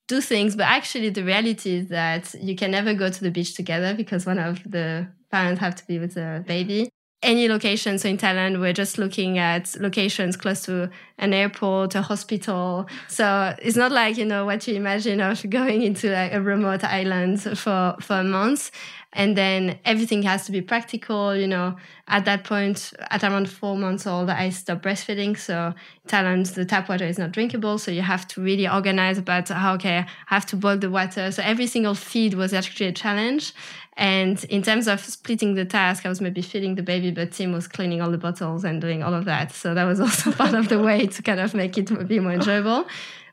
do 0.07 0.21
things, 0.21 0.55
but 0.55 0.63
actually 0.63 1.09
the 1.09 1.23
reality 1.23 1.75
is 1.75 1.87
that 1.87 2.33
you 2.41 2.55
can 2.55 2.71
never 2.71 2.93
go 2.93 3.09
to 3.09 3.21
the 3.21 3.31
beach 3.31 3.55
together 3.55 3.93
because 3.93 4.25
one 4.25 4.39
of 4.39 4.61
the 4.69 5.07
parents 5.31 5.61
have 5.61 5.75
to 5.75 5.87
be 5.87 5.99
with 5.99 6.13
the 6.15 6.43
baby 6.47 6.89
any 7.23 7.47
location. 7.47 7.99
So 7.99 8.09
in 8.09 8.17
Thailand, 8.17 8.59
we're 8.59 8.73
just 8.73 8.97
looking 8.97 9.37
at 9.37 9.75
locations 9.79 10.35
close 10.35 10.63
to 10.63 10.89
an 11.17 11.33
airport, 11.33 11.93
a 11.95 12.01
hospital. 12.01 12.87
So 13.07 13.55
it's 13.61 13.77
not 13.77 13.91
like, 13.91 14.17
you 14.17 14.25
know, 14.25 14.45
what 14.45 14.67
you 14.67 14.75
imagine 14.75 15.21
of 15.21 15.47
going 15.49 15.83
into 15.83 16.11
like 16.11 16.33
a 16.33 16.41
remote 16.41 16.83
island 16.83 17.41
for, 17.41 17.95
for 18.01 18.19
a 18.19 18.23
month. 18.23 18.71
And 19.13 19.35
then 19.35 19.77
everything 19.83 20.23
has 20.23 20.45
to 20.45 20.51
be 20.51 20.61
practical. 20.61 21.35
You 21.35 21.47
know, 21.47 21.75
at 22.07 22.25
that 22.25 22.43
point, 22.43 22.93
at 23.09 23.23
around 23.23 23.49
four 23.49 23.75
months 23.75 24.07
old, 24.07 24.29
I 24.29 24.49
stopped 24.49 24.83
breastfeeding. 24.83 25.37
So 25.37 25.73
Thailand, 26.07 26.53
the 26.53 26.65
tap 26.65 26.87
water 26.87 27.05
is 27.05 27.19
not 27.19 27.31
drinkable. 27.31 27.77
So 27.77 27.91
you 27.91 28.01
have 28.01 28.27
to 28.29 28.41
really 28.41 28.67
organize 28.67 29.17
about 29.17 29.49
how, 29.49 29.73
okay, 29.75 29.97
I 29.97 30.05
have 30.27 30.45
to 30.47 30.55
boil 30.55 30.77
the 30.77 30.89
water. 30.89 31.31
So 31.31 31.43
every 31.43 31.67
single 31.67 31.95
feed 31.95 32.35
was 32.35 32.53
actually 32.53 32.87
a 32.87 32.93
challenge. 32.93 33.53
And 33.97 34.43
in 34.45 34.63
terms 34.63 34.87
of 34.87 35.01
splitting 35.01 35.55
the 35.55 35.65
task, 35.65 36.05
I 36.05 36.09
was 36.09 36.21
maybe 36.21 36.41
feeding 36.41 36.75
the 36.75 36.83
baby, 36.83 37.11
but 37.11 37.33
Tim 37.33 37.51
was 37.51 37.67
cleaning 37.67 38.01
all 38.01 38.09
the 38.09 38.17
bottles 38.17 38.63
and 38.63 38.79
doing 38.79 39.03
all 39.03 39.13
of 39.13 39.25
that. 39.25 39.51
So 39.51 39.73
that 39.73 39.83
was 39.83 39.99
also 39.99 40.31
part 40.41 40.53
of 40.53 40.69
the 40.69 40.79
way 40.79 41.07
to 41.07 41.21
kind 41.21 41.39
of 41.39 41.53
make 41.53 41.77
it 41.77 42.07
be 42.07 42.19
more 42.19 42.31
enjoyable. 42.31 42.87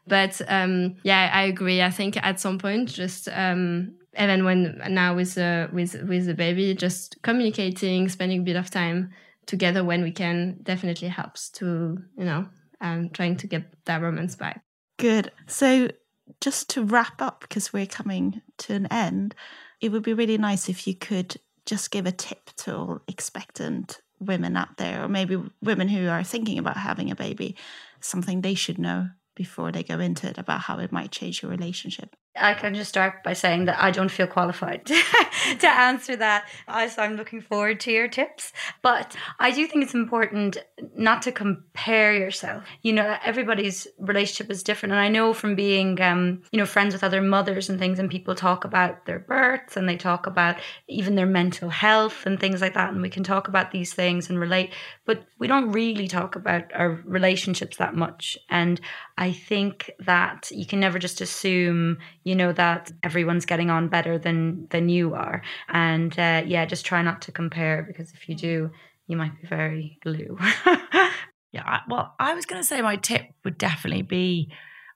But 0.08 0.40
um, 0.48 0.96
yeah, 1.02 1.30
I 1.32 1.42
agree. 1.42 1.82
I 1.82 1.90
think 1.90 2.16
at 2.16 2.40
some 2.40 2.58
point, 2.58 2.88
just 2.88 3.28
um, 3.28 3.96
even 4.18 4.44
when 4.44 4.80
now 4.88 5.14
with 5.14 5.34
the 5.34 5.68
with 5.72 5.94
with 6.08 6.26
the 6.26 6.34
baby, 6.34 6.74
just 6.74 7.20
communicating, 7.22 8.08
spending 8.08 8.40
a 8.40 8.44
bit 8.44 8.56
of 8.56 8.70
time 8.70 9.10
together 9.46 9.84
when 9.84 10.02
we 10.02 10.12
can, 10.12 10.58
definitely 10.62 11.08
helps 11.08 11.50
to 11.50 11.98
you 12.16 12.24
know 12.24 12.48
um, 12.80 13.10
trying 13.10 13.36
to 13.36 13.46
get 13.46 13.84
that 13.84 14.02
romance 14.02 14.36
back. 14.36 14.62
Good. 14.98 15.30
So 15.46 15.90
just 16.40 16.70
to 16.70 16.84
wrap 16.84 17.22
up, 17.22 17.40
because 17.40 17.72
we're 17.72 17.86
coming 17.86 18.42
to 18.58 18.74
an 18.74 18.86
end 18.86 19.34
it 19.80 19.92
would 19.92 20.02
be 20.02 20.14
really 20.14 20.38
nice 20.38 20.68
if 20.68 20.86
you 20.86 20.94
could 20.94 21.36
just 21.66 21.90
give 21.90 22.06
a 22.06 22.12
tip 22.12 22.50
to 22.56 22.76
all 22.76 23.00
expectant 23.06 24.00
women 24.20 24.56
out 24.56 24.76
there, 24.78 25.04
or 25.04 25.08
maybe 25.08 25.40
women 25.62 25.88
who 25.88 26.08
are 26.08 26.24
thinking 26.24 26.58
about 26.58 26.76
having 26.76 27.10
a 27.10 27.16
baby, 27.16 27.56
something 28.00 28.40
they 28.40 28.54
should 28.54 28.78
know 28.78 29.08
before 29.38 29.70
they 29.70 29.84
go 29.84 30.00
into 30.00 30.28
it 30.28 30.36
about 30.36 30.62
how 30.62 30.78
it 30.80 30.90
might 30.90 31.12
change 31.12 31.42
your 31.42 31.50
relationship. 31.50 32.16
I 32.40 32.54
can 32.54 32.74
just 32.74 32.90
start 32.90 33.22
by 33.22 33.32
saying 33.32 33.66
that 33.66 33.82
I 33.82 33.90
don't 33.90 34.10
feel 34.10 34.26
qualified 34.26 34.86
to 35.60 35.68
answer 35.68 36.16
that. 36.16 36.48
So 36.68 37.02
I'm 37.02 37.16
looking 37.16 37.40
forward 37.40 37.80
to 37.80 37.92
your 37.92 38.08
tips. 38.08 38.52
But 38.82 39.16
I 39.38 39.50
do 39.50 39.66
think 39.66 39.84
it's 39.84 39.94
important 39.94 40.58
not 40.96 41.22
to 41.22 41.32
compare 41.32 42.14
yourself. 42.14 42.64
You 42.82 42.92
know, 42.92 43.16
everybody's 43.24 43.86
relationship 43.98 44.50
is 44.50 44.62
different. 44.62 44.92
And 44.92 45.00
I 45.00 45.08
know 45.08 45.32
from 45.32 45.54
being, 45.54 46.00
um, 46.00 46.42
you 46.52 46.58
know, 46.58 46.66
friends 46.66 46.94
with 46.94 47.04
other 47.04 47.22
mothers 47.22 47.68
and 47.68 47.78
things, 47.78 47.98
and 47.98 48.10
people 48.10 48.34
talk 48.34 48.64
about 48.64 49.06
their 49.06 49.18
births 49.18 49.76
and 49.76 49.88
they 49.88 49.96
talk 49.96 50.26
about 50.26 50.56
even 50.88 51.14
their 51.14 51.26
mental 51.26 51.70
health 51.70 52.26
and 52.26 52.38
things 52.38 52.60
like 52.60 52.74
that. 52.74 52.92
And 52.92 53.02
we 53.02 53.10
can 53.10 53.24
talk 53.24 53.48
about 53.48 53.70
these 53.70 53.92
things 53.92 54.28
and 54.28 54.38
relate, 54.38 54.72
but 55.04 55.24
we 55.38 55.46
don't 55.46 55.72
really 55.72 56.08
talk 56.08 56.36
about 56.36 56.64
our 56.74 57.00
relationships 57.04 57.76
that 57.78 57.94
much. 57.94 58.38
And 58.48 58.80
I 59.16 59.32
think 59.32 59.90
that 60.00 60.50
you 60.50 60.66
can 60.66 60.80
never 60.80 60.98
just 60.98 61.20
assume, 61.20 61.98
you 62.28 62.34
know, 62.34 62.52
that 62.52 62.92
everyone's 63.02 63.46
getting 63.46 63.70
on 63.70 63.88
better 63.88 64.18
than 64.18 64.66
than 64.68 64.90
you 64.90 65.14
are. 65.14 65.40
And 65.68 66.12
uh, 66.18 66.42
yeah, 66.46 66.66
just 66.66 66.84
try 66.84 67.00
not 67.00 67.22
to 67.22 67.32
compare 67.32 67.82
because 67.82 68.12
if 68.12 68.28
you 68.28 68.34
do, 68.34 68.70
you 69.06 69.16
might 69.16 69.40
be 69.40 69.48
very 69.48 69.98
blue. 70.04 70.36
yeah, 71.52 71.80
well, 71.88 72.14
I 72.20 72.34
was 72.34 72.44
going 72.44 72.60
to 72.60 72.68
say 72.68 72.82
my 72.82 72.96
tip 72.96 73.22
would 73.44 73.56
definitely 73.56 74.02
be 74.02 74.52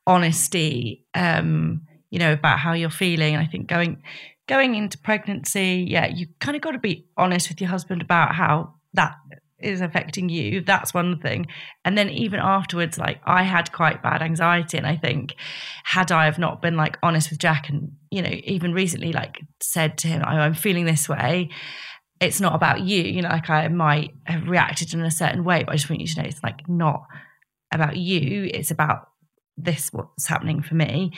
honesty. 0.06 1.06
Um, 1.14 1.86
you 2.10 2.18
know 2.18 2.34
about 2.34 2.58
how 2.58 2.74
you're 2.74 2.90
feeling. 2.90 3.34
And 3.34 3.42
I 3.42 3.46
think 3.46 3.66
going 3.66 4.02
going 4.46 4.74
into 4.74 4.98
pregnancy, 4.98 5.86
yeah, 5.88 6.06
you 6.06 6.26
kind 6.38 6.54
of 6.54 6.60
got 6.60 6.72
to 6.72 6.78
be 6.78 7.06
honest 7.16 7.48
with 7.48 7.62
your 7.62 7.70
husband 7.70 8.02
about 8.02 8.34
how 8.34 8.74
that 8.92 9.14
is 9.62 9.80
affecting 9.80 10.28
you. 10.28 10.60
That's 10.60 10.94
one 10.94 11.18
thing. 11.18 11.46
And 11.84 11.96
then 11.96 12.08
even 12.10 12.40
afterwards, 12.40 12.98
like 12.98 13.20
I 13.24 13.42
had 13.42 13.72
quite 13.72 14.02
bad 14.02 14.22
anxiety. 14.22 14.78
And 14.78 14.86
I 14.86 14.96
think 14.96 15.34
had 15.84 16.12
I 16.12 16.24
have 16.26 16.38
not 16.38 16.62
been 16.62 16.76
like 16.76 16.98
honest 17.02 17.30
with 17.30 17.38
Jack 17.38 17.68
and, 17.68 17.92
you 18.10 18.22
know, 18.22 18.30
even 18.44 18.72
recently 18.72 19.12
like 19.12 19.40
said 19.60 19.98
to 19.98 20.08
him, 20.08 20.22
oh, 20.24 20.30
I'm 20.30 20.54
feeling 20.54 20.84
this 20.84 21.08
way. 21.08 21.50
It's 22.20 22.40
not 22.40 22.54
about 22.54 22.80
you. 22.80 23.02
You 23.02 23.22
know, 23.22 23.28
like 23.28 23.50
I 23.50 23.68
might 23.68 24.14
have 24.24 24.48
reacted 24.48 24.94
in 24.94 25.00
a 25.00 25.10
certain 25.10 25.44
way, 25.44 25.64
but 25.64 25.72
I 25.72 25.76
just 25.76 25.90
want 25.90 26.00
you 26.00 26.06
to 26.06 26.22
know 26.22 26.28
it's 26.28 26.42
like 26.42 26.68
not 26.68 27.04
about 27.72 27.96
you. 27.96 28.50
It's 28.52 28.70
about 28.70 29.08
this, 29.56 29.88
what's 29.92 30.26
happening 30.26 30.62
for 30.62 30.74
me. 30.74 31.12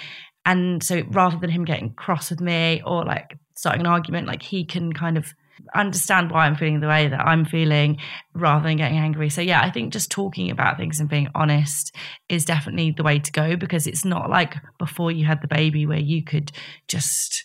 And 0.47 0.82
so 0.82 1.03
rather 1.09 1.38
than 1.38 1.51
him 1.51 1.64
getting 1.64 1.95
cross 1.95 2.30
with 2.30 2.40
me 2.40 2.82
or 2.84 3.05
like 3.05 3.38
starting 3.57 3.80
an 3.80 3.86
argument, 3.86 4.26
like 4.26 4.42
he 4.42 4.64
can 4.64 4.92
kind 4.92 5.16
of 5.16 5.34
understand 5.75 6.31
why 6.31 6.47
I'm 6.47 6.57
feeling 6.57 6.81
the 6.81 6.89
way 6.89 7.09
that 7.09 7.21
I'm 7.21 7.45
feeling 7.45 7.99
rather 8.35 8.65
than 8.65 8.77
getting 8.77 8.99
angry. 8.99 9.31
So 9.31 9.41
yeah, 9.41 9.63
I 9.63 9.71
think 9.71 9.93
just 9.93 10.11
talking 10.11 10.51
about 10.51 10.77
things 10.77 11.01
and 11.01 11.09
being 11.09 11.29
honest 11.35 11.95
is 12.29 12.45
definitely 12.45 12.93
the 12.93 13.03
way 13.03 13.19
to 13.19 13.33
go 13.33 13.57
because 13.57 13.87
it's 13.87 14.05
not 14.05 14.31
like 14.31 14.57
before 14.79 15.11
you 15.11 15.25
had 15.25 15.43
the 15.43 15.49
baby 15.49 15.87
where 15.87 15.99
you 15.99 16.23
could 16.23 16.53
just 16.89 17.45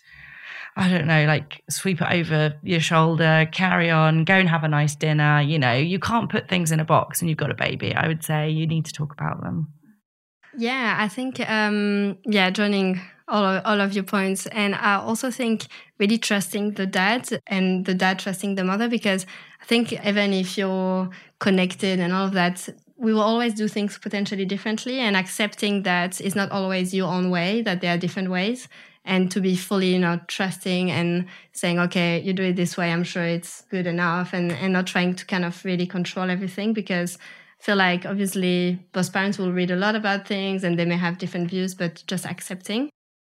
I 0.76 0.88
don't 0.88 1.07
know, 1.07 1.26
like 1.26 1.62
sweep 1.70 2.01
it 2.01 2.07
over 2.10 2.55
your 2.64 2.80
shoulder, 2.80 3.49
carry 3.51 3.89
on, 3.89 4.24
go 4.24 4.36
and 4.36 4.47
have 4.47 4.64
a 4.64 4.70
nice 4.70 4.95
dinner. 4.95 5.41
You 5.41 5.60
know, 5.60 5.74
you 5.74 5.99
can't 5.99 6.30
put 6.30 6.47
things 6.47 6.72
in 6.72 6.80
a 6.80 6.86
box 6.86 7.20
and 7.20 7.28
you've 7.28 7.38
got 7.38 7.51
a 7.51 7.55
baby. 7.55 7.93
I 7.93 8.07
would 8.07 8.24
say 8.24 8.49
you 8.49 8.66
need 8.66 8.86
to 8.86 8.93
talk 8.93 9.12
about 9.12 9.41
them. 9.41 9.74
Yeah, 10.57 10.95
I 10.97 11.07
think 11.07 11.39
um, 11.49 12.18
yeah, 12.26 12.49
joining 12.49 13.01
all 13.30 13.43
of, 13.43 13.61
all 13.65 13.82
of 13.82 13.93
your 13.93 14.03
points, 14.03 14.45
and 14.47 14.75
I 14.75 14.95
also 14.95 15.32
think 15.32 15.67
really 15.99 16.17
trusting 16.17 16.71
the 16.71 16.86
dad 16.86 17.41
and 17.47 17.86
the 17.86 17.93
dad 17.93 18.19
trusting 18.19 18.55
the 18.55 18.63
mother 18.63 18.88
because 18.89 19.25
I 19.61 19.65
think 19.65 19.93
even 19.93 20.34
if 20.34 20.57
you're 20.57 21.09
connected 21.39 21.99
and 21.99 22.11
all 22.13 22.25
of 22.25 22.34
that, 22.34 22.67
we 22.97 23.13
will 23.13 23.21
always 23.21 23.53
do 23.53 23.67
things 23.67 23.97
potentially 23.97 24.45
differently, 24.45 24.99
and 24.99 25.15
accepting 25.15 25.84
that 25.84 26.19
it's 26.19 26.36
not 26.36 26.51
always 26.51 26.93
your 26.93 27.11
own 27.11 27.30
way, 27.30 27.61
that 27.61 27.82
there 27.82 27.93
are 27.93 27.97
different 27.97 28.30
ways, 28.30 28.67
and 29.05 29.32
to 29.32 29.39
be 29.41 29.55
fully 29.55 29.93
you 29.93 29.99
know 29.99 30.19
trusting 30.27 30.91
and 30.91 31.25
saying 31.53 31.80
okay 31.80 32.19
you 32.19 32.34
do 32.34 32.43
it 32.43 32.55
this 32.55 32.77
way 32.77 32.91
i'm 32.91 33.03
sure 33.03 33.23
it's 33.23 33.63
good 33.71 33.88
enough 33.88 34.34
and 34.34 34.51
and 34.51 34.73
not 34.73 34.86
trying 34.86 35.15
to 35.15 35.25
kind 35.25 35.45
of 35.45 35.63
really 35.63 35.88
control 35.88 36.30
everything 36.30 36.73
because 36.73 37.17
I 37.59 37.63
feel 37.63 37.75
like 37.75 38.05
obviously 38.05 38.80
both 38.93 39.11
parents 39.11 39.38
will 39.38 39.51
read 39.51 39.69
a 39.71 39.75
lot 39.75 39.95
about 39.95 40.25
things 40.25 40.63
and 40.63 40.80
they 40.80 40.86
may 40.86 40.95
have 40.95 41.17
different 41.17 41.49
views, 41.49 41.75
but 41.75 42.03
just 42.07 42.25
accepting. 42.25 42.89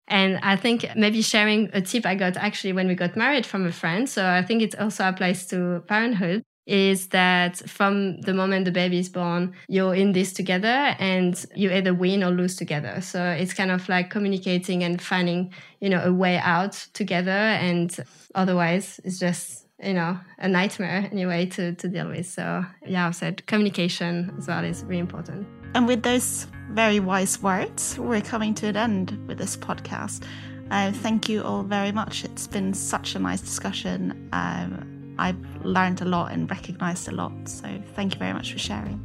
And 0.08 0.38
I 0.42 0.56
think 0.56 0.86
maybe 0.96 1.22
sharing 1.22 1.70
a 1.72 1.80
tip 1.80 2.04
I 2.06 2.14
got 2.14 2.36
actually 2.36 2.72
when 2.72 2.88
we 2.88 2.94
got 2.94 3.16
married 3.16 3.46
from 3.46 3.66
a 3.66 3.72
friend. 3.72 4.08
So 4.08 4.26
I 4.26 4.42
think 4.42 4.62
it 4.62 4.78
also 4.78 5.08
applies 5.08 5.46
to 5.48 5.82
parenthood 5.86 6.42
is 6.66 7.08
that 7.08 7.56
from 7.68 8.20
the 8.20 8.34
moment 8.34 8.66
the 8.66 8.70
baby 8.70 8.98
is 8.98 9.08
born, 9.08 9.54
you're 9.68 9.94
in 9.94 10.12
this 10.12 10.34
together 10.34 10.94
and 10.98 11.46
you 11.56 11.72
either 11.72 11.94
win 11.94 12.22
or 12.22 12.30
lose 12.30 12.56
together. 12.56 13.00
So 13.00 13.24
it's 13.24 13.54
kind 13.54 13.70
of 13.70 13.88
like 13.88 14.10
communicating 14.10 14.84
and 14.84 15.00
finding, 15.00 15.52
you 15.80 15.88
know, 15.88 16.02
a 16.04 16.12
way 16.12 16.36
out 16.36 16.72
together. 16.92 17.30
And 17.30 17.96
otherwise 18.34 19.00
it's 19.02 19.18
just 19.18 19.64
you 19.82 19.94
know 19.94 20.18
a 20.38 20.48
nightmare 20.48 21.08
anyway 21.12 21.46
to 21.46 21.72
to 21.74 21.88
deal 21.88 22.08
with 22.08 22.26
so 22.26 22.64
yeah 22.84 23.06
i've 23.06 23.14
said 23.14 23.46
communication 23.46 24.34
as 24.36 24.48
well 24.48 24.64
is 24.64 24.82
really 24.82 24.98
important 24.98 25.46
and 25.74 25.86
with 25.86 26.02
those 26.02 26.46
very 26.70 27.00
wise 27.00 27.42
words 27.42 27.98
we're 27.98 28.20
coming 28.20 28.54
to 28.54 28.66
an 28.66 28.76
end 28.76 29.18
with 29.26 29.38
this 29.38 29.56
podcast. 29.56 30.24
Uh, 30.70 30.92
thank 30.92 31.28
you 31.28 31.42
all 31.42 31.62
very 31.62 31.92
much. 31.92 32.24
It's 32.24 32.46
been 32.46 32.74
such 32.74 33.14
a 33.14 33.18
nice 33.18 33.40
discussion. 33.40 34.28
Um, 34.32 35.16
i've 35.18 35.64
learned 35.64 36.00
a 36.00 36.04
lot 36.04 36.32
and 36.32 36.48
recognized 36.50 37.08
a 37.08 37.12
lot. 37.12 37.32
So 37.48 37.68
thank 37.94 38.14
you 38.14 38.18
very 38.18 38.32
much 38.32 38.52
for 38.52 38.58
sharing 38.58 39.04